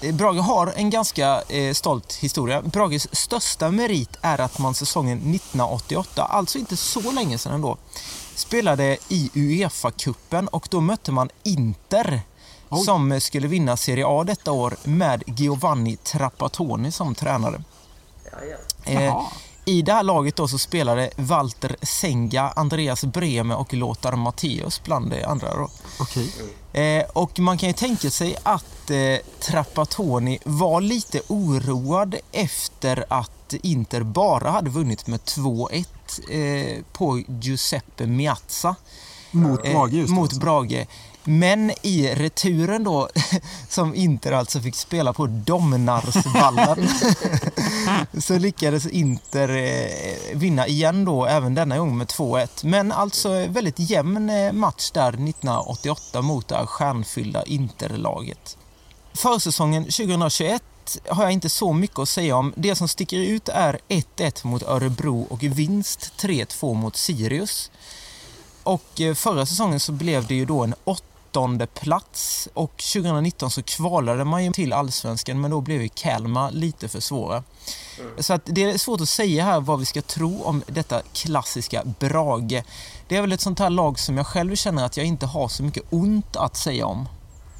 Eh, 0.02 0.14
Brage 0.14 0.40
har 0.40 0.72
en 0.76 0.90
ganska 0.90 1.42
eh, 1.48 1.74
stolt 1.74 2.12
historia. 2.12 2.62
Brages 2.62 3.16
största 3.16 3.70
merit 3.70 4.16
är 4.22 4.40
att 4.40 4.58
man 4.58 4.74
säsongen 4.74 5.18
1988, 5.18 6.24
alltså 6.24 6.58
inte 6.58 6.76
så 6.76 7.12
länge 7.12 7.38
sedan 7.38 7.52
ändå, 7.52 7.76
spelade 8.34 8.96
i 9.08 9.30
Uefa-cupen 9.34 10.46
och 10.46 10.68
då 10.70 10.80
mötte 10.80 11.12
man 11.12 11.28
Inter 11.42 12.20
Oj. 12.68 12.84
som 12.84 13.20
skulle 13.20 13.48
vinna 13.48 13.76
Serie 13.76 14.04
A 14.06 14.24
detta 14.24 14.52
år 14.52 14.76
med 14.84 15.22
Giovanni 15.26 15.96
Trapattoni 15.96 16.92
som 16.92 17.14
tränare. 17.14 17.62
Ja, 18.24 18.38
ja. 18.84 18.92
Eh. 18.92 19.22
I 19.64 19.82
det 19.82 19.92
här 19.92 20.02
laget 20.02 20.36
då 20.36 20.48
så 20.48 20.58
spelade 20.58 21.10
Walter 21.16 21.76
Senga, 21.82 22.52
Andreas 22.56 23.04
Breme 23.04 23.54
och 23.54 23.74
Lothar 23.74 24.16
Matthäus 24.16 24.82
bland 24.84 25.10
de 25.10 25.24
andra. 25.24 25.54
Då. 25.54 25.68
Okej. 26.00 26.32
Eh, 26.72 27.04
och 27.12 27.38
man 27.38 27.58
kan 27.58 27.68
ju 27.68 27.72
tänka 27.72 28.10
sig 28.10 28.36
att 28.42 28.90
eh, 28.90 29.16
Trapattoni 29.40 30.38
var 30.44 30.80
lite 30.80 31.20
oroad 31.28 32.14
efter 32.32 33.04
att 33.08 33.54
Inter 33.62 34.02
bara 34.02 34.50
hade 34.50 34.70
vunnit 34.70 35.06
med 35.06 35.20
2-1 35.20 35.84
eh, 36.30 36.82
på 36.92 37.18
Giuseppe 37.18 38.06
Miazza. 38.06 38.76
Mot 39.30 39.62
Brage 39.62 39.92
just 39.92 40.12
mot 40.12 40.24
alltså. 40.24 40.40
Brage. 40.40 40.86
Men 41.24 41.70
i 41.82 42.14
returen 42.14 42.84
då, 42.84 43.08
som 43.68 43.94
Inter 43.94 44.32
alltså 44.32 44.60
fick 44.60 44.76
spela 44.76 45.12
på 45.12 45.26
Domnarsvallen, 45.26 46.88
så 48.22 48.38
lyckades 48.38 48.86
Inter 48.86 49.48
eh, 49.48 50.36
vinna 50.38 50.66
igen 50.66 51.04
då, 51.04 51.26
även 51.26 51.54
denna 51.54 51.78
gång 51.78 51.98
med 51.98 52.06
2-1. 52.06 52.66
Men 52.66 52.92
alltså 52.92 53.46
väldigt 53.48 53.78
jämn 53.78 54.30
eh, 54.30 54.52
match 54.52 54.90
där 54.90 55.08
1988 55.08 56.22
mot 56.22 56.48
det 56.48 56.66
stjärnfyllda 56.66 57.44
Interlaget. 57.44 58.56
Försäsongen 59.14 59.84
2021 59.84 60.62
har 61.08 61.22
jag 61.22 61.32
inte 61.32 61.48
så 61.48 61.72
mycket 61.72 61.98
att 61.98 62.08
säga 62.08 62.36
om. 62.36 62.52
Det 62.56 62.76
som 62.76 62.88
sticker 62.88 63.18
ut 63.18 63.48
är 63.48 63.78
1-1 63.88 64.46
mot 64.46 64.62
Örebro 64.62 65.26
och 65.30 65.42
vinst 65.42 66.12
3-2 66.18 66.74
mot 66.74 66.96
Sirius. 66.96 67.70
Och 68.62 69.00
eh, 69.00 69.14
förra 69.14 69.46
säsongen 69.46 69.80
så 69.80 69.92
blev 69.92 70.26
det 70.26 70.34
ju 70.34 70.44
då 70.44 70.64
en 70.64 70.74
åttonde 71.32 71.66
plats 71.66 72.48
och 72.54 72.70
2019 72.70 73.50
så 73.50 73.62
kvalade 73.62 74.24
man 74.24 74.44
ju 74.44 74.52
till 74.52 74.72
allsvenskan 74.72 75.40
men 75.40 75.50
då 75.50 75.60
blev 75.60 75.82
ju 75.82 75.88
Kalmar 75.88 76.50
lite 76.50 76.88
för 76.88 77.00
svåra. 77.00 77.42
Så 78.18 78.32
att 78.34 78.42
det 78.44 78.62
är 78.62 78.78
svårt 78.78 79.00
att 79.00 79.08
säga 79.08 79.44
här 79.44 79.60
vad 79.60 79.78
vi 79.78 79.84
ska 79.84 80.02
tro 80.02 80.42
om 80.42 80.62
detta 80.66 81.02
klassiska 81.12 81.82
Brage. 81.98 82.62
Det 83.08 83.16
är 83.16 83.20
väl 83.20 83.32
ett 83.32 83.40
sånt 83.40 83.58
här 83.58 83.70
lag 83.70 83.98
som 83.98 84.16
jag 84.16 84.26
själv 84.26 84.54
känner 84.54 84.84
att 84.84 84.96
jag 84.96 85.06
inte 85.06 85.26
har 85.26 85.48
så 85.48 85.62
mycket 85.62 85.82
ont 85.90 86.36
att 86.36 86.56
säga 86.56 86.86
om. 86.86 87.08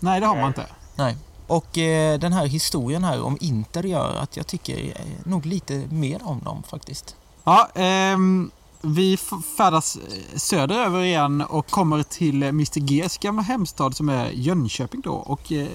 Nej, 0.01 0.21
det 0.21 0.27
har 0.27 0.37
man 0.37 0.49
inte. 0.49 0.67
Nej. 0.95 1.17
Och 1.47 1.79
eh, 1.79 2.19
den 2.19 2.33
här 2.33 2.47
historien 2.47 3.05
här 3.05 3.23
om 3.23 3.39
Inter 3.41 3.83
gör 3.83 4.17
att 4.17 4.37
jag 4.37 4.47
tycker 4.47 4.79
eh, 4.79 5.07
nog 5.25 5.47
lite 5.47 5.83
mer 5.91 6.21
om 6.25 6.41
dem 6.45 6.63
faktiskt. 6.63 7.17
Ja, 7.45 7.69
ehm, 7.75 8.51
vi 8.83 9.17
färdas 9.57 9.97
eh, 9.97 10.39
söderöver 10.39 11.03
igen 11.03 11.41
och 11.41 11.71
kommer 11.71 12.03
till 12.03 12.43
eh, 12.43 12.49
Mr 12.49 12.81
Gs 12.81 13.19
gamla 13.19 13.43
hemstad 13.43 13.97
som 13.97 14.09
är 14.09 14.31
Jönköping 14.31 15.01
då. 15.01 15.15
Och 15.15 15.53
eh, 15.53 15.69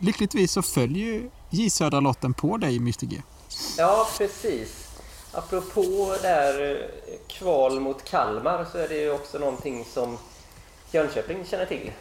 lyckligtvis 0.00 0.52
så 0.52 0.62
följer 0.62 1.06
ju 1.06 1.30
J 1.50 1.70
Södra 1.70 2.00
Lotten 2.00 2.34
på 2.34 2.56
dig 2.56 2.76
Mr 2.76 3.06
G. 3.06 3.22
Ja, 3.78 4.08
precis. 4.18 4.86
Apropå 5.32 6.16
där 6.22 6.70
eh, 6.70 7.18
kval 7.28 7.80
mot 7.80 8.04
Kalmar 8.04 8.66
så 8.72 8.78
är 8.78 8.88
det 8.88 8.98
ju 8.98 9.10
också 9.10 9.38
någonting 9.38 9.84
som 9.84 10.18
Jönköping 10.92 11.44
känner 11.44 11.66
till. 11.66 11.92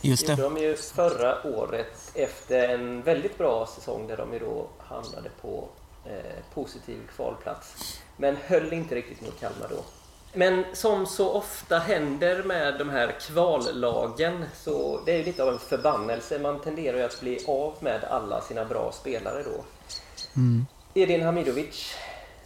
Just 0.00 0.26
det. 0.26 0.36
de 0.36 0.56
ju 0.56 0.76
förra 0.76 1.46
året 1.46 2.10
efter 2.14 2.68
en 2.68 3.02
väldigt 3.02 3.38
bra 3.38 3.68
säsong 3.74 4.06
där 4.06 4.16
de 4.16 4.32
ju 4.32 4.38
då 4.38 4.66
hamnade 4.78 5.30
på 5.40 5.68
eh, 6.04 6.54
positiv 6.54 6.98
kvalplats. 7.16 7.98
Men 8.16 8.36
höll 8.36 8.72
inte 8.72 8.94
riktigt 8.94 9.20
mot 9.20 9.40
Kalmar 9.40 9.68
då. 9.70 9.84
Men 10.32 10.64
som 10.72 11.06
så 11.06 11.30
ofta 11.30 11.78
händer 11.78 12.42
med 12.42 12.78
de 12.78 12.90
här 12.90 13.14
kvallagen 13.20 14.44
så 14.54 15.00
det 15.06 15.12
är 15.12 15.18
ju 15.18 15.24
lite 15.24 15.42
av 15.42 15.48
en 15.48 15.58
förbannelse. 15.58 16.38
Man 16.38 16.60
tenderar 16.60 16.96
ju 16.98 17.02
att 17.04 17.20
bli 17.20 17.44
av 17.48 17.74
med 17.80 18.04
alla 18.04 18.40
sina 18.40 18.64
bra 18.64 18.92
spelare 18.92 19.42
då. 19.42 19.64
Edin 20.94 21.22
Hamidovic, 21.22 21.94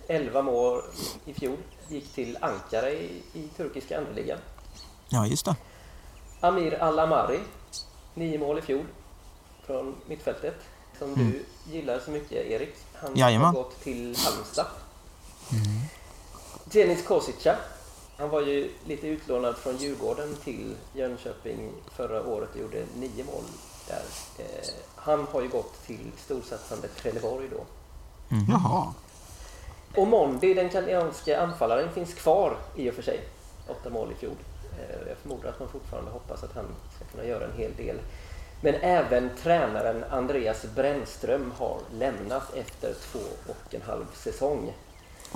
11 0.08 0.42
mål 0.42 0.82
i 1.24 1.34
fjol, 1.34 1.56
gick 1.88 2.12
till 2.12 2.38
Ankara 2.40 2.90
i, 2.90 3.22
i 3.32 3.48
turkiska 3.56 3.98
andra 3.98 4.36
Ja, 5.08 5.26
just 5.26 5.44
det. 5.44 5.56
Amir 6.40 6.82
Al-Amari, 6.82 7.40
9 8.14 8.38
mål 8.38 8.58
i 8.58 8.62
fjol 8.62 8.84
från 9.66 9.94
mittfältet. 10.06 10.54
Som 10.98 11.14
du 11.14 11.44
gillar 11.72 11.98
så 11.98 12.10
mycket 12.10 12.46
Erik. 12.46 12.74
Han 12.94 13.16
Jajamän. 13.16 13.46
har 13.46 13.52
gått 13.52 13.80
till 13.80 14.16
Halmstad. 14.24 14.66
Denis 16.64 17.06
Kosica. 17.06 17.56
Han 18.18 18.30
var 18.30 18.40
ju 18.40 18.70
lite 18.84 19.06
utlånad 19.06 19.56
från 19.56 19.76
Djurgården 19.76 20.36
till 20.44 20.74
Jönköping 20.94 21.72
förra 21.96 22.26
året 22.26 22.48
och 22.54 22.60
gjorde 22.60 22.84
9 22.96 23.24
mål 23.24 23.44
där. 23.88 24.02
Eh, 24.38 24.68
han 24.96 25.26
har 25.32 25.42
ju 25.42 25.48
gått 25.48 25.86
till 25.86 26.10
storsatsande 26.24 26.88
Trelleborg 26.88 27.48
då. 27.48 27.64
Jaha. 28.48 28.94
Och 29.96 30.06
Mondi, 30.06 30.54
den 30.54 30.66
italienska 30.66 31.40
anfallaren, 31.40 31.92
finns 31.92 32.14
kvar 32.14 32.56
i 32.76 32.90
och 32.90 32.94
för 32.94 33.02
sig. 33.02 33.20
Åtta 33.68 33.90
mål 33.90 34.12
i 34.12 34.14
fjol. 34.14 34.36
Eh, 34.78 35.08
Jag 35.08 35.16
förmodar 35.16 35.48
att 35.48 35.60
man 35.60 35.68
fortfarande 35.68 36.10
hoppas 36.10 36.42
att 36.44 36.54
han 36.54 36.64
ska 36.96 37.04
kunna 37.04 37.24
göra 37.28 37.44
en 37.44 37.58
hel 37.58 37.74
del. 37.76 37.96
Men 38.60 38.74
även 38.74 39.30
tränaren 39.42 40.04
Andreas 40.10 40.64
Brännström 40.74 41.52
har 41.58 41.78
lämnat 41.92 42.54
efter 42.54 42.94
två 43.12 43.18
och 43.48 43.74
en 43.74 43.82
halv 43.82 44.06
säsong. 44.14 44.72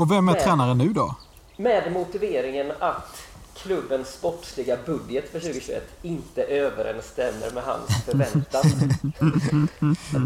Och 0.00 0.10
vem 0.10 0.28
är 0.28 0.32
Nej. 0.32 0.42
tränare 0.42 0.74
nu 0.74 0.88
då? 0.88 1.14
Med 1.56 1.92
motiveringen 1.92 2.72
att 2.78 3.22
klubbens 3.54 4.08
sportsliga 4.08 4.78
budget 4.86 5.28
för 5.30 5.40
2021 5.40 5.82
inte 6.02 6.42
överensstämmer 6.42 7.50
med 7.54 7.62
hans 7.62 8.04
förväntan. 8.04 8.62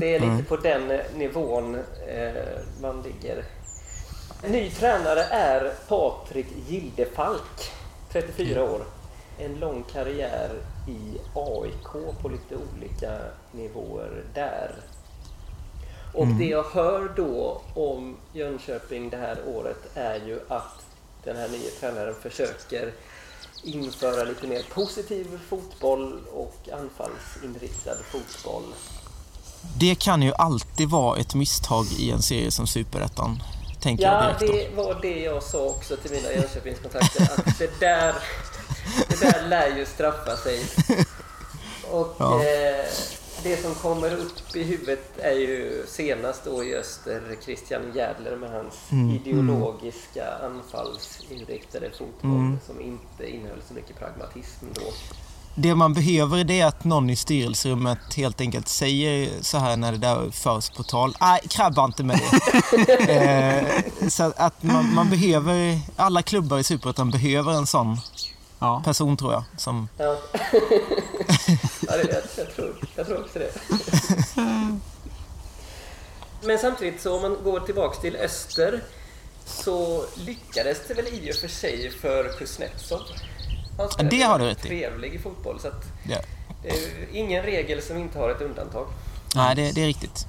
Det 0.00 0.14
är 0.14 0.20
lite 0.20 0.44
på 0.48 0.56
den 0.56 1.00
nivån 1.16 1.74
eh, 2.08 2.32
man 2.82 3.02
ligger. 3.02 3.44
Ny 4.48 4.70
tränare 4.70 5.22
är 5.24 5.72
Patrik 5.88 6.46
Gildefalk, 6.68 7.72
34 8.12 8.64
år. 8.64 8.80
En 9.38 9.54
lång 9.54 9.84
karriär 9.92 10.50
i 10.88 11.18
AIK 11.34 12.20
på 12.22 12.28
lite 12.28 12.56
olika 12.56 13.18
nivåer 13.52 14.22
där. 14.34 14.70
Och 16.14 16.26
det 16.26 16.44
jag 16.44 16.62
hör 16.64 17.12
då 17.16 17.62
om 17.74 18.16
Jönköping 18.32 19.10
det 19.10 19.16
här 19.16 19.38
året 19.46 19.78
är 19.94 20.14
ju 20.26 20.40
att 20.48 20.84
den 21.24 21.36
här 21.36 21.48
nya 21.48 21.70
tränaren 21.80 22.14
försöker 22.22 22.92
införa 23.64 24.24
lite 24.24 24.46
mer 24.46 24.62
positiv 24.74 25.40
fotboll 25.48 26.20
och 26.34 26.56
anfallsinriktad 26.72 27.96
fotboll. 28.10 28.62
Det 29.78 29.94
kan 29.94 30.22
ju 30.22 30.32
alltid 30.34 30.88
vara 30.90 31.18
ett 31.18 31.34
misstag 31.34 31.86
i 31.98 32.10
en 32.10 32.22
serie 32.22 32.50
som 32.50 32.66
Superettan. 32.66 33.42
Tänker 33.80 34.04
jag 34.04 34.12
Ja, 34.14 34.38
direkt 34.38 34.40
då. 34.40 34.52
det 34.82 34.82
var 34.86 34.98
det 35.02 35.20
jag 35.20 35.42
sa 35.42 35.58
också 35.64 35.96
till 35.96 36.10
mina 36.10 36.32
Jönköpingskontakter. 36.32 37.22
Att 37.22 37.58
det 37.58 37.80
där, 37.80 38.14
det 39.08 39.20
där 39.20 39.48
lär 39.48 39.76
ju 39.76 39.86
straffa 39.86 40.36
sig. 40.36 40.66
Och 41.90 42.14
Ja. 42.18 42.42
eh, 42.44 42.84
det 43.44 43.62
som 43.62 43.74
kommer 43.74 44.14
upp 44.14 44.56
i 44.56 44.62
huvudet 44.62 45.18
är 45.18 45.32
ju 45.32 45.84
senast 45.88 46.44
då 46.44 46.64
i 46.64 46.76
Öster 46.76 47.22
Christian 47.44 47.82
Jädler 47.94 48.36
med 48.36 48.50
hans 48.50 48.74
Mm, 48.92 49.10
ideologiska 49.10 50.24
anfallsinriktade 50.44 51.90
fotboll 51.98 52.30
Mm. 52.30 52.58
som 52.66 52.80
inte 52.80 53.30
innehöll 53.36 53.62
så 53.68 53.74
mycket 53.74 53.98
pragmatism 53.98 54.66
då. 54.74 54.80
Det 55.56 55.74
man 55.74 55.94
behöver 55.94 56.44
det 56.44 56.60
är 56.60 56.66
att 56.66 56.84
någon 56.84 57.10
i 57.10 57.16
styrelserummet 57.16 58.14
helt 58.16 58.40
enkelt 58.40 58.68
säger 58.68 59.30
så 59.40 59.58
här 59.58 59.76
när 59.76 59.92
det 59.92 59.98
där 59.98 60.30
förs 60.30 60.70
på 60.70 60.82
tal. 60.82 61.16
Nej, 61.20 61.40
krabba 61.48 61.84
inte 61.84 62.04
med 62.04 62.20
det. 62.86 62.92
eh, 64.02 64.08
så 64.08 64.32
att 64.36 64.62
man, 64.62 64.94
man 64.94 65.10
behöver, 65.10 65.80
alla 65.96 66.22
klubbar 66.22 66.58
i 66.58 66.64
Superettan 66.64 67.10
behöver 67.10 67.52
en 67.52 67.66
sån 67.66 67.96
Ja. 68.58 68.82
person 68.84 69.16
tror 69.16 69.32
jag. 69.32 69.44
Som, 69.56 69.88
Ja, 69.98 70.16
ja 71.96 72.02
det, 72.02 72.12
jag, 72.12 72.46
jag, 72.46 72.54
tror, 72.54 72.74
jag 72.96 73.06
tror 73.06 73.20
också 73.20 73.38
det. 73.38 73.52
Men 76.42 76.58
samtidigt 76.58 77.00
så 77.00 77.16
om 77.16 77.22
man 77.22 77.44
går 77.44 77.60
tillbaks 77.60 77.98
till 77.98 78.16
Öster 78.16 78.82
så 79.44 80.04
lyckades 80.16 80.78
det 80.88 80.94
väl 80.94 81.06
i 81.06 81.30
och 81.30 81.36
för 81.36 81.48
sig 81.48 81.90
för 81.90 82.28
Kuznetsov. 82.38 83.00
Han 83.78 83.88
Ja, 83.98 84.04
det 84.04 84.22
har 84.22 84.38
du 84.38 84.44
rätt 84.44 84.64
i. 84.64 84.68
trevlig 84.68 85.14
i 85.14 85.18
fotboll 85.18 85.60
så 85.60 85.68
att 85.68 85.84
ja. 86.08 86.18
det 86.62 86.68
är 86.68 87.06
ingen 87.12 87.42
regel 87.42 87.82
som 87.82 87.98
inte 87.98 88.18
har 88.18 88.30
ett 88.30 88.40
undantag. 88.40 88.86
Nej, 89.34 89.56
det, 89.56 89.72
det 89.72 89.82
är 89.82 89.86
riktigt. 89.86 90.26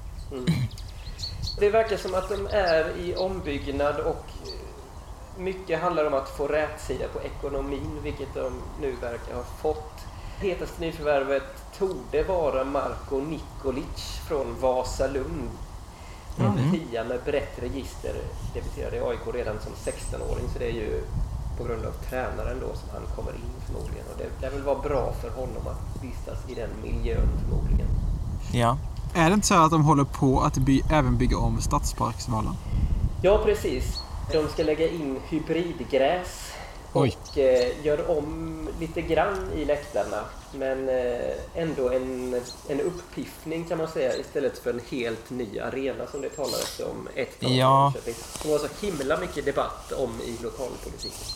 Det 1.59 1.69
verkar 1.69 1.97
som 1.97 2.15
att 2.15 2.29
de 2.29 2.47
är 2.47 2.97
i 2.99 3.15
ombyggnad 3.15 3.99
och 3.99 4.25
eh, 4.43 5.39
mycket 5.39 5.79
handlar 5.79 6.05
om 6.05 6.13
att 6.13 6.29
få 6.29 6.47
rätsida 6.47 7.07
på 7.07 7.21
ekonomin, 7.21 7.99
vilket 8.03 8.33
de 8.33 8.61
nu 8.81 8.95
verkar 9.01 9.35
ha 9.35 9.43
fått. 9.61 9.94
Hetaste 10.39 10.81
nyförvärvet 10.81 11.43
torde 11.77 12.23
vara 12.23 12.63
Marko 12.63 13.17
Nikolic 13.17 14.19
från 14.27 14.55
Vasalund. 14.61 15.49
En 16.37 16.71
tia 16.71 17.03
med 17.03 17.19
brett 17.25 17.59
register, 17.63 18.13
debuterade 18.53 18.97
i 18.97 18.99
AIK 18.99 19.33
redan 19.33 19.55
som 19.59 19.71
16-åring, 19.93 20.45
så 20.53 20.59
det 20.59 20.65
är 20.65 20.73
ju 20.73 21.03
på 21.57 21.63
grund 21.63 21.85
av 21.85 21.91
tränaren 21.91 22.57
då 22.59 22.67
som 22.75 22.89
han 22.93 23.01
kommer 23.15 23.31
in 23.31 23.51
förmodligen. 23.65 24.05
Och 24.11 24.17
det 24.17 24.41
lär 24.41 24.51
väl 24.51 24.61
vara 24.63 24.79
bra 24.79 25.13
för 25.21 25.29
honom 25.29 25.67
att 25.67 26.03
vistas 26.03 26.37
i 26.49 26.55
den 26.55 26.69
miljön 26.83 27.27
förmodligen. 27.41 27.87
Ja. 28.53 28.77
Är 29.15 29.29
det 29.29 29.33
inte 29.33 29.47
så 29.47 29.55
att 29.65 29.71
de 29.71 29.85
håller 29.85 30.03
på 30.03 30.39
att 30.41 30.57
by- 30.57 30.81
även 30.91 31.17
bygga 31.17 31.37
om 31.37 31.61
Stadsparksvallen? 31.61 32.53
Ja, 33.21 33.41
precis. 33.45 33.99
De 34.31 34.47
ska 34.47 34.63
lägga 34.63 34.87
in 34.89 35.19
hybridgräs 35.29 36.51
Oj. 36.97 37.17
och 37.31 37.37
eh, 37.37 37.85
gör 37.85 38.17
om 38.17 38.69
lite 38.79 39.01
grann 39.01 39.51
i 39.55 39.65
läktarna. 39.65 40.17
Men 40.53 40.89
eh, 40.89 41.35
ändå 41.55 41.89
en, 41.89 42.41
en 42.67 42.81
uppiffning 42.81 43.63
kan 43.65 43.77
man 43.77 43.87
säga 43.87 44.15
istället 44.17 44.57
för 44.57 44.69
en 44.69 44.81
helt 44.89 45.29
ny 45.29 45.59
arena 45.59 46.07
som 46.11 46.21
det 46.21 46.29
talades 46.29 46.79
om 46.79 47.07
ett 47.15 47.39
tag. 47.41 47.51
i 47.51 47.57
Ja. 47.59 47.83
Jönköping. 47.85 48.13
Som 48.41 48.51
var 48.51 48.57
så 48.59 48.67
himla 48.85 49.17
mycket 49.19 49.45
debatt 49.45 49.91
om 49.91 50.09
i 50.25 50.37
lokalpolitiken. 50.43 51.27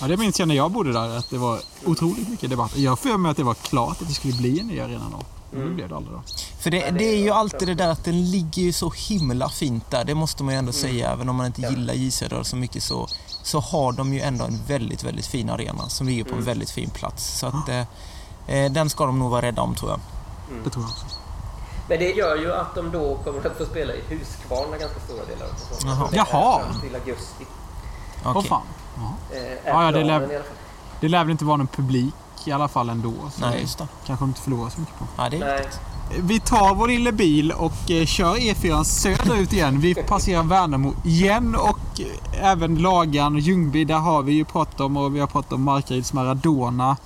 Ja, 0.00 0.06
det 0.06 0.16
minns 0.16 0.38
jag 0.38 0.48
när 0.48 0.54
jag 0.54 0.70
bodde 0.70 0.92
där, 0.92 1.18
att 1.18 1.30
det 1.30 1.38
var 1.38 1.58
otroligt 1.84 2.28
mycket 2.28 2.50
debatt. 2.50 2.76
Jag 2.76 2.90
har 2.90 2.96
för 2.96 3.16
mig 3.16 3.30
att 3.30 3.36
det 3.36 3.42
var 3.44 3.54
klart 3.54 4.02
att 4.02 4.08
det 4.08 4.14
skulle 4.14 4.34
bli 4.34 4.60
en 4.60 4.66
ny 4.66 4.80
arena 4.80 5.04
då. 5.12 5.18
Men 5.54 5.68
det 5.68 5.74
blev 5.74 5.88
det 5.88 5.96
aldrig 5.96 6.14
då. 6.16 6.22
För 6.58 6.70
det, 6.70 6.90
det 6.90 7.04
är 7.04 7.18
ju 7.18 7.30
alltid 7.30 7.68
det 7.68 7.74
där 7.74 7.88
att 7.88 8.04
den 8.04 8.30
ligger 8.30 8.62
ju 8.62 8.72
så 8.72 8.90
himla 8.96 9.48
fint 9.48 9.90
där. 9.90 10.04
Det 10.04 10.14
måste 10.14 10.42
man 10.44 10.54
ju 10.54 10.58
ändå 10.58 10.72
säga. 10.72 11.10
Även 11.12 11.28
om 11.28 11.36
man 11.36 11.46
inte 11.46 11.60
Ja. 11.60 11.70
gillar 11.70 11.94
J 11.94 12.10
Södra 12.10 12.44
så 12.44 12.56
mycket 12.56 12.82
så, 12.82 13.08
så 13.42 13.60
har 13.60 13.92
de 13.92 14.14
ju 14.14 14.20
ändå 14.20 14.44
en 14.44 14.60
väldigt, 14.66 15.04
väldigt 15.04 15.26
fin 15.26 15.50
arena 15.50 15.88
som 15.88 16.06
ligger 16.06 16.24
på 16.24 16.34
en 16.34 16.44
väldigt 16.44 16.70
fin 16.70 16.90
plats. 16.90 17.38
Så 17.38 17.46
att 17.46 17.68
eh, 17.68 17.80
eh, 18.46 18.72
den 18.72 18.90
ska 18.90 19.06
de 19.06 19.18
nog 19.18 19.30
vara 19.30 19.42
rädda 19.42 19.62
om 19.62 19.74
tror 19.74 19.90
jag. 19.90 20.00
Det 20.64 20.70
tror 20.70 20.84
jag 20.84 20.90
också. 20.90 21.16
Men 21.88 21.98
det 21.98 22.10
gör 22.10 22.36
ju 22.36 22.52
att 22.54 22.74
de 22.74 22.90
då 22.90 23.16
kommer 23.24 23.46
att 23.46 23.56
få 23.58 23.64
spela 23.66 23.92
i 23.94 24.00
Huskvarna 24.08 24.76
ganska 24.78 25.00
stora 25.00 25.24
delar 25.24 25.46
av 25.46 25.54
säsongen. 25.74 25.96
Jaha. 25.98 26.08
Det 26.10 26.16
är 26.18 26.26
Jaha. 26.32 26.60
till 26.82 26.94
augusti. 26.94 27.44
Åh 28.24 28.36
Okej. 28.36 28.48
fan. 28.48 28.62
Ja. 28.96 29.36
Eh, 29.36 29.42
Ja, 29.66 29.84
ja, 29.84 29.90
det 29.92 30.04
lär-. 30.04 30.42
Det 31.00 31.08
lär 31.08 31.24
väl 31.24 31.30
inte 31.30 31.44
vara 31.44 31.56
någon 31.56 31.66
publik 31.66 32.14
i 32.48 32.52
alla 32.52 32.68
fall 32.68 32.88
ändå. 32.88 33.12
Så 33.32 33.40
Nej, 33.40 33.60
just 33.60 33.78
det. 33.78 33.88
kanske 34.06 34.22
de 34.24 34.28
inte 34.30 34.40
förlorar 34.40 34.70
så 34.70 34.80
mycket 34.80 34.98
på. 34.98 35.04
Ja, 35.16 35.28
det 35.30 35.36
är 35.36 35.40
Nej. 35.40 35.58
riktigt. 35.58 35.80
Vi 36.18 36.40
tar 36.40 36.74
vår 36.74 36.88
lilla 36.88 37.12
bil 37.12 37.52
och 37.52 37.90
eh, 37.90 38.06
kör 38.06 38.34
E4 38.34 38.84
söderut 38.84 39.52
igen. 39.52 39.80
Vi 39.80 39.94
passerar 39.94 40.42
Värnamo 40.42 40.94
igen 41.04 41.54
och 41.54 42.00
eh, 42.00 42.50
även 42.50 42.74
Lagan 42.76 43.34
och 43.34 43.40
Ljungby. 43.40 43.84
Där 43.84 43.98
har 43.98 44.22
vi 44.22 44.32
ju 44.32 44.44
pratat 44.44 44.80
om 44.80 44.96
och 44.96 45.16
vi 45.16 45.20
har 45.20 45.26
pratat 45.26 45.52
om 45.52 45.62
Markaryds 45.62 46.12
Maradona. 46.12 46.96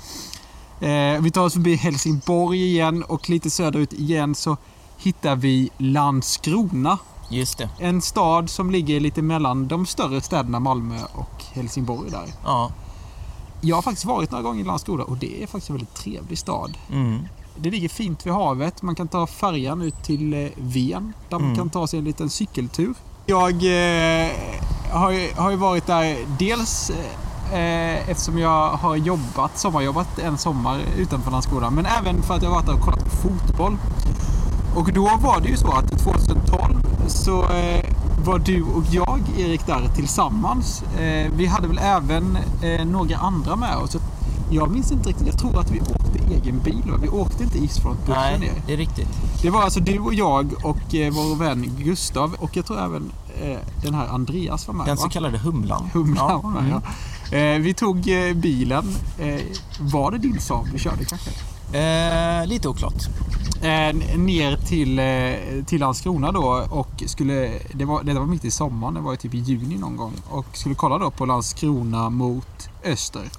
Eh, 0.80 1.20
vi 1.20 1.30
tar 1.30 1.42
oss 1.42 1.52
förbi 1.52 1.74
Helsingborg 1.76 2.62
igen 2.62 3.02
och 3.02 3.30
lite 3.30 3.50
söderut 3.50 3.92
igen 3.92 4.34
så 4.34 4.56
hittar 4.96 5.36
vi 5.36 5.70
Landskrona. 5.78 6.98
Just 7.30 7.58
det. 7.58 7.68
En 7.78 8.02
stad 8.02 8.50
som 8.50 8.70
ligger 8.70 9.00
lite 9.00 9.22
mellan 9.22 9.68
de 9.68 9.86
större 9.86 10.20
städerna 10.20 10.60
Malmö 10.60 10.98
och 11.14 11.44
Helsingborg 11.52 12.10
där. 12.10 12.26
Ja. 12.44 12.70
Jag 13.60 13.76
har 13.76 13.82
faktiskt 13.82 14.04
varit 14.04 14.30
några 14.30 14.42
gånger 14.42 14.60
i 14.60 14.64
Landskrona 14.64 15.04
och 15.04 15.16
det 15.16 15.42
är 15.42 15.46
faktiskt 15.46 15.70
en 15.70 15.76
väldigt 15.76 15.94
trevlig 15.94 16.38
stad. 16.38 16.78
Mm. 16.92 17.18
Det 17.56 17.70
ligger 17.70 17.88
fint 17.88 18.26
vid 18.26 18.32
havet. 18.32 18.82
Man 18.82 18.94
kan 18.94 19.08
ta 19.08 19.26
färjan 19.26 19.82
ut 19.82 20.02
till 20.02 20.34
eh, 20.34 20.48
Ven 20.56 21.12
där 21.28 21.38
man 21.38 21.44
Mm. 21.44 21.56
kan 21.56 21.70
ta 21.70 21.86
sig 21.86 21.98
en 21.98 22.04
liten 22.04 22.30
cykeltur. 22.30 22.94
Jag 23.26 23.50
eh, 23.52 24.30
har, 24.92 25.10
ju, 25.10 25.30
har 25.36 25.50
ju 25.50 25.56
varit 25.56 25.86
där 25.86 26.16
dels 26.38 26.90
eh, 27.52 28.10
eftersom 28.10 28.38
jag 28.38 28.68
har 28.70 28.96
jobbat, 28.96 29.58
sommarjobbat 29.58 30.18
en 30.18 30.38
sommar 30.38 30.80
utanför 30.96 31.30
Landskrona. 31.30 31.70
Men 31.70 31.86
även 31.86 32.22
för 32.22 32.34
att 32.34 32.42
jag 32.42 32.50
varit 32.50 32.66
där 32.66 32.74
och 32.74 32.80
kollat 32.80 33.04
på 33.04 33.10
fotboll. 33.10 33.76
Och 34.76 34.92
då 34.92 35.04
var 35.22 35.40
det 35.40 35.48
ju 35.48 35.56
så 35.56 35.72
att 35.72 35.98
2012 35.98 36.80
så 37.08 37.42
eh, 37.50 37.84
var 38.24 38.38
du 38.38 38.62
och 38.62 38.84
jag, 38.90 39.20
Erik, 39.38 39.66
där 39.66 39.88
tillsammans. 39.94 40.82
Eh, 40.82 41.30
vi 41.36 41.46
hade 41.46 41.68
väl 41.68 41.78
även 41.82 42.38
eh, 42.62 42.84
några 42.86 43.16
andra 43.16 43.56
med 43.56 43.76
oss. 43.76 43.96
Jag 44.50 44.70
minns 44.70 44.92
inte 44.92 45.08
riktigt. 45.08 45.26
Jag 45.26 45.38
tror 45.38 45.60
att 45.60 45.70
vi 45.70 45.80
åkte 45.80 46.34
egen 46.34 46.58
bil. 46.58 46.82
va? 46.90 46.98
Vi 47.02 47.08
åkte 47.08 47.42
inte 47.42 47.58
Isfrontbussen 47.58 48.14
Nej, 48.22 48.38
ner. 48.38 48.52
det 48.66 48.72
är 48.72 48.76
riktigt. 48.76 49.08
Det 49.42 49.50
var 49.50 49.62
alltså 49.62 49.80
du 49.80 49.98
och 49.98 50.14
jag 50.14 50.52
och 50.64 50.94
eh, 50.94 51.12
vår 51.12 51.36
vän 51.36 51.70
Gustav 51.78 52.34
och 52.38 52.56
jag 52.56 52.66
tror 52.66 52.78
även 52.80 53.12
den 53.82 53.94
här 53.94 54.06
Andreas 54.08 54.66
var 54.66 54.74
med. 54.74 54.86
Den 54.86 54.96
så 54.96 55.08
kallade 55.08 55.38
humlan. 55.38 55.90
Humlan 55.92 56.26
Ja. 56.30 56.38
var 56.42 56.50
med, 56.50 56.62
Mm. 56.62 56.80
ja. 57.30 57.36
Eh, 57.36 57.58
vi 57.60 57.74
tog 57.74 57.96
bilen. 58.34 58.84
Var 59.80 60.10
det 60.10 60.18
din 60.18 60.40
Saab 60.40 60.66
vi 60.72 60.78
körde 60.78 61.04
kanske? 61.04 61.30
Eh, 61.72 62.46
lite 62.46 62.68
oklart. 62.68 63.02
Eh, 63.62 64.18
ner 64.18 64.56
till, 64.56 64.98
eh, 64.98 65.64
till 65.64 65.80
Landskrona 65.80 66.32
då 66.32 66.66
och 66.70 67.02
skulle, 67.06 67.52
det 67.72 67.84
var, 67.84 68.02
det 68.02 68.14
var 68.14 68.26
mitt 68.26 68.44
i 68.44 68.50
sommaren, 68.50 68.94
det 68.94 69.00
var 69.00 69.10
ju 69.10 69.16
typ 69.16 69.34
i 69.34 69.38
juni 69.38 69.78
någon 69.78 69.96
gång 69.96 70.12
och 70.30 70.46
skulle 70.52 70.74
kolla 70.74 70.98
då 70.98 71.10
på 71.10 71.26
Landskrona 71.26 72.10
mot 72.10 72.68
Öster. 72.84 73.30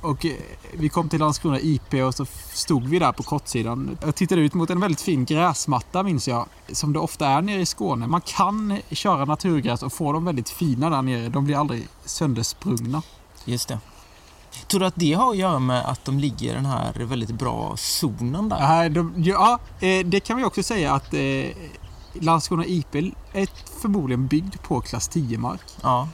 Och 0.00 0.26
eh, 0.26 0.32
vi 0.72 0.88
kom 0.88 1.08
till 1.08 1.20
Landskrona 1.20 1.60
IP 1.60 1.94
och 1.94 2.14
så 2.14 2.26
stod 2.52 2.88
vi 2.88 2.98
där 2.98 3.12
på 3.12 3.22
kortsidan. 3.22 3.98
Jag 4.02 4.14
tittade 4.14 4.40
ut 4.40 4.54
mot 4.54 4.70
en 4.70 4.80
väldigt 4.80 5.00
fin 5.00 5.24
gräsmatta 5.24 6.02
minns 6.02 6.28
jag, 6.28 6.46
som 6.72 6.92
det 6.92 6.98
ofta 6.98 7.26
är 7.26 7.42
nere 7.42 7.60
i 7.60 7.66
Skåne. 7.66 8.06
Man 8.06 8.20
kan 8.20 8.78
köra 8.90 9.24
naturgräs 9.24 9.82
och 9.82 9.92
få 9.92 10.12
dem 10.12 10.24
väldigt 10.24 10.48
fina 10.48 10.90
där 10.90 11.02
nere. 11.02 11.28
De 11.28 11.44
blir 11.44 11.56
aldrig 11.56 11.88
söndersprungna. 12.04 13.02
Just 13.44 13.68
det. 13.68 13.78
Tror 14.70 14.80
du 14.80 14.86
att 14.86 14.94
det 14.96 15.12
har 15.12 15.30
att 15.30 15.36
göra 15.36 15.58
med 15.58 15.84
att 15.90 16.04
de 16.04 16.18
ligger 16.18 16.50
i 16.50 16.54
den 16.54 16.66
här 16.66 16.92
väldigt 16.98 17.30
bra 17.30 17.72
zonen 17.76 18.48
där? 18.48 18.58
Nej, 18.60 18.90
de, 18.90 19.14
ja, 19.16 19.58
eh, 19.80 20.06
det 20.06 20.20
kan 20.20 20.36
vi 20.36 20.44
också 20.44 20.62
säga 20.62 20.92
att 20.94 21.14
eh, 21.14 21.20
Landskrona 22.20 22.64
IP 22.66 22.94
är 23.32 23.48
förmodligen 23.82 24.26
byggd 24.26 24.54
på 24.62 24.80
klass 24.80 25.10
10-mark. 25.10 25.60
Ja. 25.82 26.08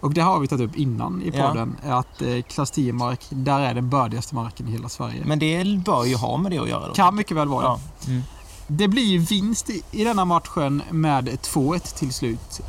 Och 0.00 0.14
det 0.14 0.20
har 0.20 0.40
vi 0.40 0.48
tagit 0.48 0.70
upp 0.70 0.76
innan 0.76 1.22
i 1.22 1.32
Ja. 1.34 1.48
podden. 1.48 1.76
Att 1.88 2.22
eh, 2.22 2.42
klass 2.42 2.72
10-mark, 2.72 3.20
där 3.30 3.60
är 3.60 3.74
den 3.74 3.90
bördigaste 3.90 4.34
marken 4.34 4.68
i 4.68 4.72
hela 4.72 4.88
Sverige. 4.88 5.22
Men 5.24 5.38
det 5.38 5.64
bör 5.84 6.04
ju 6.04 6.16
ha 6.16 6.36
med 6.36 6.52
det 6.52 6.58
att 6.58 6.68
göra 6.68 6.86
då. 6.88 6.94
kan 6.94 7.14
mycket 7.16 7.36
väl 7.36 7.48
vara 7.48 7.64
Ja. 7.64 7.80
Mm. 8.06 8.22
det. 8.66 8.88
Blir 8.88 9.18
vinst 9.18 9.70
i, 9.70 9.82
i 9.90 10.04
denna 10.04 10.24
matchen 10.24 10.82
med 10.90 11.28
2-1 11.28 11.98
till 11.98 12.12
slut. 12.12 12.60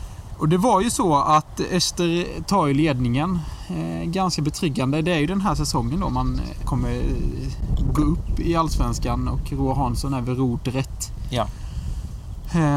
Och 0.43 0.49
det 0.49 0.57
var 0.57 0.81
ju 0.81 0.89
så 0.89 1.15
att 1.15 1.59
Öster 1.59 2.27
tar 2.47 2.67
ju 2.67 2.73
ledningen 2.73 3.39
eh, 3.69 4.09
ganska 4.09 4.41
betryggande. 4.41 5.01
Det 5.01 5.13
är 5.13 5.19
ju 5.19 5.27
den 5.27 5.41
här 5.41 5.55
säsongen 5.55 5.99
då 5.99 6.09
man 6.09 6.35
eh, 6.39 6.65
kommer 6.65 6.89
eh, 6.89 7.93
gå 7.93 8.01
upp 8.01 8.39
i 8.39 8.55
Allsvenskan 8.55 9.27
och 9.27 9.51
Roa 9.51 9.73
Hansson 9.73 10.13
är 10.13 10.21
vid 10.21 10.37
rodret. 10.37 11.11
Ja. 11.29 11.47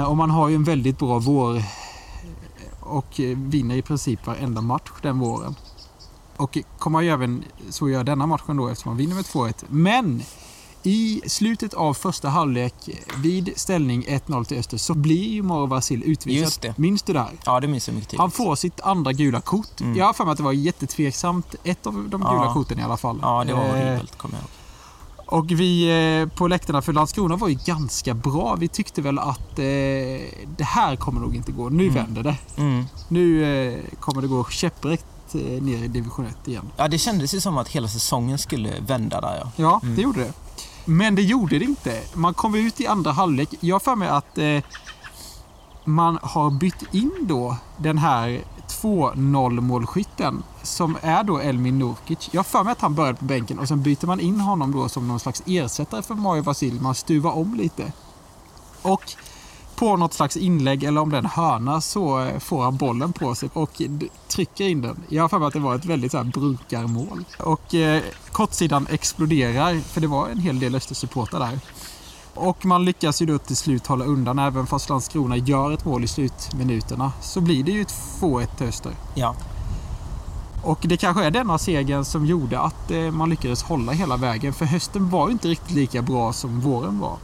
Och 0.07 0.17
man 0.17 0.31
har 0.31 0.49
ju 0.49 0.55
en 0.55 0.65
väldigt 0.65 0.99
bra 0.99 1.19
vår 1.19 1.63
och 2.81 3.21
vinner 3.37 3.77
i 3.77 3.83
princip 3.83 4.27
varenda 4.27 4.61
match 4.61 4.91
den 5.03 5.19
våren. 5.19 5.55
Och 6.37 6.59
kommer 6.79 7.01
ju 7.01 7.09
även 7.09 7.45
så 7.71 7.89
göra 7.89 8.05
denna 8.05 8.27
matchen 8.27 8.57
då 8.57 8.69
eftersom 8.69 8.91
man 8.91 8.97
vinner 8.97 9.15
med 9.15 9.25
2-1. 9.25 9.65
Men 9.69 10.23
i 10.87 11.21
slutet 11.27 11.75
av 11.75 11.95
första 11.95 12.29
halvlek 12.29 12.75
vid 13.23 13.53
ställning 13.57 14.05
1-0 14.09 14.45
till 14.45 14.59
Öster 14.59 14.77
så 14.79 14.95
blir 14.95 15.29
ju 15.29 15.43
Moro 15.43 15.67
Vasil 15.67 16.03
utvisad. 16.07 16.43
Just 16.45 16.63
det. 16.63 16.79
Minns 16.79 17.03
du 17.03 17.13
det 17.13 17.21
här? 17.21 17.31
ja, 17.45 17.61
det 17.61 17.67
minns 17.69 17.89
jag 17.89 17.95
mycket 17.95 18.11
tydligt. 18.11 18.21
Han 18.21 18.31
får 18.31 18.57
sitt 18.57 18.81
andra 18.81 19.13
gula 19.13 19.41
kort. 19.41 19.81
Mm. 19.81 19.97
Jag 19.97 20.07
har 20.07 20.13
för 20.13 20.25
mig 20.25 20.33
att 20.33 20.39
det 20.39 20.45
var 20.45 20.53
jättetveksamt. 20.53 21.55
Ett 21.65 21.87
av 21.87 21.93
de 21.95 22.21
gula 22.21 22.33
Ja. 22.45 22.53
korten 22.53 22.79
i 22.79 22.83
alla 22.83 22.97
fall. 22.97 23.19
Ja, 23.23 23.45
det 23.47 23.53
var 23.55 23.61
Eh, 23.65 23.69
horribelt, 23.71 24.19
kommer 24.19 24.35
jag 24.35 24.41
ihåg. 24.43 24.51
och 25.41 25.51
vi 25.51 25.89
eh, 26.23 26.29
på 26.39 26.49
läktarna 26.49 26.83
för 26.83 26.93
Landskrona 26.93 27.37
var 27.37 27.49
ju 27.49 27.59
ganska 27.65 28.15
bra. 28.15 28.57
Vi 28.59 28.69
tyckte 28.69 29.03
väl 29.03 29.19
att 29.19 29.59
eh, 29.59 29.65
det 30.57 30.65
här 30.65 30.97
kommer 30.97 31.21
nog 31.21 31.37
inte 31.37 31.53
gå. 31.53 31.69
Nu 31.69 31.83
Mm. 31.83 31.95
vänder 31.95 32.23
det. 32.23 32.37
Mm. 32.57 32.85
Nu 33.09 33.45
eh, 33.45 33.81
kommer 34.01 34.23
det 34.23 34.29
gå 34.29 34.45
käpprätt 34.45 35.35
eh, 35.35 35.41
ner 35.63 35.85
i 35.85 35.89
division 35.89 36.27
1 36.27 36.49
igen. 36.49 36.71
Ja, 36.77 36.89
det 36.89 36.99
kändes 36.99 37.35
ju 37.35 37.41
som 37.41 37.59
att 37.59 37.69
hela 37.69 37.89
säsongen 37.89 38.39
skulle 38.39 38.81
vända 38.81 39.21
där 39.21 39.37
ja. 39.41 39.51
Ja, 39.57 39.81
Mm. 39.83 39.97
det 39.97 40.03
gjorde 40.03 40.21
det. 40.21 40.33
Men 40.89 41.15
det 41.15 41.23
gjorde 41.23 41.59
det 41.59 41.65
inte. 41.65 42.03
Man 42.15 42.35
kom 42.35 42.55
ut 42.55 42.81
i 42.81 42.87
andra 42.87 43.13
halvlek. 43.13 43.55
Jag 43.61 43.75
har 43.75 43.81
för 43.81 43.97
mig 43.97 44.09
att 44.09 44.39
eh, 44.39 44.63
man 45.85 46.19
har 46.23 46.51
bytt 46.51 46.95
in 46.95 47.13
då 47.21 47.57
den 47.77 47.99
här 47.99 48.45
2-0 48.69 49.61
målskytten 49.61 50.43
som 50.63 50.97
är 51.03 51.23
då 51.23 51.39
Elmin 51.39 51.79
Nurkic. 51.79 52.29
Jag 52.33 52.39
har 52.39 52.45
för 52.45 52.65
mig 52.65 52.73
att 52.73 52.81
han 52.81 52.95
började 52.95 53.19
på 53.19 53.25
bänken 53.25 53.59
och 53.59 53.69
sen 53.69 53.83
byter 53.83 54.07
man 54.07 54.21
in 54.21 54.41
honom 54.41 54.73
då 54.73 54.89
som 54.89 55.09
någon 55.09 55.21
slags 55.21 55.43
ersättare 55.47 56.03
för 56.03 56.15
Mario 56.15 56.43
Vasil. 56.43 56.81
Man 56.81 56.95
stuvar 56.95 57.31
om 57.37 57.55
lite. 57.55 57.93
Och 58.83 59.17
på 59.77 59.97
något 59.97 60.13
slags 60.13 60.37
inlägg 60.37 60.85
eller 60.85 61.01
om 61.01 61.11
det 61.11 61.17
är 61.17 61.19
en 61.19 61.27
hörna 61.27 61.81
så 61.81 62.21
eh, 62.21 62.39
får 62.39 62.63
han 62.63 62.77
bollen 62.77 63.13
på 63.13 63.35
sig 63.35 63.49
och 63.53 63.83
trycker 64.29 64.65
in 64.69 64.83
den. 64.83 64.97
Jag 65.09 65.23
har 65.23 65.29
för 65.29 65.39
mig 65.39 65.47
att 65.47 65.53
det 65.53 65.61
var 65.61 65.75
ett 65.75 65.85
väldigt 65.85 66.13
så 66.13 66.19
här 66.19 66.25
brukarmål. 66.25 67.25
Och 67.39 67.75
eh, 67.75 68.03
kortsidan 68.33 68.87
exploderar 68.91 69.81
för 69.81 70.01
det 70.01 70.07
var 70.07 70.29
en 70.29 70.39
hel 70.39 70.61
del 70.61 70.75
Östersupportrar 70.75 71.41
där. 71.41 71.59
Och 72.35 72.65
man 72.67 72.85
lyckas 72.85 73.23
ju 73.23 73.27
då 73.27 73.39
till 73.39 73.57
slut 73.57 73.87
hålla 73.87 74.05
undan 74.05 74.39
även 74.39 74.67
fast 74.67 74.89
Landskrona 74.89 75.37
gör 75.37 75.73
ett 75.73 75.85
mål 75.85 76.05
i 76.05 76.09
slutminuterna. 76.09 77.13
Så 77.21 77.41
blir 77.41 77.65
det 77.65 77.73
ju 77.73 77.83
ett 77.83 77.95
2-1 78.21 78.47
till 78.57 78.67
Öster. 78.67 78.93
Ja, 79.15 79.35
Och 80.63 80.79
det 80.83 80.97
kanske 80.97 81.25
är 81.25 81.31
denna 81.31 81.59
segern 81.59 82.05
som 82.05 82.27
gjorde 82.27 82.61
att 82.61 82.91
eh, 82.91 83.11
man 83.11 83.31
lyckades 83.31 83.63
hålla 83.63 83.93
hela 83.93 84.17
vägen. 84.17 84.53
För 84.53 84.65
hösten 84.65 85.11
var 85.11 85.27
ju 85.29 85.33
inte 85.33 85.49
riktigt 85.49 85.71
lika 85.77 86.03
bra 86.03 86.33
som 86.33 86.61
våren 86.61 86.99
var. 86.99 87.17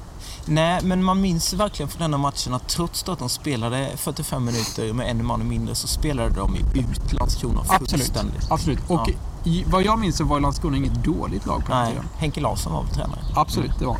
Nej, 0.47 0.81
men 0.83 1.05
man 1.05 1.21
minns 1.21 1.53
verkligen 1.53 1.89
från 1.89 2.01
denna 2.03 2.19
matchen 2.19 2.55
att 2.55 2.69
trots 2.69 3.09
att 3.09 3.19
de 3.19 3.29
spelade 3.29 3.91
45 3.97 4.45
minuter 4.45 4.93
med 4.93 5.11
en 5.11 5.27
man 5.27 5.49
mindre 5.49 5.75
så 5.75 5.87
spelade 5.89 6.31
de 6.31 6.55
ju 6.55 6.81
ut 6.81 7.13
Landskrona 7.13 7.61
Absolut. 7.61 7.91
fullständigt. 7.91 8.51
Absolut. 8.51 8.79
Och 8.89 9.09
Ja. 9.09 9.51
i, 9.51 9.65
vad 9.71 9.83
jag 9.83 9.99
minns 9.99 10.17
så 10.17 10.25
var 10.25 10.41
Landskrona 10.41 10.77
inget 10.77 11.05
dåligt 11.05 11.47
lag 11.47 11.65
på 11.67 11.73
den 11.73 11.81
Nej, 11.81 11.91
tiden. 11.93 12.05
Henke 12.19 12.41
Larsson 12.41 12.73
var 12.73 12.83
väl 12.83 12.95
tränare. 12.95 13.21
Absolut, 13.35 13.79
det 13.79 13.87
var 13.87 13.97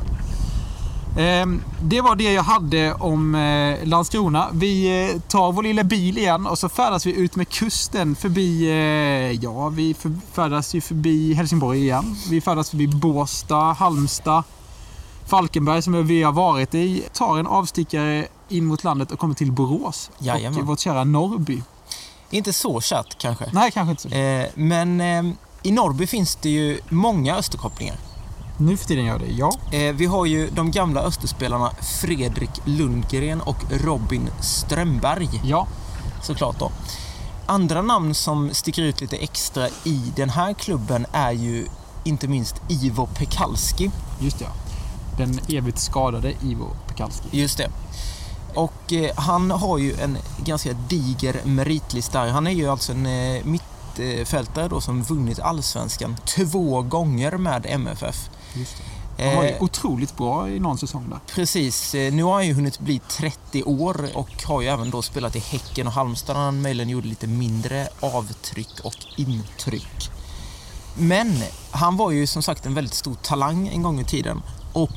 Ehm, 1.19 1.63
Det 1.83 2.01
var 2.01 2.17
det 2.17 2.33
jag 2.33 2.43
hade 2.43 2.95
om 2.95 3.35
eh, 3.35 3.87
Landskrona. 3.87 4.49
Vi 4.53 5.05
eh, 5.15 5.21
tar 5.21 5.53
vår 5.53 5.63
lilla 5.63 5.85
bil 5.85 6.19
igen 6.19 6.47
och 6.47 6.59
så 6.59 6.69
färdas 6.69 7.07
vi 7.07 7.13
ut 7.17 7.37
med 7.37 7.49
kusten 7.49 8.17
förbi, 8.17 8.71
eh, 8.71 9.45
ja 9.45 9.69
vi 9.69 9.95
färdas 10.33 10.75
ju 10.75 10.81
förbi 10.81 11.35
Helsingborg 11.35 11.79
igen. 11.83 12.17
Vi 12.31 12.41
färdas 12.41 12.71
förbi 12.71 12.87
Båstad, 12.87 13.73
Halmstad, 13.73 14.43
Falkenberg 15.33 15.83
som 15.83 16.07
vi 16.07 16.23
har 16.23 16.33
varit 16.33 16.75
i. 16.75 17.05
Tar 17.13 17.39
en 17.39 17.47
avstickare 17.47 18.27
in 18.49 18.65
mot 18.65 18.85
landet 18.85 19.13
och 19.13 19.19
kommer 19.19 19.35
till 19.35 19.53
Borås. 19.53 20.11
Jajamän. 20.19 20.61
Och 20.61 20.67
vårt 20.67 20.81
kära 20.81 21.05
Norrby. 21.05 21.63
Inte 22.31 22.53
så 22.53 22.81
kärt 22.81 23.19
kanske. 23.19 23.45
Nej, 23.53 23.71
kanske 23.71 23.91
inte 23.91 24.03
så. 24.03 24.09
Eh, 24.09 24.47
men 24.55 25.01
eh, 25.01 25.35
i 25.63 25.73
Norrby 25.73 26.07
finns 26.07 26.37
det 26.37 26.49
ju 26.49 26.81
många 26.89 27.37
Österkopplingar. 27.37 27.97
Nu 28.59 28.77
för 28.77 28.87
tiden 28.87 29.05
gör 29.05 29.19
det, 29.19 29.27
ja. 29.27 29.53
Eh, 29.73 29.95
vi 29.95 30.07
har 30.07 30.27
ju 30.27 30.51
de 30.51 30.71
gamla 30.71 31.01
Österspelarna 31.01 31.71
Fredrik 32.01 32.51
Lundgren 32.65 33.41
och 33.41 33.65
Robin 33.71 34.31
Strömberg 34.41 35.29
Ja, 35.45 35.67
såklart 36.23 36.59
då. 36.59 36.73
Andra 37.47 37.83
namn 37.83 38.15
som 38.15 38.51
sticker 38.55 38.83
ut 38.83 39.01
lite 39.01 39.17
extra 39.17 39.69
i 39.69 40.13
den 40.17 40.31
här 40.31 40.55
klubben 40.55 41.07
är 41.13 41.33
ju 41.33 41.67
inte 42.05 42.29
minst 42.29 42.55
Ivo 42.69 43.09
Pekalski. 43.15 43.91
just 44.21 44.39
det. 44.39 44.45
Ja. 44.45 44.62
Den 45.23 45.41
evigt 45.49 45.79
skadade 45.79 46.35
Ivo 46.43 46.77
Pekalski. 46.89 47.29
Just 47.31 47.59
det. 47.59 47.71
Och 48.55 48.93
eh, 48.93 49.11
han 49.17 49.51
har 49.51 49.79
ju 49.79 49.95
en 50.01 50.19
ganska 50.45 50.73
diger 50.73 51.41
meritlista. 51.45 52.19
Han 52.19 52.47
är 52.47 52.51
ju 52.51 52.69
alltså 52.69 52.93
en 52.93 53.07
eh, 53.07 53.45
mittfältare 53.45 54.69
då 54.69 54.81
som 54.81 55.03
vunnit 55.03 55.41
allsvenskan 55.41 56.17
två 56.25 56.83
gånger 56.83 57.37
med 57.37 57.67
MFF. 57.69 58.31
Just 58.55 58.77
det. 59.17 59.25
Han 59.25 59.37
var 59.37 59.45
ju 59.45 59.51
Eh, 59.51 59.63
otroligt 59.63 60.17
bra 60.17 60.49
i 60.49 60.61
någon 60.61 60.79
säsong 60.79 61.11
där. 61.11 61.19
Precis. 61.35 61.95
Eh, 61.95 62.13
Nu 62.13 62.23
har 62.23 62.33
han 62.35 62.47
ju 62.47 62.55
hunnit 62.55 62.79
bli 62.79 63.01
30 63.09 63.63
år 63.63 64.07
och 64.15 64.43
har 64.45 64.61
ju 64.63 64.69
även 64.69 64.91
då 64.91 65.03
spelat 65.03 65.37
i 65.37 65.39
Häcken 65.39 65.87
och 65.87 65.93
Halmstad 65.93 66.37
där 66.37 66.41
han 66.41 66.63
möjligen 66.63 66.89
gjorde 66.89 67.09
lite 67.09 67.27
mindre 67.27 67.89
avtryck 68.01 68.81
och 68.85 68.97
intryck. 69.17 70.11
Men 70.95 71.43
han 71.71 71.97
var 71.97 72.11
ju 72.11 72.27
som 72.27 72.43
sagt 72.43 72.67
en 72.67 72.75
väldigt 72.75 72.95
stor 72.95 73.15
talang 73.15 73.69
en 73.69 73.83
gång 73.83 74.01
i 74.01 74.05
tiden 74.05 74.43
och 74.73 74.93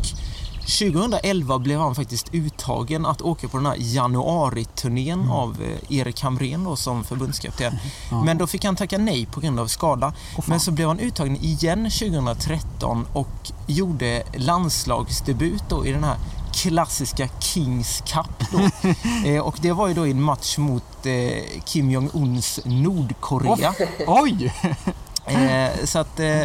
2011 0.80 1.60
blev 1.60 1.80
han 1.80 1.96
faktiskt 1.96 2.34
uttagen 2.34 3.06
att 3.06 3.22
åka 3.22 3.48
på 3.48 3.58
den 3.58 3.66
här 3.66 3.76
januariturnén 3.80 5.20
Mm. 5.20 5.32
av 5.32 5.58
eh, 5.62 5.98
Erik 5.98 6.22
Hamrén 6.22 6.64
då, 6.64 6.76
som 6.76 7.04
förbundskapten. 7.04 7.74
Men 8.26 8.38
då 8.38 8.48
fick 8.48 8.66
han 8.66 8.76
tacka 8.76 8.98
nej 8.98 9.26
på 9.26 9.40
grund 9.40 9.60
av 9.60 9.68
skada. 9.68 10.14
Men 10.46 10.60
så 10.60 10.72
blev 10.72 10.88
han 10.88 11.00
uttagen 11.00 11.36
igen 11.42 11.90
2013 11.92 13.08
och 13.14 13.52
gjorde 13.68 14.24
landslagsdebut 14.38 15.64
då 15.70 15.86
i 15.86 15.92
den 15.92 16.04
här 16.04 16.16
klassiska 16.54 17.30
Kings 17.40 18.04
Cup. 18.06 18.52
Då. 18.52 18.90
eh, 19.30 19.40
och 19.42 19.56
det 19.62 19.72
var 19.72 19.88
ju 19.88 19.94
då 19.94 20.08
i 20.08 20.12
en 20.12 20.22
match 20.22 20.58
mot 20.58 21.06
eh, 21.06 21.62
Kim 21.66 21.90
Jong-Uns 21.92 22.60
Nordkorea. 22.66 23.74
Oj! 24.08 24.54
Eh, 25.28 25.86
så 25.86 26.00
att 26.00 26.20
eh, 26.20 26.42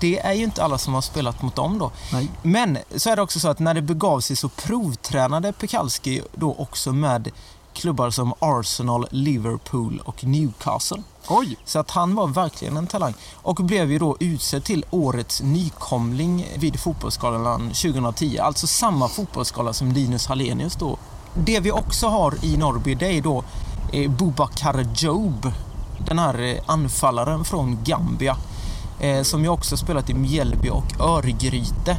det 0.00 0.18
är 0.18 0.32
ju 0.32 0.44
inte 0.44 0.64
alla 0.64 0.78
som 0.78 0.94
har 0.94 1.00
spelat 1.00 1.42
mot 1.42 1.56
dem 1.56 1.78
då. 1.78 1.90
Nej. 2.12 2.28
Men 2.42 2.78
så 2.96 3.10
är 3.10 3.16
det 3.16 3.22
också 3.22 3.40
så 3.40 3.48
att 3.48 3.58
när 3.58 3.74
det 3.74 3.82
begav 3.82 4.20
sig 4.20 4.36
så 4.36 4.48
provtränade 4.48 5.52
Pekalski 5.52 6.22
då 6.34 6.54
också 6.58 6.92
med 6.92 7.30
klubbar 7.74 8.10
som 8.10 8.34
Arsenal, 8.38 9.06
Liverpool 9.10 10.02
och 10.04 10.24
Newcastle. 10.24 11.02
Oj! 11.28 11.56
Så 11.64 11.78
att 11.78 11.90
han 11.90 12.14
var 12.14 12.26
verkligen 12.26 12.76
en 12.76 12.86
talang. 12.86 13.14
Och 13.34 13.54
blev 13.54 13.92
ju 13.92 13.98
då 13.98 14.16
utsedd 14.20 14.64
till 14.64 14.84
årets 14.90 15.42
nykomling 15.42 16.46
vid 16.56 16.80
Fotbollsgalan 16.80 17.68
2010. 17.68 18.38
Alltså 18.38 18.66
samma 18.66 19.08
fotbollsgala 19.08 19.72
som 19.72 19.92
Linus 19.92 20.26
Hallenius 20.26 20.76
då. 20.76 20.98
Det 21.34 21.60
vi 21.60 21.72
också 21.72 22.08
har 22.08 22.44
i 22.44 22.56
Norrby 22.56 22.94
det 22.94 23.06
är 23.06 23.22
då 23.22 23.44
eh, 23.92 24.10
Boubacar 24.10 24.86
Job. 24.96 25.52
Den 26.06 26.18
här 26.18 26.42
eh, 26.42 26.56
anfallaren 26.66 27.44
från 27.44 27.78
Gambia. 27.84 28.36
Eh, 29.00 29.22
som 29.22 29.42
ju 29.42 29.48
också 29.48 29.76
spelat 29.76 30.10
i 30.10 30.14
Mjällby 30.14 30.68
och 30.68 31.00
Örgryte. 31.00 31.96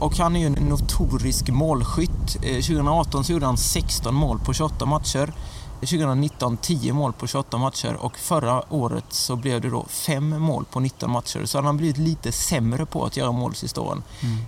Och 0.00 0.16
han 0.16 0.36
är 0.36 0.40
ju 0.40 0.46
en 0.46 0.52
notorisk 0.52 1.48
målskytt. 1.48 2.36
Eh, 2.42 2.54
2018 2.54 3.24
så 3.24 3.32
gjorde 3.32 3.46
han 3.46 3.56
16 3.56 4.14
mål 4.14 4.38
på 4.38 4.52
28 4.52 4.86
matcher. 4.86 5.32
2019 5.80 6.56
10 6.56 6.92
mål 6.92 7.12
på 7.12 7.26
28 7.26 7.58
matcher 7.58 7.94
och 7.94 8.18
förra 8.18 8.74
året 8.74 9.04
så 9.08 9.36
blev 9.36 9.60
det 9.60 9.70
då 9.70 9.86
5 9.88 10.40
mål 10.42 10.64
på 10.64 10.80
19 10.80 11.10
matcher. 11.10 11.44
Så 11.44 11.58
han 11.58 11.64
har 11.66 11.72
blivit 11.72 11.98
lite 11.98 12.32
sämre 12.32 12.86
på 12.86 13.04
att 13.04 13.16
göra 13.16 13.32
mål 13.32 13.54
sista 13.54 13.80
åren. 13.80 14.02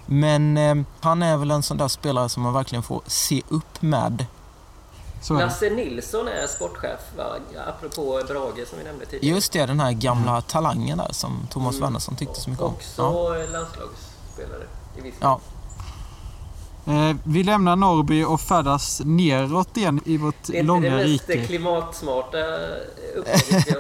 Men 0.07 0.57
eh, 0.57 0.75
han 1.01 1.23
är 1.23 1.37
väl 1.37 1.51
en 1.51 1.63
sån 1.63 1.77
där 1.77 1.89
spelare 1.89 2.29
som 2.29 2.43
man 2.43 2.53
verkligen 2.53 2.83
får 2.83 3.01
se 3.07 3.43
upp 3.49 3.83
med. 3.83 4.27
Lasse 5.31 5.71
Nilsson 5.71 6.29
är 6.29 6.47
sportchef, 6.47 7.01
va? 7.17 7.25
apropå 7.67 8.21
Brage 8.29 8.69
som 8.69 8.79
vi 8.79 8.85
nämnde 8.85 9.07
tidigare. 9.07 9.35
Just 9.35 9.53
det, 9.53 9.67
den 9.67 9.81
här 9.81 9.93
gamla 9.93 10.41
talangen 10.41 10.99
där 10.99 11.13
som 11.13 11.47
Thomas 11.51 11.81
Wernersson 11.81 12.17
tyckte 12.17 12.41
så 12.41 12.51
mycket 12.51 12.65
om. 12.65 12.75
Också 12.75 13.03
Ja. 13.03 13.35
landslagsspelare 13.53 14.65
i 14.99 15.01
viss 15.01 15.15
Ja. 15.21 15.41
Eh, 16.89 17.17
vi 17.25 17.43
lämnar 17.43 17.77
Norrby 17.77 18.25
och 18.25 18.41
färdas 18.41 19.03
neråt 19.05 19.77
igen 19.77 20.01
i 20.05 20.17
vårt 20.17 20.35
Det 20.47 20.53
är 20.53 20.57
inte 20.57 20.67
långa 20.67 20.97
det 20.97 21.09
mest 21.09 21.29
rike. 21.29 21.47
klimatsmarta 21.47 22.39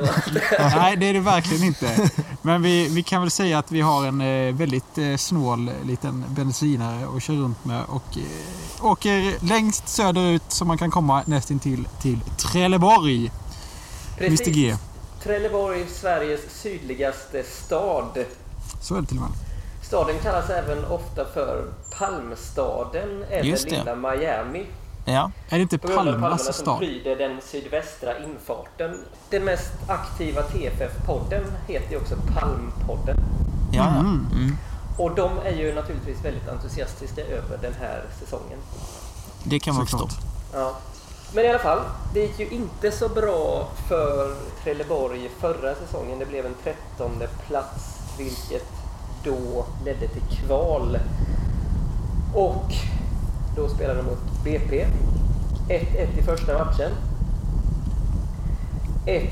varit. 0.00 0.42
Nej, 0.76 0.96
det 0.96 1.06
är 1.06 1.14
det 1.14 1.20
verkligen 1.20 1.64
inte. 1.64 2.10
Men 2.42 2.62
vi, 2.62 2.88
vi 2.88 3.02
kan 3.02 3.22
väl 3.22 3.30
säga 3.30 3.58
att 3.58 3.72
vi 3.72 3.80
har 3.80 4.06
en 4.06 4.20
eh, 4.20 4.54
väldigt 4.54 4.98
eh, 4.98 5.16
snål 5.16 5.70
liten 5.84 6.24
bensinare 6.28 7.16
att 7.16 7.22
köra 7.22 7.36
runt 7.36 7.64
med 7.64 7.82
och 7.88 8.18
eh, 8.18 8.84
åker 8.86 9.44
längst 9.44 9.88
söderut 9.88 10.42
som 10.48 10.68
man 10.68 10.78
kan 10.78 10.90
komma 10.90 11.22
nästintill 11.26 11.88
till 12.02 12.20
Trelleborg. 12.36 13.32
Mr 14.20 14.50
G. 14.50 14.76
Trelleborg, 15.22 15.86
Sveriges 15.88 16.40
sydligaste 16.62 17.42
stad. 17.42 18.24
Så 18.82 18.94
är 18.94 19.00
det 19.00 19.06
till 19.06 19.16
och 19.16 19.22
med. 19.22 19.47
Staden 19.88 20.18
kallas 20.22 20.50
även 20.50 20.84
ofta 20.84 21.24
för 21.24 21.64
Palmstaden 21.98 23.24
eller. 23.30 23.56
Lilla 23.70 23.94
Miami. 23.94 24.66
ja. 25.04 25.30
Är 25.48 25.56
det 25.56 25.62
inte 25.62 25.78
Palmas 25.78 26.44
som 26.44 26.54
stad? 26.54 26.78
pryder 26.78 27.16
den 27.16 27.40
sydvästra 27.40 28.18
infarten. 28.18 29.04
Den 29.30 29.44
mest 29.44 29.72
aktiva 29.88 30.42
TFF-podden 30.42 31.44
heter 31.66 31.90
ju 31.90 31.96
också 31.96 32.14
Palmpodden. 32.34 33.16
Ja. 33.72 33.90
Mhm. 33.90 34.26
Mm. 34.32 34.56
Och 34.98 35.14
de 35.14 35.30
är 35.44 35.52
ju 35.52 35.74
naturligtvis 35.74 36.24
väldigt 36.24 36.48
entusiastiska 36.48 37.22
över 37.22 37.58
den 37.62 37.74
här 37.80 38.04
säsongen. 38.20 38.58
Det 39.44 39.58
kan 39.58 39.74
man 39.74 39.86
förstå. 39.86 40.08
Ja. 40.54 40.76
Men 41.34 41.44
i 41.44 41.48
alla 41.48 41.58
fall, 41.58 41.80
det 42.14 42.20
gick 42.20 42.38
ju 42.40 42.48
inte 42.48 42.90
så 42.90 43.08
bra 43.08 43.68
för 43.88 44.34
Trelleborg 44.62 45.30
förra 45.40 45.74
säsongen. 45.74 46.18
Det 46.18 46.26
blev 46.26 46.46
en 46.46 46.54
trettonde 46.64 47.28
plats, 47.46 48.00
vilket 48.18 48.77
då 49.24 49.64
ledde 49.84 50.08
till 50.08 50.22
kval. 50.22 50.98
Och 52.34 52.72
då 53.56 53.68
spelade 53.68 53.98
de 53.98 54.06
mot 54.06 54.44
BP. 54.44 54.86
1-1 55.68 56.18
i 56.18 56.22
första 56.22 56.64
matchen. 56.64 56.90
1-1 59.06 59.30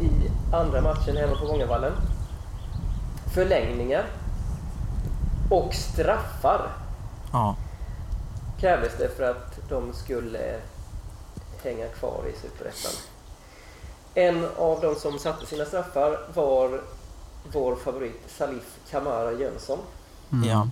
i 0.00 0.10
andra 0.52 0.80
matchen 0.80 1.16
hemma 1.16 1.36
på 1.40 1.46
Vångavallen. 1.46 1.92
Förlängningar. 3.34 4.04
Och 5.50 5.74
straffar 5.74 6.66
Ja. 7.32 7.56
krävdes 8.60 8.92
det 8.98 9.08
för 9.16 9.30
att 9.30 9.58
de 9.68 9.92
skulle 9.92 10.56
hänga 11.64 11.86
kvar 11.88 12.22
i 12.34 12.40
Superettan. 12.42 12.92
En 14.14 14.46
av 14.58 14.80
de 14.80 14.94
som 14.94 15.18
satte 15.18 15.46
sina 15.46 15.64
straffar 15.64 16.18
var 16.34 16.80
vår 17.52 17.76
favorit 17.76 18.20
Salif 18.38 18.64
Kamara 18.90 19.32
Jönsson 19.32 19.78
Mm. 20.32 20.48
ja. 20.48 20.68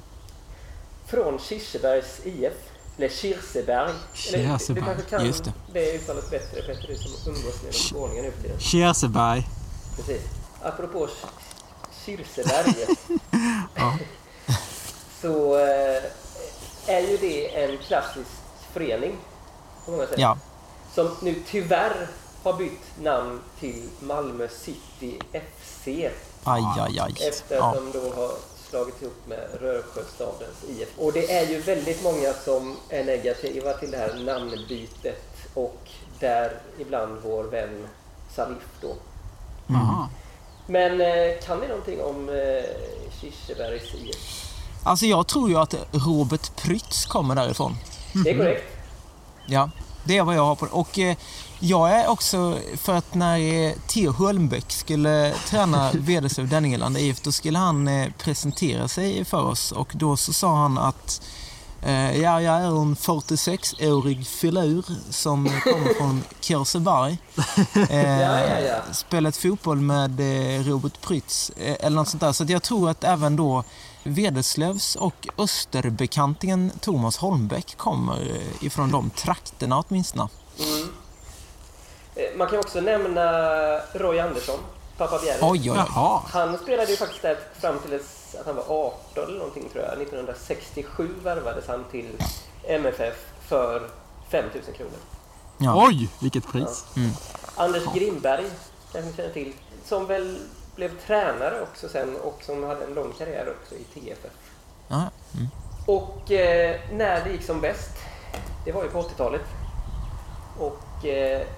från 1.07 1.39
Kirsebergs 1.39 2.21
IF. 2.27 2.53
Eller 2.99 3.09
Kirseberg. 3.09 3.91
Eller, 4.29 4.39
Du 4.39 4.45
Kirseberg, 4.59 4.85
kanske 4.85 5.03
kan 5.11 5.27
just 5.27 5.45
det. 5.45 5.53
det 5.73 5.95
uttalet 5.97 6.31
bättre 6.31 6.63
Petter, 6.63 6.87
du 6.89 6.97
som 6.97 7.35
umgås 7.35 7.63
med 7.63 7.75
skåningar 7.75 8.23
nu 8.23 8.31
för 8.33 8.43
tiden. 8.43 8.59
Kirseberg. 8.61 9.49
Precis. 9.97 10.23
Apropå 10.63 11.09
Kirseberg. 12.05 12.75
Ja. 13.75 13.99
så 15.23 15.55
eh, 15.59 16.03
är 16.87 17.01
ju 17.01 17.17
det 17.17 17.65
en 17.65 17.79
klassisk 17.79 18.31
förening 18.73 19.17
på 19.85 19.91
många 19.91 20.07
sätt. 20.07 20.19
ja. 20.19 20.39
Som 20.95 21.11
nu 21.23 21.43
tyvärr 21.47 22.09
har 22.43 22.53
bytt 22.53 23.01
namn 23.03 23.41
till 23.61 23.89
Malmö 24.01 24.49
City 24.49 25.19
FC. 25.33 25.89
Aj, 26.47 26.63
aj, 26.81 26.99
aj. 26.99 27.29
Efter 27.29 27.57
att 27.57 27.75
Ja. 27.75 27.81
de 27.93 27.99
då 27.99 28.15
har 28.15 28.31
slagit 28.71 29.03
ihop 29.03 29.27
med 29.29 29.49
Rörsjöstadens 29.61 30.65
IF. 30.69 30.89
Och 30.99 31.13
det 31.13 31.33
är 31.33 31.47
ju 31.47 31.61
väldigt 31.61 32.03
många 32.03 32.33
som 32.45 32.77
är 32.89 33.05
negativa 33.05 33.73
till 33.73 33.91
det 33.91 33.97
här 33.99 34.15
namnbytet 34.15 35.23
och 35.55 35.77
där 36.21 36.53
ibland 36.79 37.19
vår 37.25 37.45
vän 37.45 37.87
Salif 38.35 38.63
då. 38.81 38.95
Jaha. 39.67 40.09
Men 40.67 41.01
eh, 41.01 41.39
kan 41.47 41.61
vi 41.61 41.69
någonting 41.69 42.01
om 42.03 42.29
eh, 42.29 42.65
Kirsebergs 43.21 43.95
IF? 43.95 44.43
Alltså 44.83 45.07
jag 45.07 45.27
tror 45.27 45.49
ju 45.49 45.57
att 45.57 45.75
Robert 45.93 46.57
Prytz 46.57 47.07
kommer 47.07 47.35
därifrån. 47.35 47.77
Det 48.25 48.31
är 48.31 48.39
korrekt. 48.39 48.65
Ja, 49.47 49.71
det 50.05 50.19
är 50.19 50.23
vad 50.23 50.35
jag 50.35 50.43
har 50.45 50.55
på 50.55 50.67
Och 50.71 50.99
eh, 50.99 51.17
jag 51.61 51.91
är 51.91 52.09
också, 52.09 52.59
för 52.77 52.95
att 52.95 53.15
när 53.15 53.75
Theo 53.89 54.13
Hölmbäck 54.13 54.73
skulle 54.73 55.35
träna 55.49 55.91
Vederslöv 55.95 56.49
Denningeland 56.49 56.99
IF, 56.99 57.21
då 57.21 57.33
skulle 57.33 57.59
han 57.59 57.89
eh, 57.89 58.09
presentera 58.19 58.89
sig 58.89 59.25
för 59.25 59.43
oss 59.43 59.73
och 59.73 59.93
då 59.95 60.17
så 60.17 60.33
sa 60.33 60.57
han 60.57 60.79
att 60.79 61.23
eh, 61.83 62.17
ja, 62.21 62.43
jag 62.43 62.55
är 62.55 62.67
en 62.83 62.97
46-årig 62.97 64.27
filur 64.27 64.85
som 65.11 65.45
kommer 65.45 65.95
från 65.99 66.23
Kirseberg. 66.41 67.19
Eh, 67.91 68.21
Ja, 68.21 68.41
ja, 68.41 68.61
ja. 68.61 68.93
Spelat 68.93 69.37
fotboll 69.37 69.81
med 69.81 70.21
eh, 70.21 70.65
Robert 70.65 71.01
Prytz 71.01 71.53
eller 71.57 71.97
något 71.97 72.09
sånt 72.09 72.21
där. 72.21 72.33
Så 72.33 72.45
jag 72.49 72.63
tror 72.63 72.91
att 72.91 73.05
även 73.05 73.37
då 73.37 73.65
Vederslövs 74.03 74.97
och 74.97 75.29
Österbekantingen 75.39 76.73
Thomas 76.81 77.17
Holmbäck 77.17 77.77
kommer 77.77 78.41
ifrån 78.61 78.91
de 78.91 79.11
trakterna 79.11 79.79
åtminstone. 79.89 80.29
Mm. 80.59 80.89
Eh, 82.17 82.37
Man 82.37 82.49
kan 82.49 82.59
också 82.59 82.81
nämna 82.81 83.23
Roy 83.93 84.19
Andersson, 84.21 84.59
pappa 84.97 85.19
Bjärred. 85.19 85.39
Oj, 85.43 85.71
oj, 85.71 85.79
oj. 85.97 86.21
Han 86.31 86.59
spelade 86.59 86.91
ju 86.91 86.97
faktiskt 86.97 87.23
där 87.23 87.39
fram 87.61 87.79
till 87.79 87.95
att 87.95 88.47
han 88.47 88.57
var 88.57 88.65
18 88.69 89.25
eller 89.25 89.39
någonting 89.39 89.69
tror 89.73 89.85
jag. 89.85 89.93
1967 90.03 91.09
värvades 91.23 91.69
han 91.69 91.85
till 91.91 92.09
MFF 92.65 93.15
för 93.49 93.89
5000 94.31 94.75
kronor. 94.75 94.93
Ja. 95.59 95.87
Oj, 95.89 96.09
vilket 96.21 96.47
pris. 96.53 96.85
Anders 97.57 97.85
Grimberg, 97.95 98.45
kanske 98.93 99.11
ni 99.11 99.17
känner 99.17 99.33
till, 99.33 99.53
som 99.85 100.07
väl 100.07 100.39
blev 100.75 101.01
tränare 101.07 101.61
också 101.63 101.89
sen 101.89 102.17
och 102.17 102.39
som 102.43 102.65
hade 102.65 102.85
en 102.85 102.95
lång 102.95 103.13
karriär 103.19 103.55
också 103.61 103.75
i 103.75 103.85
TFF. 103.85 104.31
Ja. 104.89 104.97
Mm. 105.35 105.47
Och 105.87 106.31
eh, 106.31 106.81
när 106.93 107.25
det 107.25 107.31
gick 107.31 107.45
som 107.45 107.61
bäst, 107.61 107.91
det 108.65 108.73
var 108.73 108.83
ju 108.83 108.89
på 108.91 109.03
80-talet. 109.03 109.45
Och 110.59 110.79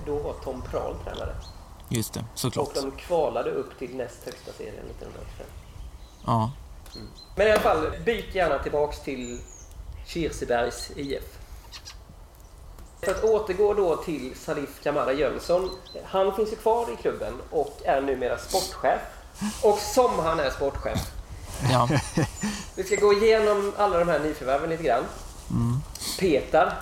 då 0.07 0.19
var 0.19 0.33
Tom 0.45 0.63
Prahl 0.63 0.95
tränare. 1.05 1.35
Just 1.89 2.15
det, 2.15 2.21
Och 2.33 2.39
såklart. 2.39 2.75
de 2.75 2.91
kvalade 2.91 3.51
upp 3.51 3.79
till 3.79 3.97
näst 3.97 4.25
högsta 4.25 4.53
serien 4.53 4.75
1985. 4.91 5.47
Ja. 6.27 6.51
Men 7.37 7.47
i 7.47 7.51
alla 7.51 7.61
fall, 7.61 7.87
byt 8.05 8.35
gärna 8.35 8.59
tillbaks 8.59 9.01
till 9.01 9.41
Kirsebergs 10.07 10.91
IF. 10.97 11.23
För 13.03 13.11
att 13.11 13.25
återgå 13.25 13.75
då 13.75 13.97
till 13.97 14.35
Salif 14.37 14.83
Kamara 14.83 15.13
Jönsson. 15.13 15.71
Han 16.05 16.35
finns 16.37 16.53
ju 16.53 16.57
kvar 16.57 16.87
i 16.93 16.97
klubben 17.03 17.35
och 17.51 17.81
är 17.85 18.01
numera 18.01 18.39
sportchef. 18.39 19.01
Och 19.63 19.79
som 19.79 20.19
han 20.19 20.41
är 20.41 20.51
sportchef. 20.51 20.99
Ja. 21.73 21.89
Vi 22.75 22.85
ska 22.85 22.97
gå 22.97 23.13
igenom 23.13 23.73
alla 23.77 23.99
de 23.99 24.09
här 24.09 24.19
nyförvärven 24.19 24.71
lite 24.71 24.83
grann. 24.83 25.05
Petar. 26.21 26.75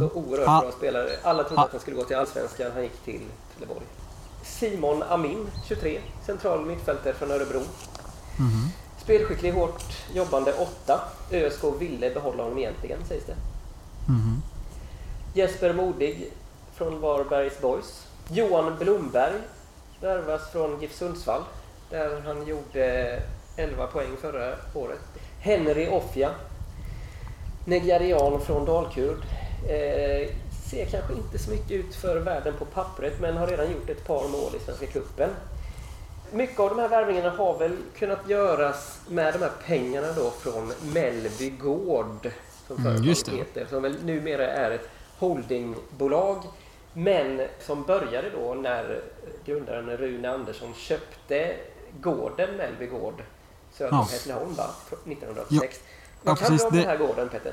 Så 0.00 0.18
oerhört 0.18 0.48
Ah. 0.48 0.60
bra 0.60 0.72
spelare. 0.72 1.08
Alla 1.22 1.44
trodde 1.44 1.60
Ah. 1.62 1.64
att 1.64 1.72
han 1.72 1.80
skulle 1.80 1.96
gå 1.96 2.04
till 2.04 2.16
Allsvenskan. 2.16 2.70
Han 2.74 2.82
gick 2.82 2.96
till 3.04 3.20
Trelleborg. 3.56 3.86
Simon 4.42 5.02
Amin, 5.02 5.50
23. 5.68 6.00
Central 6.26 6.66
mittfältare 6.66 7.14
från 7.14 7.30
Örebro. 7.30 7.60
Spelskicklig, 9.02 9.52
hårt 9.52 9.82
jobbande 10.14 10.52
8. 10.52 11.00
ÖSK 11.30 11.64
ville 11.80 12.10
behålla 12.10 12.42
honom 12.42 12.58
egentligen, 12.58 12.98
sägs 13.08 13.24
det. 13.26 13.34
Mhm. 14.08 14.42
Jesper 15.34 15.72
Modig 15.72 16.32
från 16.74 17.00
Varbergs 17.00 17.60
Boys. 17.60 18.06
Johan 18.28 18.76
Blomberg 18.78 19.34
värvas 20.00 20.50
från 20.52 20.80
GIF 20.80 20.94
Sundsvall 20.94 21.42
där 21.90 22.20
han 22.26 22.46
gjorde 22.46 23.20
11 23.56 23.86
poäng 23.86 24.16
förra 24.20 24.54
året. 24.74 25.00
Henry 25.40 25.88
Offia. 25.88 26.30
Nigerian 27.64 28.40
från 28.40 28.64
Dalkurd. 28.64 29.18
Eh, 29.68 30.28
ser 30.70 30.84
kanske 30.90 31.12
inte 31.14 31.38
så 31.38 31.50
mycket 31.50 31.70
ut 31.70 31.94
för 31.94 32.16
världen 32.20 32.54
på 32.58 32.64
pappret 32.64 33.20
men 33.20 33.36
har 33.36 33.46
redan 33.46 33.72
gjort 33.72 33.90
ett 33.90 34.06
par 34.06 34.28
mål 34.28 34.52
i 34.56 34.64
Svenska 34.64 34.86
Cupen. 34.86 35.30
Mycket 36.32 36.60
av 36.60 36.68
de 36.68 36.78
här 36.78 36.88
värvningarna 36.88 37.30
har 37.30 37.58
väl 37.58 37.76
kunnat 37.98 38.28
göras 38.28 39.00
med 39.08 39.34
de 39.34 39.38
här 39.38 39.52
pengarna 39.66 40.12
då 40.12 40.30
från 40.30 40.72
Mellby 40.94 41.50
Gård. 41.50 42.30
Som 42.66 42.76
Mm, 42.76 42.92
företaget 42.96 43.24
det. 43.26 43.36
heter. 43.36 43.66
Som 43.70 43.82
väl 43.82 44.04
numera 44.04 44.46
är 44.46 44.70
ett 44.70 44.88
holdingbolag. 45.18 46.42
Men 46.92 47.42
som 47.60 47.82
började 47.84 48.30
då 48.30 48.54
när 48.54 49.00
grundaren 49.44 49.96
Rune 49.96 50.30
Andersson 50.30 50.74
köpte 50.74 51.54
gården 52.00 52.56
Mellby 52.56 52.86
Gård 52.86 53.22
söder 53.72 53.92
om 53.92 53.98
Ja. 53.98 54.02
Hässleholm 54.12 54.54
va? 54.54 54.70
1986. 55.06 55.80
Ja, 55.82 55.90
Vad 56.22 56.38
kan 56.38 56.56
du 56.56 56.64
om 56.64 56.70
Det- 56.72 56.78
den 56.78 56.88
här 56.88 56.96
gården 56.96 57.28
Peter? 57.28 57.52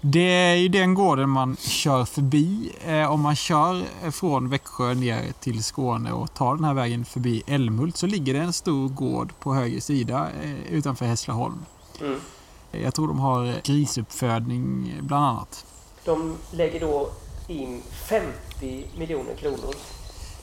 Det 0.00 0.20
är 0.32 0.54
ju 0.54 0.68
den 0.68 0.94
gården 0.94 1.30
man 1.30 1.56
kör 1.56 2.04
förbi 2.04 2.72
eh, 2.86 3.12
om 3.12 3.20
man 3.20 3.36
kör 3.36 3.84
från 4.10 4.48
Växjö 4.48 4.94
ner 4.94 5.32
till 5.40 5.64
Skåne 5.64 6.12
och 6.12 6.34
tar 6.34 6.54
den 6.54 6.64
här 6.64 6.74
vägen 6.74 7.04
förbi 7.04 7.42
Älmhult 7.46 7.96
så 7.96 8.06
ligger 8.06 8.34
det 8.34 8.40
en 8.40 8.52
stor 8.52 8.88
gård 8.88 9.32
på 9.40 9.54
höger 9.54 9.80
sida 9.80 10.28
eh, 10.42 10.72
utanför 10.74 11.04
Hässleholm. 11.06 11.64
Mm. 12.00 12.20
Eh, 12.72 12.82
Jag 12.82 12.94
tror 12.94 13.08
de 13.08 13.18
har 13.20 13.60
grisuppfödning 13.64 14.94
bland 15.00 15.24
annat. 15.24 15.64
De 16.04 16.36
lägger 16.50 16.80
då 16.80 17.10
in 17.48 17.82
50 18.08 18.86
miljoner 18.98 19.34
kronor 19.34 19.74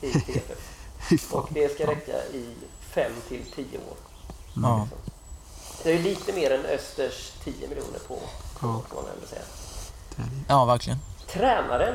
i 0.00 0.12
TFF. 0.20 1.32
Och 1.34 1.48
det 1.52 1.74
ska 1.74 1.86
räcka 1.86 2.12
i 2.34 2.46
5 2.94 3.12
till 3.28 3.42
10 3.54 3.64
år. 3.64 3.96
Ja. 4.54 4.88
Det 5.82 5.92
är 5.92 6.02
lite 6.02 6.32
mer 6.32 6.50
än 6.50 6.64
Östers 6.64 7.32
10 7.44 7.68
miljoner 7.68 7.98
på 8.08 8.18
Ja. 8.60 8.82
får 8.88 8.96
man 9.02 9.04
ändå 9.14 9.26
säga. 9.26 9.42
Ja, 10.48 10.64
verkligen. 10.64 10.98
Tränaren 11.26 11.94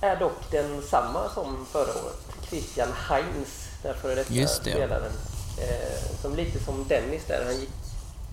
är 0.00 0.16
dock 0.16 0.50
densamma 0.50 1.28
som 1.34 1.66
förra 1.72 1.90
året. 2.04 2.28
Christian 2.48 2.88
Heinz, 3.08 3.68
den 3.82 3.94
före 3.94 4.14
detta 4.14 4.34
Just 4.34 4.64
det, 4.64 4.70
spelaren. 4.70 5.12
Eh, 5.58 6.20
som 6.22 6.36
lite 6.36 6.64
som 6.64 6.84
Dennis 6.88 7.24
där. 7.26 7.44
Han 7.44 7.54
gick 7.60 7.70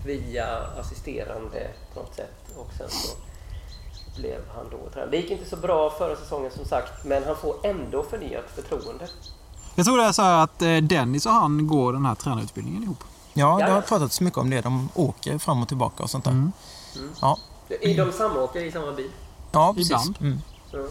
via 0.04 0.58
assisterande 0.80 1.70
på 1.94 2.00
något 2.00 2.14
sätt. 2.14 2.34
Och 2.56 2.70
sen 2.78 2.90
så 2.90 3.16
blev 4.20 4.40
han 4.54 4.66
då 4.70 4.90
tränare. 4.90 5.10
Det 5.10 5.16
gick 5.16 5.30
inte 5.30 5.50
så 5.50 5.56
bra 5.56 5.90
förra 5.90 6.16
säsongen 6.16 6.50
som 6.50 6.64
sagt. 6.64 7.04
Men 7.04 7.24
han 7.24 7.36
får 7.36 7.56
ändå 7.66 8.02
förnyat 8.02 8.44
förtroende. 8.54 9.08
Jag 9.74 9.86
tror 9.86 9.96
det 9.98 10.04
är 10.04 10.12
så 10.12 10.22
här 10.22 10.44
att 10.44 10.62
eh, 10.62 10.76
Dennis 10.76 11.26
och 11.26 11.32
han 11.32 11.66
går 11.66 11.92
den 11.92 12.06
här 12.06 12.14
tränarutbildningen 12.14 12.82
ihop. 12.82 13.04
Ja, 13.34 13.56
det 13.58 13.72
har 13.72 13.80
pratats 13.80 14.20
mycket 14.20 14.38
om 14.38 14.50
det. 14.50 14.60
De 14.60 14.88
åker 14.94 15.38
fram 15.38 15.62
och 15.62 15.68
tillbaka 15.68 16.02
och 16.02 16.10
sånt 16.10 16.24
där. 16.24 16.30
Mm. 16.30 16.52
Ja, 17.20 17.38
Är 17.68 17.96
de 17.96 18.12
samåkare 18.12 18.64
i 18.64 18.72
samma 18.72 18.92
bil? 18.92 19.10
ja 19.52 19.72
precis. 19.76 19.90
Ibland. 19.90 20.18
Mm. 20.20 20.38
Så. 20.70 20.86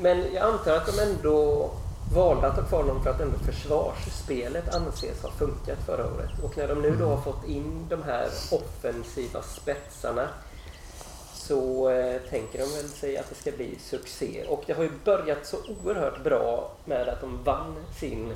Men 0.00 0.34
jag 0.34 0.52
antar 0.52 0.76
att 0.76 0.86
de 0.86 1.02
ändå 1.02 1.70
valde 2.14 2.46
att 2.46 2.56
ha 2.56 2.62
kvar 2.62 2.82
honom 2.82 3.02
för 3.02 3.10
att 3.10 3.20
ändå 3.20 3.38
försvarsspelet 3.38 4.74
anses 4.74 5.22
ha 5.22 5.30
funkat 5.30 5.78
förra 5.86 6.06
året. 6.06 6.30
Och 6.42 6.58
när 6.58 6.68
de 6.68 6.82
nu 6.82 6.96
då 6.96 7.06
har 7.06 7.20
fått 7.20 7.48
in 7.48 7.86
de 7.88 8.02
här 8.02 8.28
offensiva 8.50 9.42
spetsarna 9.42 10.28
så 11.34 11.90
eh, 11.90 12.20
tänker 12.30 12.58
de 12.58 12.64
väl 12.64 12.88
sig 12.88 13.18
att 13.18 13.28
det 13.28 13.34
ska 13.34 13.52
bli 13.52 13.78
succé. 13.80 14.44
Och 14.48 14.62
det 14.66 14.72
har 14.72 14.82
ju 14.82 14.90
börjat 15.04 15.46
så 15.46 15.56
oerhört 15.56 16.24
bra 16.24 16.72
med 16.84 17.08
att 17.08 17.20
de 17.20 17.44
vann 17.44 17.74
sin 18.00 18.32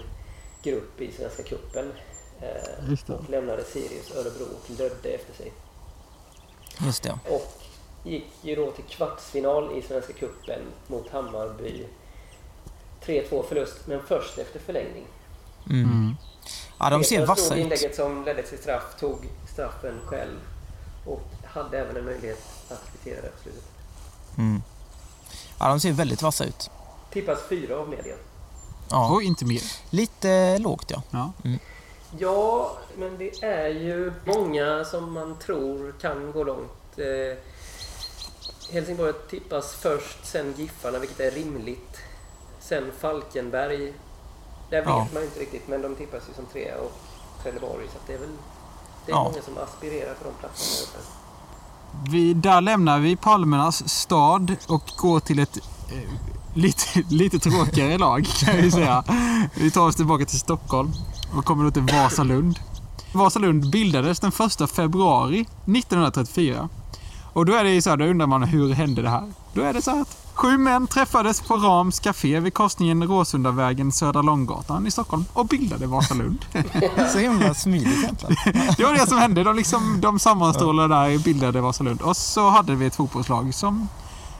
grupp 0.62 1.00
i 1.00 1.12
Svenska 1.12 1.42
cupen. 1.42 1.92
Eh, 2.40 3.14
och 3.14 3.30
lämnade 3.30 3.64
Sirius 3.64 4.16
Örebro 4.16 4.44
och 4.44 4.70
Lödde 4.78 5.08
efter 5.08 5.34
sig. 5.34 5.52
Just 6.78 7.02
det. 7.02 7.18
Och 7.30 7.52
gick 8.04 8.26
ju 8.42 8.54
då 8.56 8.70
till 8.70 8.84
kvartsfinal 8.84 9.78
i 9.78 9.82
Svenska 9.82 10.12
Cupen 10.12 10.60
mot 10.86 11.10
Hammarby. 11.10 11.86
3-2 13.04 13.44
förlust, 13.48 13.86
men 13.86 14.00
först 14.08 14.38
efter 14.38 14.60
förlängning. 14.60 15.04
Mm. 15.70 15.82
Mm. 15.84 16.16
Ja, 16.78 16.90
de 16.90 17.04
ser 17.04 17.26
vassa 17.26 17.54
ut. 17.54 17.60
inlägget 17.60 17.94
som 17.96 18.24
ledde 18.24 18.42
till 18.42 18.58
straff, 18.58 18.96
tog 19.00 19.18
straffen 19.52 20.00
själv 20.06 20.40
och 21.06 21.22
hade 21.44 21.78
även 21.78 21.96
en 21.96 22.04
möjlighet 22.04 22.44
att 22.70 22.82
kvittera 22.90 23.22
det 23.22 23.28
på 23.28 23.42
slutet. 23.42 23.64
Mm. 24.38 24.62
Ja, 25.58 25.68
de 25.68 25.80
ser 25.80 25.92
väldigt 25.92 26.22
vassa 26.22 26.44
ut. 26.44 26.70
Tippas 27.12 27.38
fyra 27.48 27.76
av 27.78 27.88
media. 27.88 28.14
Ja, 28.90 29.10
Och 29.10 29.22
inte 29.22 29.44
mer. 29.44 29.62
lite 29.90 30.58
lågt 30.58 30.90
ja. 30.90 31.02
Ja. 31.10 31.32
Ja, 32.18 32.72
men 32.98 33.18
det 33.18 33.42
är 33.44 33.68
ju 33.68 34.12
många 34.26 34.84
som 34.84 35.12
man 35.12 35.36
tror 35.38 35.94
kan 36.00 36.32
gå 36.32 36.44
långt. 36.44 36.98
Eh, 36.98 37.38
Helsingborg 38.72 39.12
tippas 39.30 39.74
först, 39.74 40.26
sen 40.26 40.54
Giffarna, 40.56 40.98
vilket 40.98 41.20
är 41.20 41.30
rimligt. 41.30 41.96
Sen 42.60 42.90
Falkenberg. 43.00 43.92
Där 44.70 44.78
vet 44.80 44.86
Ja. 44.88 45.06
man 45.14 45.22
inte 45.22 45.40
riktigt, 45.40 45.68
men 45.68 45.82
de 45.82 45.94
tippas 45.94 46.22
ju 46.30 46.34
som 46.34 46.46
trea 46.46 46.78
och 46.78 46.92
Trelleborg. 47.42 47.86
Så 47.92 47.98
det 48.06 48.14
är 48.14 48.18
väl 48.18 48.28
det 49.06 49.12
är 49.12 49.16
Ja. 49.16 49.24
många 49.24 49.42
som 49.42 49.58
aspirerar 49.58 50.14
på 50.14 50.24
de 50.24 50.34
platserna. 50.40 51.02
Vi, 52.10 52.34
där 52.34 52.60
lämnar 52.60 52.98
vi 52.98 53.16
Palmernas 53.16 53.88
stad 53.88 54.56
och 54.68 54.82
går 54.96 55.20
till 55.20 55.38
ett 55.38 55.56
eh, 55.56 56.10
lite, 56.54 57.02
lite 57.10 57.38
tråkigare 57.38 57.98
lag 57.98 58.26
kan 58.44 58.56
vi 58.56 58.70
säga. 58.70 59.04
Vi 59.54 59.70
tar 59.70 59.86
oss 59.86 59.96
tillbaka 59.96 60.24
till 60.24 60.38
Stockholm 60.40 60.92
och 61.36 61.44
kommer 61.44 61.64
då 61.64 61.70
till 61.70 61.82
Vasalund. 61.82 62.58
Vasalund 63.12 63.70
bildades 63.70 64.20
den 64.20 64.32
1 64.62 64.70
februari 64.70 65.40
1934. 65.40 66.68
Och 67.32 67.46
då 67.46 67.52
är 67.52 67.64
det 67.64 67.70
ju 67.70 67.82
så 67.82 67.90
här, 67.90 67.96
då 67.96 68.04
undrar 68.04 68.26
man 68.26 68.42
hur 68.42 68.72
hände 68.72 69.02
det 69.02 69.08
här? 69.08 69.32
Då 69.52 69.62
är 69.62 69.72
det 69.72 69.82
så 69.82 69.90
här 69.90 70.00
att 70.00 70.16
sju 70.34 70.58
män 70.58 70.86
träffades 70.86 71.40
på 71.40 71.56
Rams 71.56 72.00
Café 72.00 72.40
vid 72.40 72.54
korsningen 72.54 73.02
Råsundavägen 73.02 73.92
Södra 73.92 74.22
Långgatan 74.22 74.86
i 74.86 74.90
Stockholm 74.90 75.24
och 75.32 75.46
bildade 75.46 75.86
Vasalund. 75.86 76.44
Så 77.12 77.18
himla 77.18 77.54
smidigt 77.54 77.98
egentligen. 77.98 78.36
Det 78.76 78.84
var 78.84 78.94
det 78.94 79.06
som 79.06 79.18
hände. 79.18 79.44
De, 79.44 79.56
liksom, 79.56 80.00
de 80.00 80.18
sammanstrålade 80.18 80.94
där 80.94 81.14
och 81.14 81.20
bildade 81.20 81.60
Vasalund. 81.60 82.02
Och 82.02 82.16
så 82.16 82.48
hade 82.48 82.74
vi 82.74 82.86
ett 82.86 82.94
fotbollslag 82.94 83.54
som 83.54 83.88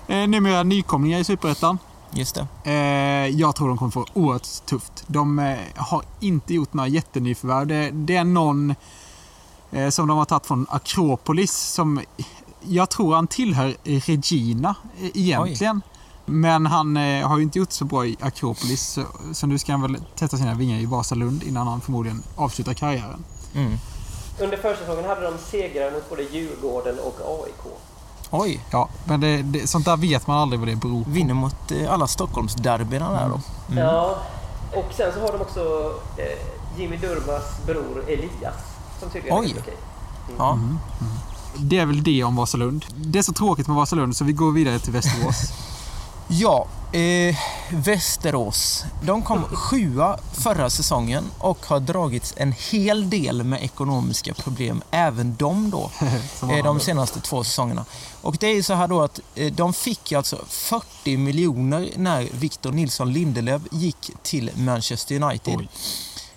eh, 0.07 0.29
numera 0.29 0.59
är 0.59 0.65
nykomlingar 0.65 1.19
i 1.19 1.25
Superettan. 1.25 1.79
Just 2.15 2.35
det. 2.35 2.71
Eh, 2.71 3.41
jag 3.41 3.57
tror 3.57 3.69
de 3.69 3.79
kommer 3.79 3.91
få 3.91 4.07
oerhört 4.15 4.67
tufft. 4.67 5.05
De 5.07 5.39
eh, 5.39 5.59
har 5.77 6.03
inte 6.21 6.55
gjort 6.55 6.75
några 6.75 6.89
jättenyförvärv. 6.89 7.67
Det, 7.67 7.91
det 7.91 8.17
är 8.17 8.25
någon 8.25 8.75
eh, 9.73 9.89
som 9.89 10.09
de 10.09 10.19
har 10.19 10.25
tagit 10.25 10.47
från 10.47 10.67
Akropolis 10.71 11.53
som 11.53 12.01
jag 12.61 12.91
tror 12.91 13.15
han 13.15 13.27
tillhör 13.27 13.77
Regina 13.85 14.75
egentligen. 15.15 15.83
Men 16.27 16.67
han 16.67 16.97
har 16.97 17.37
ju 17.37 17.43
inte 17.43 17.59
gjort 17.59 17.73
så 17.73 17.85
bra 17.85 18.07
i 18.07 18.17
Akropolis 18.21 18.83
så, 18.83 19.03
så 19.33 19.47
nu 19.47 19.59
ska 19.59 19.73
han 19.73 19.83
väl 19.83 19.97
testa 20.17 20.37
sina 20.37 20.55
vingar 20.55 20.79
i 20.79 20.87
Vasalund 20.87 21.43
innan 21.43 21.67
han 21.67 21.81
förmodligen 21.81 22.23
avslutar 22.37 22.75
karriären. 22.75 23.25
Mm. 23.55 23.73
Under 24.41 24.57
försäsongen 24.57 25.05
hade 25.05 25.23
de 25.23 25.39
segrar 25.39 25.91
mot 25.91 26.11
både 26.11 26.23
Djurgården 26.23 26.99
och 26.99 27.45
AIK. 27.45 27.75
Oj, 28.31 28.61
Ja, 28.71 28.89
men 29.05 29.21
det, 29.21 29.43
det, 29.43 29.67
sånt 29.67 29.85
där 29.85 29.97
vet 29.97 30.27
man 30.27 30.39
aldrig 30.39 30.61
vad 30.61 30.69
det 30.69 30.77
beror 30.77 31.05
på. 31.05 31.11
vinner 31.11 31.35
mot 31.35 31.73
eh, 31.73 31.93
alla 31.93 32.07
Stockholmsderbyna 32.07 33.13
där 33.13 33.29
då. 33.29 33.41
Mm. 33.73 33.85
Ja, 33.85 34.17
och 34.75 34.93
sen 34.97 35.13
så 35.15 35.21
har 35.21 35.33
de 35.33 35.41
också 35.41 35.93
eh, 36.17 36.79
Jimmy 36.81 36.97
Durmas 36.97 37.67
bror 37.67 38.05
Elias. 38.09 38.55
Som 39.01 39.11
tydligen 39.11 39.39
Oj. 39.39 39.51
är 39.57 39.61
okej. 39.61 39.77
Ja. 40.39 40.59
Det 41.57 41.79
är 41.79 41.87
väl 41.87 42.03
det 42.03 42.25
om 42.25 42.37
Vasalund. 42.37 42.85
Det 42.97 43.19
är 43.19 43.23
så 43.23 43.33
tråkigt 43.33 43.67
med 43.67 43.77
Vasalund 43.77 44.17
så 44.17 44.25
vi 44.25 44.33
går 44.33 44.53
vidare 44.53 44.79
till 44.79 44.93
Västerås. 44.93 45.53
ja, 46.29 46.67
Eh, 46.95 47.37
Västerås. 47.71 48.85
De 49.03 49.23
kom 49.23 49.45
sjua 49.45 50.19
förra 50.33 50.71
säsongen 50.71 51.25
och 51.39 51.67
har 51.67 51.81
dragits 51.81 52.35
en 52.37 52.53
hel 52.53 53.11
del 53.11 53.43
med 53.43 53.63
ekonomiska 53.63 54.35
problem, 54.35 54.83
även 54.91 55.37
de 55.37 55.71
då, 55.71 55.91
eh, 56.51 56.65
de 56.65 56.81
senaste 56.81 57.21
två 57.21 57.45
säsongerna. 57.45 57.85
Och 58.23 58.37
det 58.41 58.47
är 58.47 58.55
ju 58.55 58.63
så 58.63 58.75
här 58.75 58.89
då 58.89 59.03
att 59.03 59.21
eh, 59.35 59.53
de 59.53 59.73
fick 59.73 60.13
alltså 60.13 60.39
40 60.49 61.17
miljoner 61.17 61.91
när 61.97 62.29
Victor 62.33 62.73
Nilsson 62.73 63.13
Lindelöf 63.13 63.63
gick 63.71 64.11
till 64.23 64.51
Manchester 64.57 65.23
United. 65.23 65.57
Oj. 65.59 65.69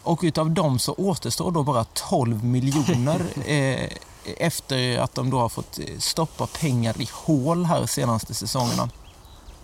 Och 0.03 0.19
utav 0.23 0.51
dem 0.51 0.79
så 0.79 0.93
återstår 0.93 1.51
då 1.51 1.63
bara 1.63 1.83
12 1.83 2.43
miljoner 2.43 3.21
eh, 3.45 3.89
efter 4.37 4.99
att 4.99 5.15
de 5.15 5.29
då 5.29 5.39
har 5.39 5.49
fått 5.49 5.79
eh, 5.79 5.85
stoppa 5.99 6.47
pengar 6.47 7.01
i 7.01 7.09
hål 7.13 7.65
här 7.65 7.85
senaste 7.85 8.33
säsongerna. 8.33 8.89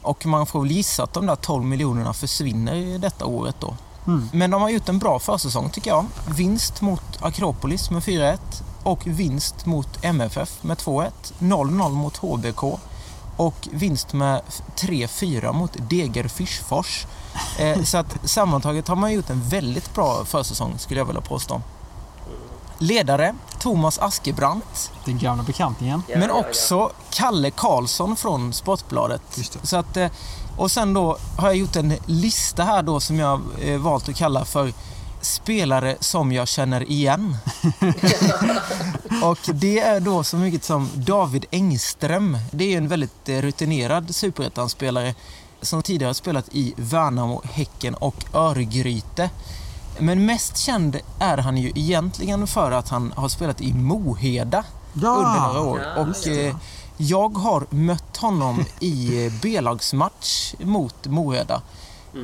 Och 0.04 0.26
man 0.26 0.46
får 0.46 0.62
väl 0.62 0.72
gissa 0.72 1.04
att 1.04 1.14
de 1.14 1.26
där 1.26 1.36
12 1.36 1.66
miljonerna 1.66 2.14
försvinner 2.14 2.98
detta 3.00 3.26
året 3.26 3.56
då. 3.60 3.76
Mm. 4.08 4.30
Men 4.34 4.52
de 4.52 4.62
har 4.62 4.70
gjort 4.70 4.90
en 4.90 5.00
bra 5.00 5.20
försäsong 5.20 5.70
tycker 5.70 5.92
jag. 5.92 6.06
Vinst 6.38 6.82
mot 6.82 7.04
Akropolis 7.22 7.92
med 7.92 8.04
4-1 8.04 8.38
och 8.84 9.08
vinst 9.08 9.66
mot 9.66 10.04
MFF 10.04 10.64
med 10.64 10.78
2-1. 10.78 11.12
0-0 11.40 11.90
mot 11.90 12.18
HBK 12.18 12.64
och 13.38 13.68
vinst 13.72 14.14
med 14.14 14.42
3-4 14.76 15.54
mot 15.54 15.90
Degerfors. 15.90 17.06
Eh, 17.60 17.84
så 17.84 17.98
att 17.98 18.30
sammantaget 18.30 18.88
har 18.88 18.96
man 18.96 19.14
gjort 19.14 19.30
en 19.30 19.50
väldigt 19.50 19.94
bra 19.94 20.26
försäsong 20.26 20.74
skulle 20.78 21.00
jag 21.00 21.06
vilja 21.06 21.22
påstå. 21.22 21.62
Ledare 22.78 23.36
Thomas 23.60 24.00
Askebrandt 24.00 24.92
Den 25.06 25.18
gamla 25.18 25.44
bekantingen. 25.44 26.04
Men 26.08 26.32
också 26.32 26.92
Kalle 27.10 27.52
Karlsson 27.52 28.16
från 28.16 28.54
Sportbladet. 28.54 29.22
Just 29.36 29.62
det. 29.62 29.68
Så 29.68 29.78
att, 29.78 29.98
eh, 29.98 30.12
och 30.58 30.72
sen 30.72 30.94
då 30.94 31.18
har 31.38 31.48
jag 31.48 31.58
gjort 31.58 31.76
en 31.76 31.94
lista 32.06 32.64
här 32.64 32.84
då 32.84 33.00
som 33.00 33.20
jag 33.20 33.42
eh, 33.62 33.78
valt 33.78 34.10
att 34.10 34.16
kalla 34.16 34.46
för 34.46 34.74
spelare 35.22 35.98
som 36.00 36.32
jag 36.32 36.48
känner 36.48 36.92
igen. 36.92 37.38
och 39.24 39.40
det 39.54 39.80
är 39.80 40.00
då 40.00 40.24
så 40.24 40.38
mycket 40.38 40.64
som 40.64 40.90
David 40.94 41.46
Engström. 41.52 42.38
Det 42.52 42.74
är 42.74 42.78
en 42.78 42.88
väldigt 42.88 43.30
eh, 43.30 43.42
rutinerad 43.42 44.16
superettan-spelare 44.16 45.16
som 45.62 45.82
tidigare 45.84 46.10
har 46.10 46.14
spelat 46.14 46.46
i 46.52 46.74
Värnamo, 46.78 47.42
Häcken 47.44 47.94
och 47.94 48.26
Örgryte. 48.34 49.30
Men 50.00 50.26
mest 50.26 50.58
känd 50.58 50.98
är 51.20 51.38
han 51.38 51.58
ju 51.58 51.72
egentligen 51.76 52.48
för 52.48 52.72
att 52.72 52.90
han 52.90 53.14
har 53.16 53.30
spelat 53.30 53.62
i 53.62 53.74
Moheda 53.74 54.64
Ja. 54.94 55.10
under 55.10 55.48
några 55.48 55.62
år. 55.62 55.82
Ja, 55.96 56.02
och 56.02 56.08
ja. 56.26 56.32
eh, 56.32 56.56
jag 56.98 57.38
har 57.38 57.66
mött 57.70 58.18
honom 58.18 58.66
i 58.80 59.30
B-lagsmatch 59.42 60.54
mot 60.60 61.08
Moheda. 61.08 61.62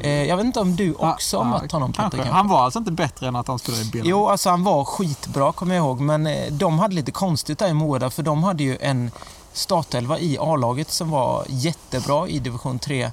Eh, 0.01 0.23
jag 0.23 0.37
vet 0.37 0.45
inte 0.45 0.59
om 0.59 0.75
du 0.75 0.93
också 0.93 1.37
har 1.37 1.45
mött 1.45 1.71
honom 1.71 1.91
Peter? 1.91 2.01
kanske. 2.01 2.17
kanske? 2.17 2.33
Han 2.35 2.47
var 2.47 2.63
alltså 2.63 2.79
inte 2.79 2.91
bättre 2.91 3.27
än 3.27 3.35
att 3.35 3.47
han 3.47 3.59
spelade 3.59 3.83
i 3.83 3.85
Bill. 3.85 4.01
Jo, 4.05 4.27
alltså 4.27 4.49
han 4.49 4.63
var 4.63 4.85
skitbra 4.85 5.51
kommer 5.51 5.75
jag 5.75 5.85
ihåg. 5.85 5.99
Men 5.99 6.27
eh, 6.27 6.51
de 6.53 6.79
hade 6.79 6.95
lite 6.95 7.11
konstigt 7.11 7.59
där 7.59 7.67
i 7.67 7.73
Moheda 7.73 8.09
för 8.09 8.23
de 8.23 8.43
hade 8.43 8.63
ju 8.63 8.77
en 8.81 9.11
startelva 9.53 10.19
i 10.19 10.37
A-laget 10.41 10.91
som 10.91 11.09
var 11.09 11.43
jättebra 11.47 12.27
i 12.27 12.39
division 12.39 12.79
3. 12.79 13.11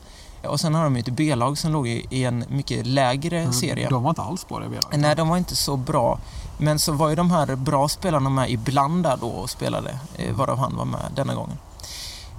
Och 0.48 0.60
sen 0.60 0.74
hade 0.74 0.86
de 0.86 0.94
ju 0.96 1.00
ett 1.00 1.08
B-lag 1.08 1.58
som 1.58 1.72
låg 1.72 1.88
i 1.88 2.06
i 2.10 2.24
en 2.24 2.44
mycket 2.48 2.86
lägre 2.86 3.52
serie. 3.52 3.88
De 3.88 4.02
var 4.02 4.10
inte 4.10 4.22
alls 4.22 4.48
bra 4.48 4.58
det 4.58 4.68
Bill. 4.68 4.80
Nej, 4.92 5.16
de 5.16 5.28
var 5.28 5.36
inte 5.36 5.56
så 5.56 5.76
bra. 5.76 6.18
Men 6.58 6.78
så 6.78 6.92
var 6.92 7.08
ju 7.08 7.14
de 7.14 7.30
här 7.30 7.56
bra 7.56 7.88
spelarna 7.88 8.30
med 8.30 8.50
ibland 8.50 9.02
där 9.02 9.16
då 9.20 9.28
och 9.28 9.50
spelade, 9.50 9.98
eh, 10.14 10.34
varav 10.34 10.58
han 10.58 10.76
var 10.76 10.84
med 10.84 11.00
denna 11.16 11.34
gången. 11.34 11.58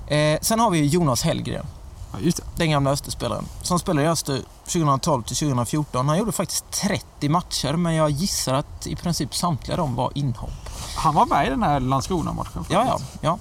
Eh, 0.08 0.39
sen 0.41 0.60
har 0.60 0.70
vi 0.70 0.86
Jonas 0.86 1.24
Hellgren, 1.24 1.66
Ja, 2.14 2.20
just 2.20 2.38
det. 2.38 2.43
den 2.55 2.72
gamla 2.72 2.91
Österspelaren, 2.91 3.45
som 3.62 3.80
spelade 3.80 4.08
i 4.08 4.10
Öster 4.10 4.41
2012 4.66 5.24
till 5.24 5.36
2014. 5.36 6.08
Han 6.10 6.18
gjorde 6.18 6.32
faktiskt 6.32 6.72
30 6.72 7.30
matcher, 7.30 7.74
men 7.74 7.93
jag 7.93 8.10
gissar 8.10 8.53
att 8.53 8.88
i 8.88 8.95
princip 8.95 9.36
samtliga 9.36 9.78
de 9.78 9.95
var 9.95 10.12
inhopp. 10.16 10.70
Han 10.95 11.16
var 11.16 11.26
med 11.26 11.47
i 11.47 11.49
den 11.49 11.64
här 11.64 11.80
Landskrona-matchen. 11.80 12.66
Ja, 12.70 12.86
ja, 12.88 12.99
ja. 13.22 13.38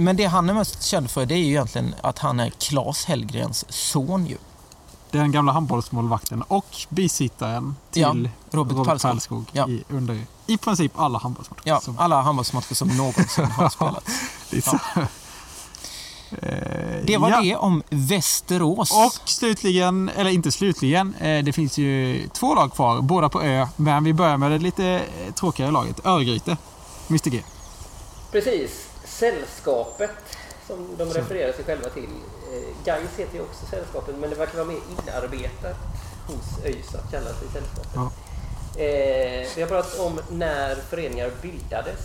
Men 0.00 0.16
det 0.16 0.24
han 0.24 0.50
är 0.50 0.54
mest 0.54 0.82
känd 0.82 1.10
för 1.10 1.26
det 1.26 1.34
är 1.34 1.38
ju 1.38 1.46
egentligen 1.46 1.94
att 2.02 2.18
han 2.18 2.40
är 2.40 2.50
Claes 2.50 3.04
Hellgrens 3.04 3.64
son 3.68 4.26
ju. 4.26 4.36
Den 5.10 5.32
gamla 5.32 5.52
handbollsmålvakten 5.52 6.42
och 6.42 6.66
bisittaren 6.88 7.76
till 7.90 8.02
Ja, 8.02 8.14
Robert 8.58 8.86
Pärlskog. 8.86 9.10
Pärlskog 9.12 9.44
Ja. 9.52 9.68
i, 9.68 9.84
under 9.88 10.20
i 10.46 10.56
princip 10.58 10.92
alla 11.00 11.18
handbollsmatcher. 11.18 11.62
Ja, 11.64 11.80
som- 11.80 11.98
alla 11.98 12.22
handbollsmatcher 12.22 12.74
som 12.74 12.88
någonsin 12.88 13.44
har 13.44 13.68
spelat. 13.70 14.04
det 14.50 14.56
är 14.56 14.60
så. 14.60 14.78
Eh, 16.42 17.04
Det 17.06 17.16
var 17.18 17.30
ja. 17.30 17.40
det 17.40 17.56
om 17.56 17.82
Västerås. 17.90 18.90
Och 18.92 19.28
slutligen, 19.28 20.08
eller 20.16 20.30
inte 20.30 20.52
slutligen, 20.52 21.14
eh, 21.14 21.44
det 21.44 21.52
finns 21.52 21.78
ju 21.78 22.28
två 22.32 22.54
lag 22.54 22.72
kvar, 22.72 23.00
båda 23.00 23.28
på 23.28 23.42
Ö. 23.42 23.66
Men 23.76 24.04
vi 24.04 24.12
börjar 24.14 24.36
med 24.36 24.50
det 24.50 24.58
lite 24.58 25.02
tråkigare 25.34 25.70
laget, 25.70 26.06
Örgryte. 26.06 26.56
Mr 27.08 27.30
G. 27.30 27.42
Precis. 28.32 28.70
Sällskapet 29.20 30.10
som 30.66 30.96
de 30.98 31.04
refererar 31.10 31.52
sig 31.52 31.64
själva 31.64 31.88
till. 31.88 32.08
Eh, 32.52 32.84
Gais 32.84 33.10
heter 33.16 33.34
ju 33.34 33.42
också 33.42 33.66
Sällskapet 33.66 34.14
men 34.18 34.30
det 34.30 34.36
verkar 34.36 34.54
vara 34.58 34.66
mer 34.66 34.80
inarbetat 34.90 35.76
hos 36.26 36.64
ÖIS 36.64 36.94
att 36.94 37.10
kalla 37.10 37.30
sig 37.34 37.48
Sällskapet. 37.52 37.90
Ja. 37.94 38.12
Eh, 38.82 39.48
vi 39.56 39.62
har 39.62 39.68
pratat 39.68 39.98
om 39.98 40.20
när 40.30 40.74
föreningar 40.74 41.30
bildades 41.42 42.00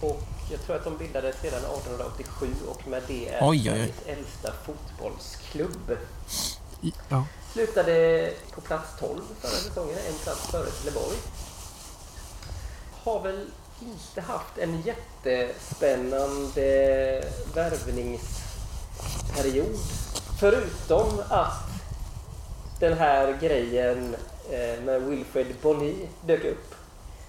och 0.00 0.20
jag 0.50 0.60
tror 0.60 0.76
att 0.76 0.84
de 0.84 0.98
bildades 0.98 1.42
redan 1.42 1.58
1887 1.58 2.46
och 2.68 2.88
med 2.88 3.02
det 3.06 3.28
är 3.28 3.48
Oj, 3.48 3.72
oj, 3.72 3.82
oj. 3.82 4.12
Äldsta 4.12 4.52
fotbollsklubb. 4.64 5.96
Ja. 7.08 7.24
Slutade 7.52 8.30
på 8.54 8.60
plats 8.60 8.88
12 9.00 9.20
förra 9.40 9.50
säsongen, 9.50 9.98
en 10.08 10.14
plats 10.14 10.50
före 10.50 10.70
Trelleborg. 10.70 11.16
Har 13.04 13.22
väl 13.22 13.46
inte 13.82 14.20
haft 14.20 14.58
en 14.58 14.82
jättespännande 14.82 17.24
värvningsperiod. 17.54 19.78
Förutom 20.40 21.22
att 21.28 21.70
den 22.80 22.98
här 22.98 23.38
grejen 23.40 24.16
eh, 24.50 24.84
med 24.84 25.02
Wilfred 25.02 25.46
Bonny 25.62 25.94
dök 26.26 26.44
upp. 26.44 26.74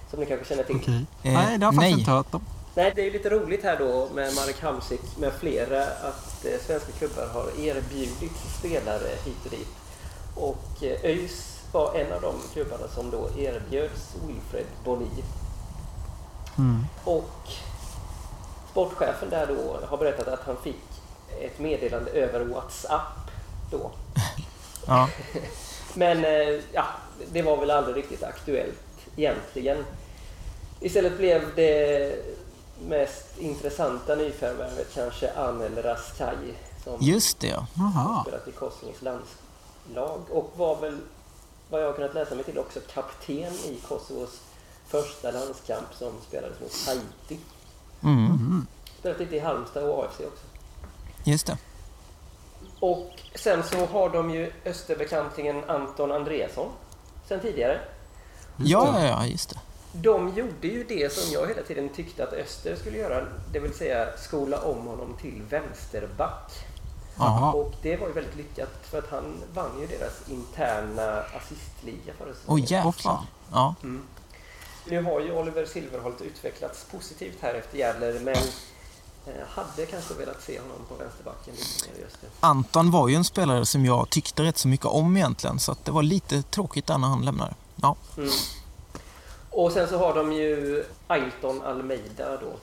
Som 0.09 0.19
ni 0.19 0.25
kanske 0.25 0.45
känner 0.45 0.63
till. 0.63 0.75
Okej. 0.75 1.05
Eh, 1.23 1.33
nej, 1.33 1.57
det 1.57 1.65
har 1.65 1.73
jag 1.73 1.75
faktiskt 1.75 1.81
nej. 1.81 1.99
inte 1.99 2.11
hört 2.11 2.33
om. 2.33 2.45
Nej, 2.75 2.91
det 2.95 3.01
är 3.01 3.05
ju 3.05 3.11
lite 3.11 3.29
roligt 3.29 3.63
här 3.63 3.79
då 3.79 4.09
med 4.13 4.35
Marek 4.35 4.61
Hamsik 4.61 5.01
med 5.19 5.33
flera 5.33 5.83
att 5.83 6.45
eh, 6.45 6.51
svenska 6.65 6.91
klubbar 6.91 7.27
har 7.33 7.59
erbjudit 7.59 8.37
spelare 8.59 9.07
hit 9.25 9.45
och 9.45 9.51
dit. 9.51 9.67
Och 10.35 10.83
eh, 10.83 10.99
ÖIS 11.03 11.59
var 11.71 11.95
en 11.95 12.13
av 12.13 12.21
de 12.21 12.33
klubbarna 12.53 12.87
som 12.87 13.11
då 13.11 13.29
erbjöds 13.37 14.15
Wilfred 14.27 14.65
Bonny. 14.85 15.05
Mm. 16.61 16.85
Och 17.03 17.31
sportchefen 18.71 19.29
där 19.29 19.47
då 19.47 19.79
har 19.87 19.97
berättat 19.97 20.27
att 20.27 20.43
han 20.45 20.57
fick 20.57 20.83
ett 21.41 21.59
meddelande 21.59 22.11
över 22.11 22.45
WhatsApp 22.45 23.31
då. 23.71 23.91
Ja. 24.87 25.09
Men 25.93 26.25
eh, 26.25 26.59
ja, 26.71 26.85
det 27.31 27.41
var 27.41 27.57
väl 27.57 27.71
aldrig 27.71 27.95
riktigt 27.97 28.23
aktuellt 28.23 28.79
egentligen. 29.15 29.85
Istället 30.79 31.17
blev 31.17 31.55
det 31.55 32.15
mest 32.87 33.37
intressanta 33.37 34.15
nyförvärvet 34.15 34.87
kanske 34.93 35.31
Anel 35.31 35.83
Raskai 35.83 36.53
som 36.83 36.97
Just 36.99 37.39
det, 37.39 37.47
ja. 37.47 37.65
Jaha. 37.73 38.23
spelat 38.23 38.47
i 38.47 38.51
Kosovos 38.51 39.01
landslag 39.01 40.19
och 40.29 40.51
var 40.55 40.75
väl 40.75 40.97
vad 41.69 41.81
jag 41.81 41.87
har 41.87 41.93
kunnat 41.93 42.13
läsa 42.13 42.35
mig 42.35 42.43
till 42.43 42.57
också 42.59 42.79
kapten 42.93 43.53
i 43.53 43.79
Kosovos 43.87 44.39
första 44.91 45.31
landskamp 45.31 45.87
som 45.93 46.13
spelades 46.27 46.59
mot 46.59 46.85
Haiti. 46.87 47.39
Mm. 48.03 48.67
Spelat 48.99 49.19
lite 49.19 49.35
i 49.35 49.39
Halmstad 49.39 49.83
och 49.83 50.03
AFC 50.03 50.19
också. 50.19 50.43
just 51.23 51.45
det. 51.47 51.57
Och 52.79 53.11
sen 53.35 53.63
så 53.63 53.85
har 53.85 54.09
de 54.09 54.31
ju 54.31 54.51
Österbekantingen 54.65 55.63
Anton 55.69 56.11
Andreasson 56.11 56.69
sen 57.27 57.39
tidigare. 57.39 57.79
Ja, 58.57 58.99
ja, 58.99 59.07
ja, 59.07 59.25
just 59.25 59.49
det. 59.49 59.59
De 59.93 60.29
gjorde 60.29 60.67
ju 60.67 60.83
det 60.83 61.13
som 61.13 61.33
jag 61.33 61.47
hela 61.47 61.61
tiden 61.61 61.89
tyckte 61.89 62.23
att 62.23 62.33
Öster 62.33 62.75
skulle 62.75 62.97
göra, 62.97 63.25
det 63.53 63.59
vill 63.59 63.73
säga 63.73 64.17
skola 64.17 64.61
om 64.61 64.85
honom 64.87 65.17
till 65.21 65.41
vänsterback. 65.49 66.51
Jaha. 67.17 67.51
Och 67.51 67.73
det 67.81 67.97
var 67.97 68.07
ju 68.07 68.13
väldigt 68.13 68.35
lyckat 68.35 68.69
för 68.83 68.99
att 68.99 69.09
han 69.09 69.33
vann 69.53 69.71
ju 69.81 69.87
deras 69.87 70.29
interna 70.29 71.23
assistliga 71.37 72.13
förra 72.17 72.33
säsongen. 72.33 72.63
Åh, 72.63 72.71
jävlar. 72.71 73.19
Ja. 73.51 73.75
Mm. 73.83 74.01
Nu 74.85 75.03
har 75.03 75.19
ju 75.19 75.31
Oliver 75.31 75.65
Silverholt 75.65 76.21
utvecklats 76.21 76.85
positivt 76.91 77.37
här 77.41 77.53
efter 77.53 77.77
Gäller 77.77 78.19
men 78.19 78.35
eh, 79.27 79.47
hade 79.47 79.85
kanske 79.85 80.13
velat 80.13 80.41
se 80.43 80.59
honom 80.59 80.77
på 80.89 80.95
vänsterbacken. 80.95 81.53
Anton 82.39 82.91
var 82.91 83.07
ju 83.09 83.15
en 83.15 83.23
spelare 83.23 83.65
som 83.65 83.85
jag 83.85 84.09
tyckte 84.09 84.43
rätt 84.43 84.57
så 84.57 84.67
mycket 84.67 84.85
om 84.85 85.17
egentligen, 85.17 85.59
så 85.59 85.75
det 85.83 85.91
var 85.91 86.03
lite 86.03 86.41
tråkigt 86.41 86.87
där 86.87 86.97
när 86.97 87.07
han 87.07 87.25
lämnade. 87.25 87.53
Ja. 87.75 87.95
Mm. 88.17 88.29
Och 89.49 89.71
sen 89.71 89.87
så 89.89 89.97
har 89.97 90.13
de 90.15 90.33
ju 90.33 90.85
Ailton 91.07 91.61
Almeida 91.61 92.37
då, 92.37 92.53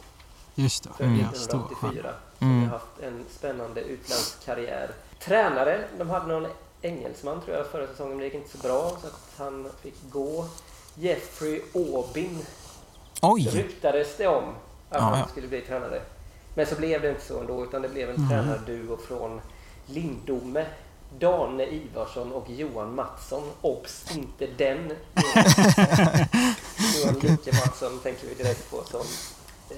Just 0.55 0.83
det. 0.85 0.91
för 0.97 1.05
Mm. 1.05 1.21
Ja, 1.21 1.39
stor 1.39 1.59
stjärna. 1.59 1.93
1984. 1.93 2.13
Som 2.39 2.49
Mm. 2.51 2.63
har 2.65 2.71
haft 2.79 3.01
en 3.03 3.25
spännande 3.39 3.81
utlandskarriär. 3.81 4.91
Tränare, 5.21 5.85
de 5.99 6.11
hade 6.11 6.27
någon 6.27 6.47
engelsman 6.83 7.41
tror 7.41 7.57
jag 7.57 7.67
förra 7.67 7.87
säsongen, 7.87 8.11
men 8.11 8.19
det 8.19 8.25
gick 8.25 8.35
inte 8.35 8.51
så 8.51 8.59
bra 8.59 8.91
så 9.01 9.07
att 9.07 9.21
han 9.39 9.69
fick 9.83 9.95
gå. 10.11 10.47
Jeffrey 10.99 11.61
Aubin 11.75 12.39
Oj! 13.23 13.49
ryktades 13.53 14.17
det 14.17 14.27
om 14.27 14.45
att 14.45 14.55
Ja, 14.91 14.99
han 15.01 15.19
ja. 15.19 15.27
skulle 15.29 15.49
bli 15.49 15.61
tränare. 15.61 16.03
Men 16.55 16.67
så 16.67 16.75
blev 16.75 17.03
det 17.03 17.09
inte 17.11 17.25
så 17.25 17.41
ändå, 17.41 17.65
utan 17.65 17.83
det 17.83 17.89
blev 17.89 18.11
en 18.11 18.17
Mm. 18.17 18.29
tränarduo 18.29 18.97
från 18.97 19.41
Lindome, 19.87 20.67
Dane 21.19 21.67
Ivarsson 21.67 22.33
och 22.33 22.51
Johan 22.51 22.95
Mattsson. 22.95 23.51
Obs! 23.61 24.05
Inte 24.17 24.47
den 24.47 24.79
Johan 27.03 27.15
Lycke 27.23 27.53
Mattsson 27.53 27.99
tänker 28.03 28.27
vi 28.29 28.35
direkt 28.35 28.71
på 28.71 28.85
som 28.85 29.01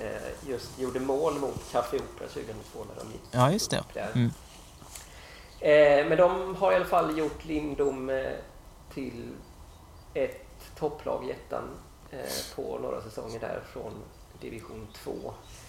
eh, 0.01 0.49
just 0.51 0.79
gjorde 0.79 1.01
mål 1.01 1.35
mot 1.39 1.73
Café 1.73 1.97
Opera 1.97 2.29
2002 2.29 2.79
när 2.89 3.05
de 3.05 3.12
gick 3.12 3.21
Ja, 3.31 3.53
just 3.53 3.71
det. 3.71 3.85
Mm. 4.14 4.31
Eh, 5.61 6.09
men 6.09 6.18
de 6.18 6.55
har 6.57 6.73
i 6.73 6.75
alla 6.75 6.85
fall 6.85 7.18
gjort 7.18 7.45
Lindom 7.45 8.11
eh, 8.11 8.23
till 8.95 9.29
ett 10.14 10.47
topplag 10.81 11.24
i 11.28 11.31
ettan 11.31 11.64
eh, 12.11 12.55
på 12.57 12.78
några 12.83 13.01
säsonger 13.01 13.41
där 13.41 13.61
från 13.72 13.93
division 14.41 14.87
2. 15.05 15.12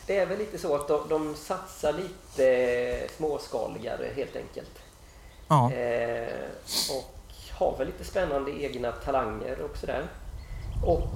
Det 0.07 0.17
är 0.17 0.25
väl 0.25 0.37
lite 0.37 0.57
så 0.57 0.75
att 0.75 0.87
de, 0.87 1.09
de 1.09 1.35
satsar 1.35 1.93
lite 1.93 3.07
småskaligare 3.17 4.07
helt 4.15 4.35
enkelt. 4.35 4.79
Ja. 5.47 5.71
Eh, 5.71 6.33
och 6.91 7.21
har 7.51 7.77
väl 7.77 7.87
lite 7.87 8.03
spännande 8.03 8.51
egna 8.51 8.91
talanger 8.91 9.61
och 9.61 9.77
sådär. 9.77 10.03
Och 10.85 11.13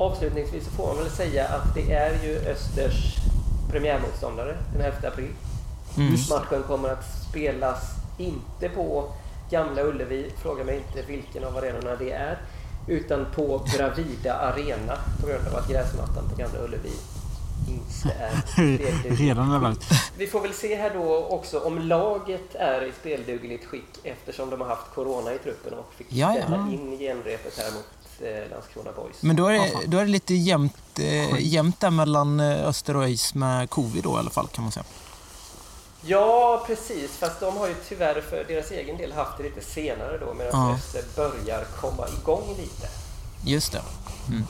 avslutningsvis 0.00 0.64
så 0.64 0.70
får 0.70 0.86
man 0.86 0.96
väl 0.96 1.10
säga 1.10 1.48
att 1.48 1.74
det 1.74 1.92
är 1.92 2.24
ju 2.24 2.38
Östers 2.38 3.16
premiärmotståndare 3.70 4.56
den 4.72 4.82
11 4.82 5.08
april. 5.08 5.32
Mm. 5.96 6.14
Matchen 6.30 6.62
kommer 6.62 6.88
att 6.88 7.04
spelas 7.30 7.90
inte 8.18 8.68
på 8.68 9.12
Gamla 9.50 9.82
Ullevi, 9.82 10.30
fråga 10.42 10.64
mig 10.64 10.76
inte 10.76 11.08
vilken 11.08 11.44
av 11.44 11.56
arenorna 11.56 11.96
det 11.96 12.10
är, 12.10 12.38
utan 12.86 13.26
på 13.34 13.66
Bravida 13.76 14.34
Arena 14.34 14.98
på 15.20 15.26
grund 15.26 15.48
av 15.48 15.56
att 15.56 15.68
gräsmattan 15.68 16.28
på 16.30 16.36
Gamla 16.36 16.58
Ullevi 16.58 16.92
inte 17.68 18.16
är 18.18 18.42
spelduglig. 18.52 19.20
Redan. 19.28 19.76
Vi 20.18 20.26
får 20.26 20.40
väl 20.40 20.52
se 20.54 20.76
här 20.76 20.90
då 20.94 21.26
också 21.26 21.60
om 21.60 21.78
laget 21.78 22.54
är 22.54 22.84
i 22.84 22.92
speldugligt 23.00 23.64
skick 23.64 23.98
eftersom 24.02 24.50
de 24.50 24.60
har 24.60 24.68
haft 24.68 24.94
Corona 24.94 25.34
i 25.34 25.38
truppen 25.38 25.74
och 25.74 25.92
fick 25.96 26.06
Ja, 26.10 26.34
ja. 26.36 26.42
ställa 26.42 26.56
in 26.56 26.98
genrepet 26.98 27.58
här 27.58 27.70
mot 27.72 27.86
eh, 28.20 28.50
Landskrona 28.50 28.92
Boys. 28.96 29.22
Men 29.22 29.36
då 29.36 29.46
är, 29.46 29.52
det, 29.52 29.86
då 29.86 29.98
är 29.98 30.04
det 30.04 30.10
lite 30.10 30.34
jämnt, 30.34 30.98
eh, 30.98 31.40
jämnt 31.40 31.80
där 31.80 31.90
mellan 31.90 32.40
eh, 32.40 32.66
Öster 32.68 32.96
och 32.96 33.02
ÖIS 33.02 33.34
med 33.34 33.70
covid 33.70 34.04
då 34.04 34.10
i 34.16 34.18
alla 34.18 34.30
fall 34.30 34.46
kan 34.46 34.64
man 34.64 34.72
säga. 34.72 34.84
Ja, 36.06 36.64
precis. 36.66 37.10
Fast 37.18 37.40
de 37.40 37.56
har 37.56 37.66
ju 37.66 37.74
tyvärr 37.88 38.20
för 38.30 38.44
deras 38.48 38.70
egen 38.70 38.96
del 38.96 39.12
haft 39.12 39.36
det 39.36 39.42
lite 39.42 39.60
senare 39.60 40.18
då 40.18 40.34
medan 40.34 40.78
Ja. 40.94 41.00
Börjar 41.16 41.64
komma 41.80 42.04
igång 42.20 42.48
lite. 42.58 42.88
Just 43.44 43.72
det. 43.72 43.82
Mm. 44.28 44.44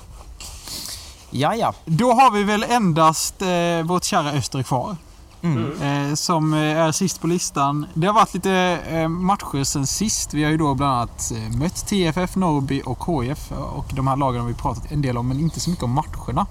Ja, 1.31 1.55
ja. 1.55 1.75
Då 1.85 2.13
har 2.13 2.31
vi 2.31 2.45
väl 2.45 2.63
endast 2.63 3.43
eh, 3.43 3.83
vårt 3.85 4.05
kära 4.05 4.31
Öster 4.31 4.63
kvar. 4.63 4.97
Mm. 5.43 5.83
Eh, 5.83 6.15
som 6.15 6.55
eh, 6.55 6.61
är 6.61 6.93
sist 6.93 7.21
på 7.21 7.27
listan. 7.27 7.87
Det 7.95 8.07
har 8.07 8.15
varit 8.15 8.35
lite 8.35 8.53
eh, 8.89 9.09
matcher 9.09 9.65
sen 9.65 9.87
sist. 9.87 10.35
Vi 10.35 10.45
har 10.45 10.51
ju 10.51 10.57
då 10.57 10.75
bland 10.75 10.93
annat 10.93 11.33
eh, 11.33 11.59
mött 11.59 11.87
TFF, 11.87 12.37
Norrby 12.37 12.83
och 12.87 12.99
KF. 12.99 13.53
Och 13.53 13.87
de 13.95 14.07
här 14.07 14.17
lagen 14.17 14.41
har 14.41 14.49
vi 14.49 14.55
pratat 14.55 14.93
en 14.93 15.03
del 15.03 15.19
om, 15.19 15.29
men 15.29 15.41
inte 15.41 15.61
så 15.61 15.71
mycket 15.71 15.85
om 15.85 15.91
matcherna. 15.91 16.47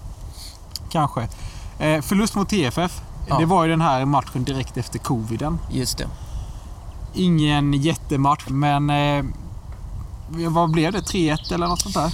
Kanske. 0.90 1.28
Eh, 1.80 2.02
förlust 2.02 2.36
mot 2.36 2.50
TFF. 2.50 3.02
Ja. 3.28 3.38
Det 3.38 3.46
var 3.46 3.64
ju 3.64 3.70
den 3.70 3.82
här 3.82 4.06
matchen 4.06 4.44
direkt 4.44 4.78
efter 4.78 5.00
coviden. 5.00 5.60
Just 5.72 5.98
det. 5.98 6.08
Ingen 7.14 7.74
jättematch, 7.74 8.46
men 8.48 8.90
eh, 8.90 9.26
vad 10.50 10.72
blev 10.72 10.92
det? 10.92 11.00
3-1 11.00 11.54
eller 11.54 11.68
något 11.68 11.82
sånt 11.82 11.96
där? 11.96 12.14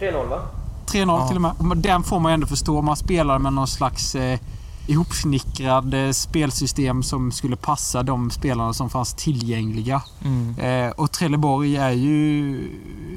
3-0 0.00 0.28
va? 0.28 0.40
3-0 0.86 1.06
Ja. 1.06 1.28
till 1.28 1.36
och 1.36 1.42
med. 1.42 1.78
Den 1.78 2.02
får 2.02 2.20
man 2.20 2.32
ju 2.32 2.34
ändå 2.34 2.46
förstå. 2.46 2.82
Man 2.82 2.96
spelar 2.96 3.38
med 3.38 3.52
någon 3.52 3.66
slags 3.66 4.14
eh, 4.14 4.38
ihopsnickrad 4.86 5.94
eh, 5.94 6.10
spelsystem 6.10 7.02
som 7.02 7.32
skulle 7.32 7.56
passa 7.56 8.02
de 8.02 8.30
spelarna 8.30 8.72
som 8.72 8.90
fanns 8.90 9.14
tillgängliga. 9.14 10.02
Mm. 10.24 10.58
Eh, 10.58 10.90
och 10.90 11.12
Trelleborg 11.12 11.76
är 11.76 11.90
ju 11.90 12.60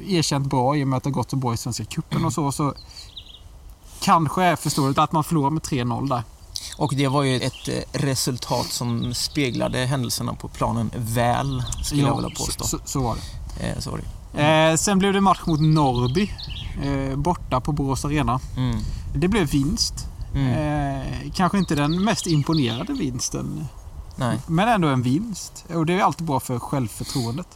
erkänt 0.08 0.46
bra 0.46 0.76
i 0.76 0.84
och 0.84 0.88
med 0.88 0.96
att 0.96 1.02
det 1.02 1.10
har 1.10 1.14
gått 1.14 1.30
så 1.30 1.36
bra 1.36 1.54
i 1.54 1.56
Svenska 1.56 1.84
cupen 1.84 2.24
och 2.24 2.32
så. 2.32 2.52
så 2.52 2.74
kanske 4.00 4.44
är 4.44 4.56
förståeligt 4.56 4.98
att 4.98 5.12
man 5.12 5.24
förlorar 5.24 5.50
med 5.50 5.62
3-0 5.62 6.08
där. 6.08 6.22
Och 6.76 6.94
det 6.96 7.08
var 7.08 7.22
ju 7.22 7.36
ett 7.36 7.68
eh, 7.68 7.74
resultat 7.92 8.66
som 8.66 9.14
speglade 9.14 9.78
händelserna 9.78 10.34
på 10.34 10.48
planen 10.48 10.90
väl, 10.96 11.64
skulle 11.82 12.02
jag 12.02 12.16
vilja 12.16 12.30
påstå. 12.30 12.64
så, 12.64 12.78
så, 12.84 13.00
var 13.00 13.16
det. 13.16 13.66
Eh, 13.66 13.78
så 13.78 13.90
var 13.90 13.98
det. 13.98 14.04
Eh, 14.42 14.76
sen 14.76 14.98
blev 14.98 15.12
det 15.12 15.20
match 15.20 15.40
mot 15.46 15.60
Norrby. 15.60 16.32
Eh, 16.82 17.16
borta 17.16 17.60
på 17.60 17.72
Borås 17.72 18.04
Arena. 18.04 18.40
Mm. 18.56 18.76
Det 19.14 19.28
blev 19.28 19.50
vinst. 19.50 19.94
Mm. 20.34 20.48
Eh, 20.48 21.32
kanske 21.34 21.58
inte 21.58 21.74
den 21.74 22.04
mest 22.04 22.26
imponerande 22.26 22.92
vinsten. 22.92 23.66
Nej. 24.16 24.38
Men 24.46 24.68
ändå 24.68 24.88
en 24.88 25.02
vinst. 25.02 25.64
Och 25.74 25.86
det 25.86 25.94
är 25.94 26.00
alltid 26.00 26.26
bra 26.26 26.40
för 26.40 26.58
självförtroendet. 26.58 27.46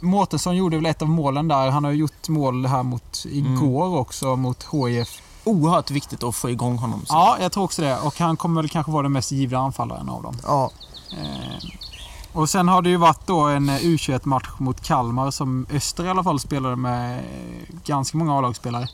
Mårtensson 0.00 0.56
gjorde 0.56 0.76
väl 0.76 0.86
ett 0.86 1.02
av 1.02 1.08
målen 1.08 1.48
där. 1.48 1.70
Han 1.70 1.84
har 1.84 1.92
gjort 1.92 2.28
mål 2.28 2.66
här 2.66 2.82
mot 2.82 3.24
igår 3.30 3.98
också 3.98 4.36
mot 4.36 4.66
HIF. 4.72 5.22
Oerhört 5.50 5.90
viktigt 5.90 6.22
att 6.22 6.34
få 6.34 6.50
igång 6.50 6.78
honom. 6.78 7.00
Så. 7.06 7.14
Ja, 7.14 7.36
jag 7.40 7.52
tror 7.52 7.64
också 7.64 7.82
det. 7.82 7.98
Och 7.98 8.18
han 8.18 8.36
kommer 8.36 8.62
väl 8.62 8.70
kanske 8.70 8.92
vara 8.92 9.02
den 9.02 9.12
mest 9.12 9.32
givna 9.32 9.58
anfallaren 9.58 10.08
av 10.08 10.22
dem. 10.22 10.36
Ja. 10.46 10.70
Eh, 11.12 11.70
och 12.32 12.50
sen 12.50 12.68
har 12.68 12.82
det 12.82 12.90
ju 12.90 12.96
varit 12.96 13.26
då 13.26 13.40
en 13.40 13.68
eh, 13.68 13.76
U21-match 13.76 14.48
mot 14.58 14.80
Kalmar 14.80 15.30
som 15.30 15.66
Öster 15.72 16.04
i 16.04 16.08
alla 16.08 16.24
fall 16.24 16.40
spelade 16.40 16.76
med 16.76 17.24
ganska 17.84 18.18
många 18.18 18.38
A-lagsspelare. 18.38 18.88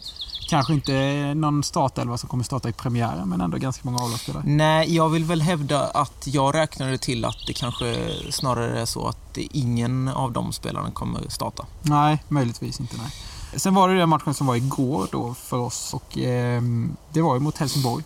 Kanske 0.48 0.72
inte 0.72 1.34
någon 1.34 1.62
startelva 1.62 2.18
som 2.18 2.28
kommer 2.28 2.44
starta 2.44 2.68
i 2.68 2.72
premiären, 2.72 3.28
men 3.28 3.40
ändå 3.40 3.59
ganska 3.59 3.90
många 3.90 4.04
A-lagsspelare. 4.04 4.42
Nej, 4.46 4.94
jag 4.94 5.09
vill 5.09 5.24
väl 5.24 5.42
hävda 5.42 5.84
att 5.86 6.26
jag 6.26 6.54
räknade 6.54 6.98
till 6.98 7.24
att 7.24 7.36
det 7.46 7.52
kanske 7.52 8.11
snarare 8.30 8.80
är 8.80 8.84
så 8.84 9.09
att 9.09 9.38
ingen 9.38 10.09
av 10.09 10.32
de 10.32 10.52
spelarna 10.52 10.90
kommer 10.90 11.28
starta. 11.28 11.66
Nej, 11.82 12.22
möjligtvis 12.28 12.80
inte. 12.80 12.96
Nej. 12.96 13.12
Sen 13.57 13.74
var 13.74 13.88
det 13.88 13.98
den 13.98 14.09
matchen 14.09 14.34
som 14.34 14.46
var 14.46 14.57
igår 14.57 15.08
då 15.12 15.34
för 15.34 15.57
oss 15.57 15.95
och 15.95 16.18
ehm, 16.18 16.96
det 17.12 17.22
var 17.22 17.34
ju 17.34 17.41
mot 17.41 17.58
Helsingborg. 17.58 18.04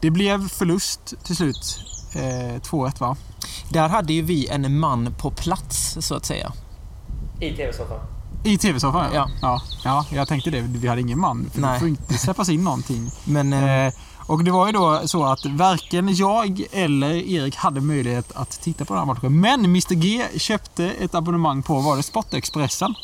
Det 0.00 0.10
blev 0.10 0.48
förlust 0.48 1.14
till 1.24 1.36
slut. 1.36 1.80
Eh, 2.14 2.60
2-1 2.60 3.00
va? 3.00 3.16
Där 3.70 3.88
hade 3.88 4.12
ju 4.12 4.22
vi 4.22 4.48
en 4.48 4.78
man 4.78 5.14
på 5.18 5.30
plats, 5.30 5.96
så 6.00 6.14
att 6.14 6.24
säga. 6.24 6.52
I 7.40 7.56
TV-soffan. 7.56 7.98
I 8.44 8.58
tv-soffan 8.58 9.10
Ja. 9.14 9.28
ja. 9.42 9.62
Ja, 9.84 10.06
jag 10.12 10.28
tänkte 10.28 10.50
det. 10.50 10.60
Vi 10.60 10.88
hade 10.88 11.00
ingen 11.00 11.20
man. 11.20 11.50
För 11.52 11.60
det 11.60 11.66
Nej. 11.66 11.80
får 11.80 11.88
inte 11.88 12.14
släppas 12.14 12.48
in 12.48 12.64
någonting. 12.64 13.10
Men 13.24 13.52
eh, 13.52 13.86
Eh, 13.86 13.92
och 14.28 14.44
det 14.44 14.50
var 14.50 14.66
ju 14.66 14.72
då 14.72 15.02
så 15.04 15.24
att 15.24 15.46
varken 15.46 16.14
jag 16.14 16.62
eller 16.72 17.14
Erik 17.14 17.56
hade 17.56 17.80
möjlighet 17.80 18.32
att 18.32 18.50
titta 18.50 18.84
på 18.84 18.94
den 18.94 18.98
här 18.98 19.14
matchen. 19.14 19.40
Men 19.40 19.64
Mr 19.64 19.94
G 19.94 20.26
köpte 20.36 20.84
ett 20.90 21.14
abonnemang 21.14 21.62
på, 21.62 21.80
var 21.80 21.96
det 21.96 22.02
Sportexpressen? 22.02 22.94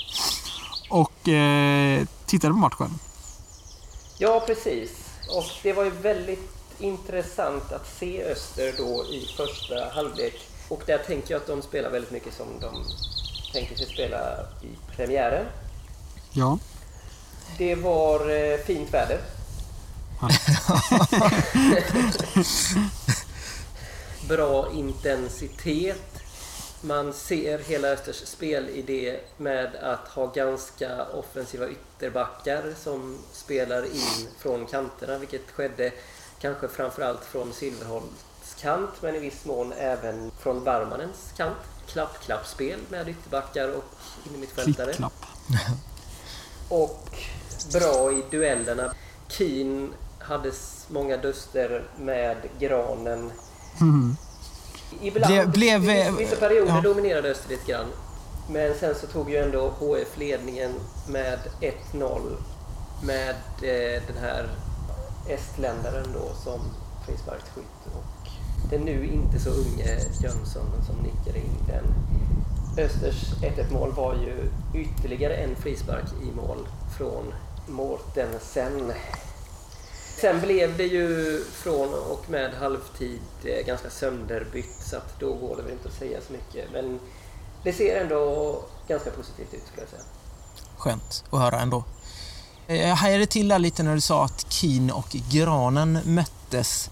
Och 0.93 1.29
eh, 1.29 2.07
tittade 2.27 2.53
på 2.53 2.59
matchen. 2.59 2.99
Ja, 4.19 4.43
precis. 4.47 4.91
Och 5.29 5.45
det 5.63 5.73
var 5.73 5.85
ju 5.85 5.91
väldigt 5.91 6.51
intressant 6.79 7.73
att 7.73 7.95
se 7.99 8.25
Öster 8.25 8.75
då 8.79 9.05
i 9.05 9.27
första 9.37 9.95
halvlek. 9.95 10.35
Och 10.69 10.83
där 10.87 10.99
tänker 10.99 11.35
jag 11.35 11.41
att 11.41 11.47
de 11.47 11.63
spelar 11.63 11.91
väldigt 11.91 12.11
mycket 12.11 12.35
som 12.35 12.47
de 12.61 12.85
tänker 13.53 13.77
sig 13.77 13.87
spela 13.87 14.19
i 14.63 14.97
premiären. 14.97 15.47
Ja. 16.33 16.59
Det 17.59 17.75
var 17.75 18.31
eh, 18.31 18.59
fint 18.59 18.95
väder. 18.95 19.21
Bra 24.29 24.73
intensitet. 24.73 26.12
Man 26.85 27.13
ser 27.13 27.59
hela 27.59 27.89
Östers 27.89 28.17
spelidé 28.17 29.21
med 29.37 29.77
att 29.77 30.09
ha 30.09 30.27
ganska 30.27 31.07
offensiva 31.07 31.69
ytterbackar 31.69 32.75
som 32.83 33.19
spelar 33.33 33.85
in 33.85 34.29
från 34.39 34.67
kanterna, 34.67 35.19
vilket 35.19 35.51
skedde 35.51 35.93
kanske 36.41 36.69
framförallt 36.69 37.25
från 37.25 37.53
Silverholts 37.53 38.55
kant, 38.61 38.91
men 39.01 39.15
i 39.15 39.19
viss 39.19 39.45
mån 39.45 39.73
även 39.73 40.31
från 40.39 40.65
Varmanens 40.65 41.33
kant. 41.37 41.57
Klapp-klapp-spel 41.87 42.81
med 42.89 43.09
ytterbackar 43.09 43.69
och 43.69 43.85
innermittfältare. 44.27 44.95
Och 46.69 47.09
bra 47.73 48.13
i 48.13 48.25
duellerna. 48.31 48.95
Keen 49.29 49.95
hade 50.19 50.53
många 50.89 51.17
duster 51.17 51.85
med 51.99 52.37
Granen. 52.59 53.33
Mm. 53.81 54.17
Ibland, 55.01 55.51
Blev- 55.51 55.51
blev, 55.81 55.97
eh, 55.97 56.15
vissa 56.17 56.37
perioder 56.37 56.75
ja. 56.75 56.81
dominerade 56.81 57.31
Öster 57.31 57.49
lite 57.49 57.73
grann. 57.73 57.87
Men 58.51 58.75
sen 58.81 58.95
så 58.95 59.07
tog 59.07 59.31
ju 59.31 59.37
ändå 59.37 59.69
HF 59.79 60.19
ledningen 60.19 60.75
med 61.09 61.39
1-0 61.61 62.21
med 63.03 63.35
eh, 63.63 64.03
den 64.07 64.17
här 64.21 64.49
estländaren 65.29 66.07
då 66.15 66.35
som 66.45 66.61
frisparksskytt 67.07 67.87
och 67.95 68.29
den 68.71 68.81
nu 68.81 69.07
inte 69.07 69.39
så 69.39 69.51
unge 69.51 69.99
Jönsson 70.23 70.67
som 70.87 70.97
nickade 70.97 71.39
in 71.39 71.57
den. 71.67 71.85
Östers 72.85 73.33
1-1 73.43 73.73
mål 73.73 73.93
var 73.93 74.15
ju 74.15 74.49
ytterligare 74.83 75.35
en 75.35 75.57
frispark 75.57 76.05
i 76.23 76.37
mål 76.37 76.59
från 76.99 77.35
Mortensen. 77.69 78.93
Sen 80.23 80.41
blev 80.41 80.77
det 80.77 80.85
ju 80.85 81.41
från 81.53 81.95
och 81.95 82.31
med 82.31 82.55
halvtid 82.55 83.21
eh, 83.45 83.67
ganska 83.67 83.91
sönderbytt 83.91 84.83
så 84.91 84.97
att 84.97 85.21
då 85.21 85.35
går 85.35 85.57
det 85.57 85.63
väl 85.63 85.73
inte 85.73 85.89
att 85.89 85.95
säga 85.95 86.19
så 86.27 86.33
mycket. 86.33 86.73
Men 86.73 87.01
det 87.63 87.73
ser 87.73 88.01
ändå 88.01 88.65
ganska 88.89 89.11
positivt 89.11 89.55
ut 89.55 89.63
skulle 89.67 89.83
jag 89.83 89.89
säga. 89.89 90.03
Skönt 90.77 91.25
att 91.31 91.41
höra 91.41 91.61
ändå. 91.61 91.85
Eh, 92.67 92.89
jag 92.89 92.97
hajade 92.97 93.27
till 93.27 93.49
där 93.49 93.59
lite 93.59 93.83
när 93.83 93.95
du 93.95 94.01
sa 94.01 94.25
att 94.25 94.53
Keen 94.53 94.91
och 94.91 95.17
Granen 95.33 95.99
möttes. 96.05 96.91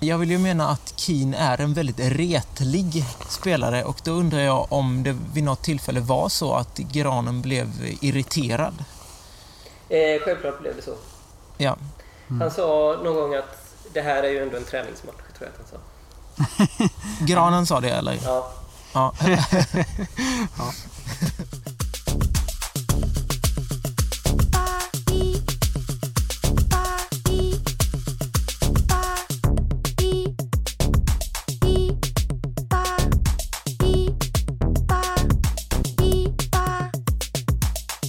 Jag 0.00 0.18
vill 0.18 0.30
ju 0.30 0.38
mena 0.38 0.68
att 0.68 0.92
Keen 0.96 1.34
är 1.34 1.60
en 1.60 1.74
väldigt 1.74 2.00
retlig 2.00 3.04
spelare 3.28 3.84
och 3.84 4.00
då 4.04 4.10
undrar 4.10 4.40
jag 4.40 4.66
om 4.72 5.02
det 5.02 5.16
vid 5.34 5.44
något 5.44 5.62
tillfälle 5.62 6.00
var 6.00 6.28
så 6.28 6.54
att 6.54 6.78
Granen 6.78 7.42
blev 7.42 7.68
irriterad. 8.00 8.84
Eh, 9.88 10.20
självklart 10.24 10.60
blev 10.60 10.76
det 10.76 10.82
så. 10.82 10.94
Ja. 11.56 11.76
Mm. 12.30 12.40
Han 12.40 12.50
sa 12.50 12.96
någon 13.04 13.14
gång 13.14 13.34
att 13.34 13.74
det 13.92 14.00
här 14.00 14.22
är 14.22 14.28
ju 14.28 14.42
ändå 14.42 14.56
en 14.56 14.64
träningsmatch, 14.64 15.16
tror 15.38 15.48
jag 15.48 15.48
att 15.48 15.58
han 15.58 15.66
sa. 15.66 16.94
Granen 17.26 17.66
sa 17.66 17.80
det 17.80 17.90
eller? 17.90 18.18
Ja. 18.24 18.52
Ja. 18.92 19.12
Ja. 20.58 20.72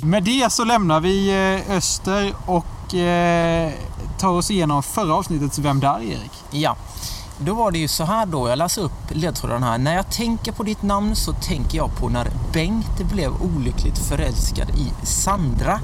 Med 0.04 0.24
det 0.24 0.52
så 0.52 0.64
lämnar 0.64 1.00
vi 1.00 1.30
eh, 1.30 1.76
Öster 1.78 2.34
och 2.46 2.96
eh, 2.96 3.72
tar 4.20 4.30
oss 4.30 4.52
igenom 4.52 4.84
förra 4.84 5.16
avsnittets 5.16 5.60
Vem 5.60 5.80
där 5.80 6.02
Erik? 6.02 6.32
ja. 6.52 6.76
Då 7.42 7.54
var 7.54 7.72
det 7.72 7.78
ju 7.80 7.88
så 7.88 8.04
här 8.04 8.26
då, 8.26 8.50
jag 8.50 8.58
läser 8.58 8.82
upp 8.82 8.92
ledtråden 9.10 9.64
här. 9.64 9.78
När 9.78 9.96
jag 9.96 10.12
tänker 10.12 10.52
på 10.52 10.64
ditt 10.64 10.82
namn 10.82 11.16
så 11.16 11.34
tänker 11.34 11.78
jag 11.78 11.96
på 11.98 12.10
när 12.10 12.28
Bengt 12.54 13.12
blev 13.12 13.32
olyckligt 13.42 13.98
förälskad 13.98 14.70
i 14.70 15.06
Sandra. 15.06 15.80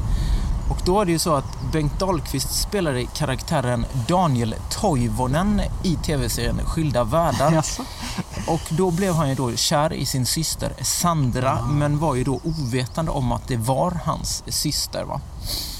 Och 0.69 0.77
då 0.85 1.01
är 1.01 1.05
det 1.05 1.11
ju 1.11 1.19
så 1.19 1.33
att 1.33 1.71
Bengt 1.71 1.99
Dahlqvist 1.99 2.61
spelade 2.61 3.05
karaktären 3.05 3.85
Daniel 4.07 4.55
Toivonen 4.69 5.61
i 5.83 5.95
tv-serien 5.95 6.59
Skilda 6.65 7.03
världar. 7.03 7.65
Och 8.47 8.61
då 8.69 8.91
blev 8.91 9.13
han 9.13 9.29
ju 9.29 9.35
då 9.35 9.55
kär 9.55 9.93
i 9.93 10.05
sin 10.05 10.25
syster 10.25 10.73
Sandra, 10.81 11.61
men 11.71 11.99
var 11.99 12.15
ju 12.15 12.23
då 12.23 12.39
ovetande 12.43 13.11
om 13.11 13.31
att 13.31 13.47
det 13.47 13.57
var 13.57 13.99
hans 14.05 14.43
syster. 14.47 15.03
Va? 15.03 15.21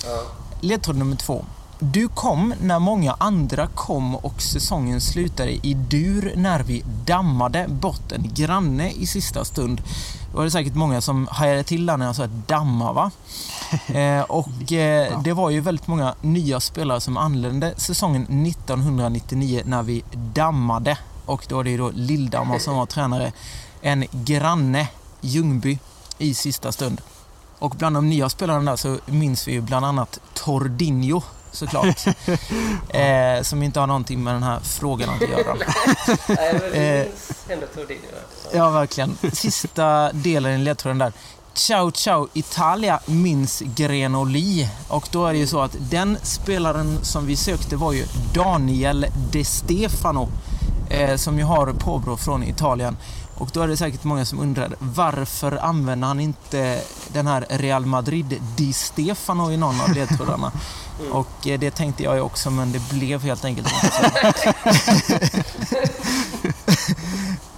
ja. 0.05 0.21
Ledtråd 0.61 0.95
nummer 0.95 1.15
två. 1.15 1.45
Du 1.79 2.07
kom 2.07 2.53
när 2.61 2.79
många 2.79 3.15
andra 3.19 3.67
kom 3.67 4.15
och 4.15 4.41
säsongen 4.41 5.01
slutade 5.01 5.51
i 5.51 5.73
dur 5.73 6.33
när 6.35 6.63
vi 6.63 6.83
dammade 7.05 7.65
bort 7.67 8.11
en 8.11 8.33
granne 8.33 8.91
i 8.91 9.05
sista 9.05 9.45
stund. 9.45 9.81
Det 10.31 10.37
var 10.37 10.43
det 10.43 10.51
säkert 10.51 10.75
många 10.75 11.01
som 11.01 11.27
hajade 11.31 11.63
till 11.63 11.85
där 11.85 11.97
när 11.97 12.05
jag 12.05 12.15
sa 12.15 12.27
damma 12.27 12.93
va? 12.93 13.11
Eh, 13.87 14.21
och 14.21 14.71
eh, 14.71 15.21
det 15.21 15.33
var 15.33 15.49
ju 15.49 15.61
väldigt 15.61 15.87
många 15.87 16.15
nya 16.21 16.59
spelare 16.59 17.01
som 17.01 17.17
anlände 17.17 17.73
säsongen 17.77 18.45
1999 18.47 19.61
när 19.65 19.83
vi 19.83 20.03
dammade. 20.13 20.97
Och 21.25 21.45
då 21.49 21.55
var 21.55 21.63
det 21.63 21.69
ju 21.69 21.77
då 21.77 21.91
Lilldammar 21.93 22.59
som 22.59 22.75
var 22.75 22.85
tränare. 22.85 23.31
En 23.81 24.05
granne, 24.11 24.87
Ljungby, 25.21 25.79
i 26.17 26.33
sista 26.33 26.71
stund. 26.71 27.01
Och 27.59 27.75
bland 27.77 27.95
de 27.95 28.09
nya 28.09 28.29
spelarna 28.29 28.71
där 28.71 28.77
så 28.77 28.97
minns 29.05 29.47
vi 29.47 29.51
ju 29.51 29.61
bland 29.61 29.85
annat 29.85 30.19
Tordinho 30.33 31.21
såklart. 31.55 32.07
eh, 32.89 33.41
som 33.43 33.63
inte 33.63 33.79
har 33.79 33.87
någonting 33.87 34.23
med 34.23 34.33
den 34.33 34.43
här 34.43 34.59
frågan 34.59 35.09
att 35.09 35.29
göra. 35.29 35.55
Nej, 36.27 36.59
men 36.61 36.73
Eh. 36.73 37.05
Ja. 37.49 37.57
Ja, 38.53 38.69
verkligen. 38.69 39.17
Sista 39.33 40.11
delen 40.11 40.61
i 40.61 40.63
ledtråden 40.63 40.97
där. 40.97 41.13
Ciao 41.53 41.91
ciao 41.91 42.27
Italia 42.33 42.99
minns 43.05 43.63
Grenoli. 43.65 44.69
Och 44.87 45.07
då 45.11 45.25
är 45.25 45.33
det 45.33 45.39
ju 45.39 45.47
så 45.47 45.61
att 45.61 45.75
den 45.79 46.17
spelaren 46.21 47.05
som 47.05 47.25
vi 47.25 47.35
sökte 47.35 47.75
var 47.75 47.93
ju 47.93 48.05
Daniel 48.33 49.05
De 49.31 49.45
Stefano. 49.45 50.29
Eh, 50.89 51.15
som 51.15 51.37
ju 51.37 51.43
har 51.43 51.73
påbrå 51.73 52.17
från 52.17 52.43
Italien. 52.43 52.97
Och 53.37 53.49
då 53.53 53.61
är 53.61 53.67
det 53.67 53.77
säkert 53.77 54.03
många 54.03 54.25
som 54.25 54.39
undrar 54.39 54.75
varför 54.79 55.51
använder 55.51 56.07
han 56.07 56.19
inte 56.19 56.81
den 57.07 57.27
här 57.27 57.45
Real 57.49 57.85
Madrid 57.85 58.41
Di 58.57 58.73
Stefano 58.73 59.51
i 59.51 59.57
någon 59.57 59.81
av 59.81 59.93
ledtrådarna? 59.93 60.51
Och 61.11 61.47
eh, 61.47 61.59
det 61.59 61.71
tänkte 61.71 62.03
jag 62.03 62.15
ju 62.15 62.21
också 62.21 62.49
men 62.51 62.71
det 62.71 62.89
blev 62.89 63.21
helt 63.23 63.45
enkelt 63.45 63.67
inte 63.73 63.91
så. 63.95 64.03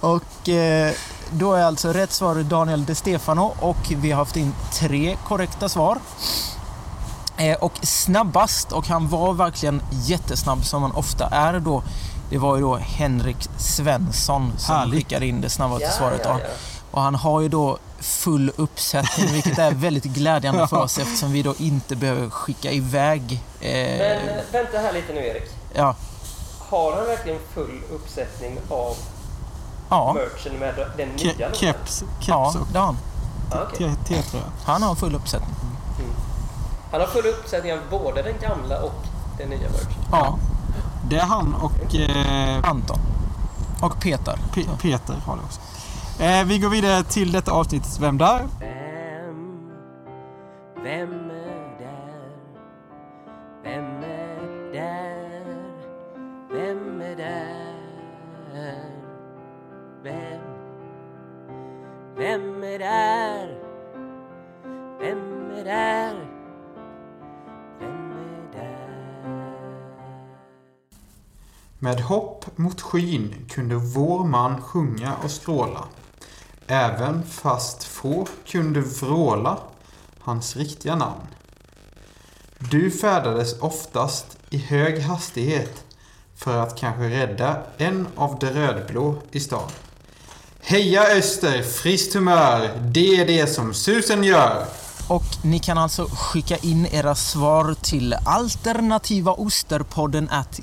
Och 0.00 0.48
eh, 0.48 0.92
då 1.30 1.54
är 1.54 1.62
alltså 1.64 1.92
rätt 1.92 2.12
svar 2.12 2.34
Daniel 2.34 2.84
De 2.84 2.94
Stefano 2.94 3.54
och 3.60 3.76
vi 3.96 4.10
har 4.10 4.18
haft 4.18 4.36
in 4.36 4.54
tre 4.72 5.16
korrekta 5.28 5.68
svar. 5.68 5.98
Eh, 7.36 7.56
och 7.56 7.72
snabbast, 7.82 8.72
och 8.72 8.86
han 8.88 9.08
var 9.08 9.32
verkligen 9.32 9.82
jättesnabb 9.90 10.64
som 10.64 10.82
han 10.82 10.92
ofta 10.92 11.26
är 11.26 11.60
då, 11.60 11.82
det 12.30 12.38
var 12.38 12.56
ju 12.56 12.62
då 12.62 12.76
Henrik 12.76 13.48
Svensson 13.58 14.52
som 14.58 14.74
Härligt. 14.74 14.94
skickade 14.94 15.26
in 15.26 15.40
det 15.40 15.50
snabbaste 15.50 15.84
Ja, 15.84 15.90
svaret. 15.92 16.20
ja, 16.24 16.38
ja. 16.42 16.46
Och 16.90 17.02
han 17.02 17.14
har 17.14 17.40
ju 17.40 17.48
då 17.48 17.78
full 18.00 18.52
uppsättning, 18.56 19.26
vilket 19.32 19.58
är 19.58 19.70
väldigt 19.72 20.04
glädjande 20.04 20.68
för 20.68 20.76
oss 20.76 20.98
eftersom 20.98 21.32
vi 21.32 21.42
då 21.42 21.54
inte 21.58 21.96
behöver 21.96 22.30
skicka 22.30 22.70
iväg. 22.72 23.42
Eh, 23.60 23.70
Men 23.72 24.28
eh, 24.28 24.34
vänta 24.52 24.78
här 24.78 24.92
lite 24.92 25.12
nu 25.12 25.20
Erik. 25.26 25.50
ja, 25.74 25.94
Har 26.58 26.96
han 26.96 27.06
verkligen 27.06 27.38
full 27.54 27.80
uppsättning 27.92 28.58
av 28.68 28.96
ja, 29.90 30.12
merchen 30.16 30.58
med 30.58 30.74
den 30.96 31.08
nya 31.08 31.32
Ke-? 31.32 31.54
Keps, 31.54 31.98
keps 32.20 32.26
ja, 32.28 32.54
det 32.72 32.78
har 32.78 32.86
han. 32.86 32.96
Te- 33.78 33.94
T-tröja. 34.08 34.44
Han 34.64 34.82
har 34.82 34.94
full 34.94 35.14
uppsättning. 35.14 35.54
Han 36.92 37.00
har 37.00 37.08
full 37.08 37.26
uppsättning 37.26 37.72
av 37.72 37.78
både 37.90 38.22
den 38.22 38.34
gamla 38.40 38.80
och 38.82 39.04
den 39.38 39.48
nya 39.48 39.58
merchen. 39.70 40.02
Ja. 40.12 40.38
Det 41.10 41.16
är 41.16 41.24
han 41.24 41.54
och 41.54 41.94
eh, 41.94 42.70
Anton. 42.70 42.98
Och 43.82 44.00
Peter. 44.00 44.38
Pe- 44.54 44.78
Peter 44.82 45.14
har 45.26 45.36
det 45.36 45.42
också. 45.44 45.60
Eh, 46.20 46.44
vi 46.44 46.58
går 46.58 46.68
vidare 46.68 47.02
till 47.02 47.32
detta 47.32 47.52
avsnitt 47.52 47.98
Vem 48.00 48.18
där? 48.18 48.48
Vem, 48.60 49.70
vem 50.82 51.30
är 51.30 51.78
där? 51.78 52.36
Vem 53.62 54.02
är 54.02 54.72
där? 54.72 55.56
Vem 56.50 57.00
är 57.00 57.16
där? 57.16 57.78
Vem? 60.02 60.40
Vem 62.16 62.62
är 62.62 62.78
där? 62.78 63.58
Vem 65.00 65.50
är 65.50 65.64
där? 65.64 66.14
Vem 67.80 68.12
är 68.12 68.52
där? 68.52 68.88
Med 71.78 72.00
hopp 72.00 72.58
mot 72.58 72.80
skyn 72.80 73.34
kunde 73.48 73.74
vår 73.74 74.24
man 74.24 74.62
sjunga 74.62 75.12
och 75.24 75.30
skråla. 75.30 75.84
Även 76.70 77.22
fast 77.26 77.84
få 77.84 78.26
kunde 78.46 78.80
vråla 78.80 79.58
hans 80.20 80.56
riktiga 80.56 80.96
namn. 80.96 81.26
Du 82.70 82.90
färdades 82.90 83.60
oftast 83.60 84.26
i 84.50 84.58
hög 84.58 85.00
hastighet 85.00 85.84
för 86.36 86.56
att 86.56 86.78
kanske 86.78 87.02
rädda 87.02 87.62
en 87.78 88.06
av 88.16 88.38
de 88.38 88.46
rödblå 88.46 89.22
i 89.30 89.40
stan. 89.40 89.70
Heja 90.60 91.18
Öster, 91.18 91.62
friskt 91.62 92.14
humör, 92.14 92.70
det 92.82 93.20
är 93.20 93.26
det 93.26 93.46
som 93.46 93.74
susen 93.74 94.24
gör. 94.24 94.64
Och 95.08 95.44
ni 95.44 95.58
kan 95.58 95.78
alltså 95.78 96.08
skicka 96.12 96.56
in 96.56 96.86
era 96.86 97.14
svar 97.14 97.74
till 97.82 98.14
alternativaosterpodden 98.24 100.28
at 100.30 100.60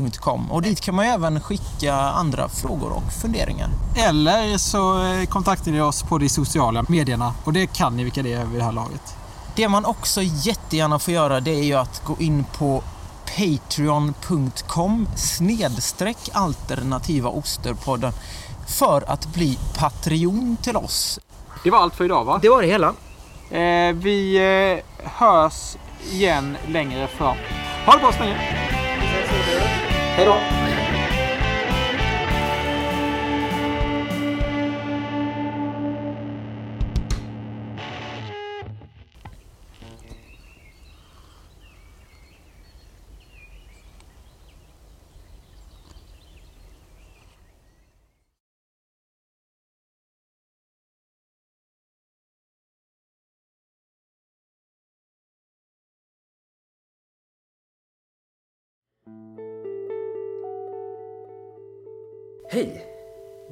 gmail.com 0.00 0.52
och 0.52 0.62
dit 0.62 0.80
kan 0.80 0.94
man 0.94 1.04
även 1.04 1.40
skicka 1.40 1.94
andra 1.94 2.48
frågor 2.48 2.92
och 2.92 3.12
funderingar. 3.22 3.68
Eller 3.96 4.58
så 4.58 5.04
eh, 5.04 5.26
kontaktar 5.26 5.72
ni 5.72 5.80
oss 5.80 6.02
på 6.02 6.18
de 6.18 6.28
sociala 6.28 6.84
medierna 6.88 7.34
och 7.44 7.52
det 7.52 7.66
kan 7.66 7.96
ni 7.96 8.04
vilka 8.04 8.22
det 8.22 8.32
är 8.32 8.44
vid 8.44 8.60
det 8.60 8.64
här 8.64 8.72
laget. 8.72 9.16
Det 9.56 9.68
man 9.68 9.84
också 9.84 10.20
jättegärna 10.22 10.98
får 10.98 11.14
göra 11.14 11.40
det 11.40 11.50
är 11.50 11.64
ju 11.64 11.74
att 11.74 12.04
gå 12.04 12.16
in 12.18 12.44
på 12.58 12.82
patreon.com 13.36 15.08
snedstreck 15.16 16.28
alternativa 16.32 17.28
osterpodden 17.28 18.12
för 18.78 19.10
att 19.10 19.26
bli 19.26 19.58
Patreon 19.78 20.56
till 20.62 20.76
oss. 20.76 21.20
Det 21.64 21.70
var 21.70 21.78
allt 21.78 21.94
för 21.94 22.04
idag 22.04 22.24
va? 22.24 22.38
Det 22.42 22.48
var 22.48 22.62
det 22.62 22.68
hela. 22.68 22.94
Eh, 23.50 23.94
vi 23.94 24.36
eh, 24.36 25.08
hörs 25.10 25.76
igen 26.12 26.56
längre 26.68 27.06
fram. 27.06 27.36
Ha 27.86 27.92
det 27.92 27.98
bra 27.98 28.12
så 28.12 28.18
länge! 28.18 28.65
Hej 30.16 30.24
då! 30.26 30.65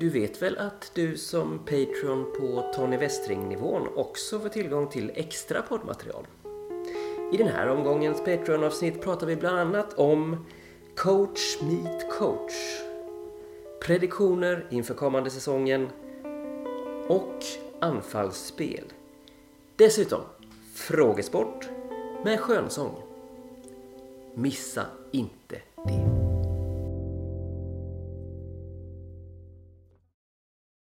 Du 0.05 0.11
vet 0.11 0.43
väl 0.43 0.59
att 0.59 0.91
du 0.95 1.17
som 1.17 1.59
Patreon 1.59 2.33
på 2.39 2.73
Tony 2.75 2.97
Westring-nivån 2.97 3.89
också 3.97 4.41
får 4.41 4.49
tillgång 4.49 4.89
till 4.89 5.13
extra 5.15 5.63
poddmaterial? 5.63 6.27
I 7.33 7.37
den 7.37 7.49
här 7.49 7.69
omgångens 7.69 8.19
Patreon-avsnitt 8.19 9.03
pratar 9.03 9.27
vi 9.27 9.37
bland 9.37 9.59
annat 9.59 9.95
om 9.95 10.47
Coach 10.97 11.63
Meet 11.63 12.11
Coach, 12.11 12.53
prediktioner 13.87 14.67
inför 14.71 14.95
kommande 14.95 15.31
säsongen 15.31 15.89
och 17.09 17.39
anfallsspel. 17.81 18.85
Dessutom 19.77 20.21
frågesport 20.75 21.69
med 22.25 22.41
skönsång. 22.41 23.03
Missa 24.35 24.87
inte 25.13 25.57
det! 25.77 26.14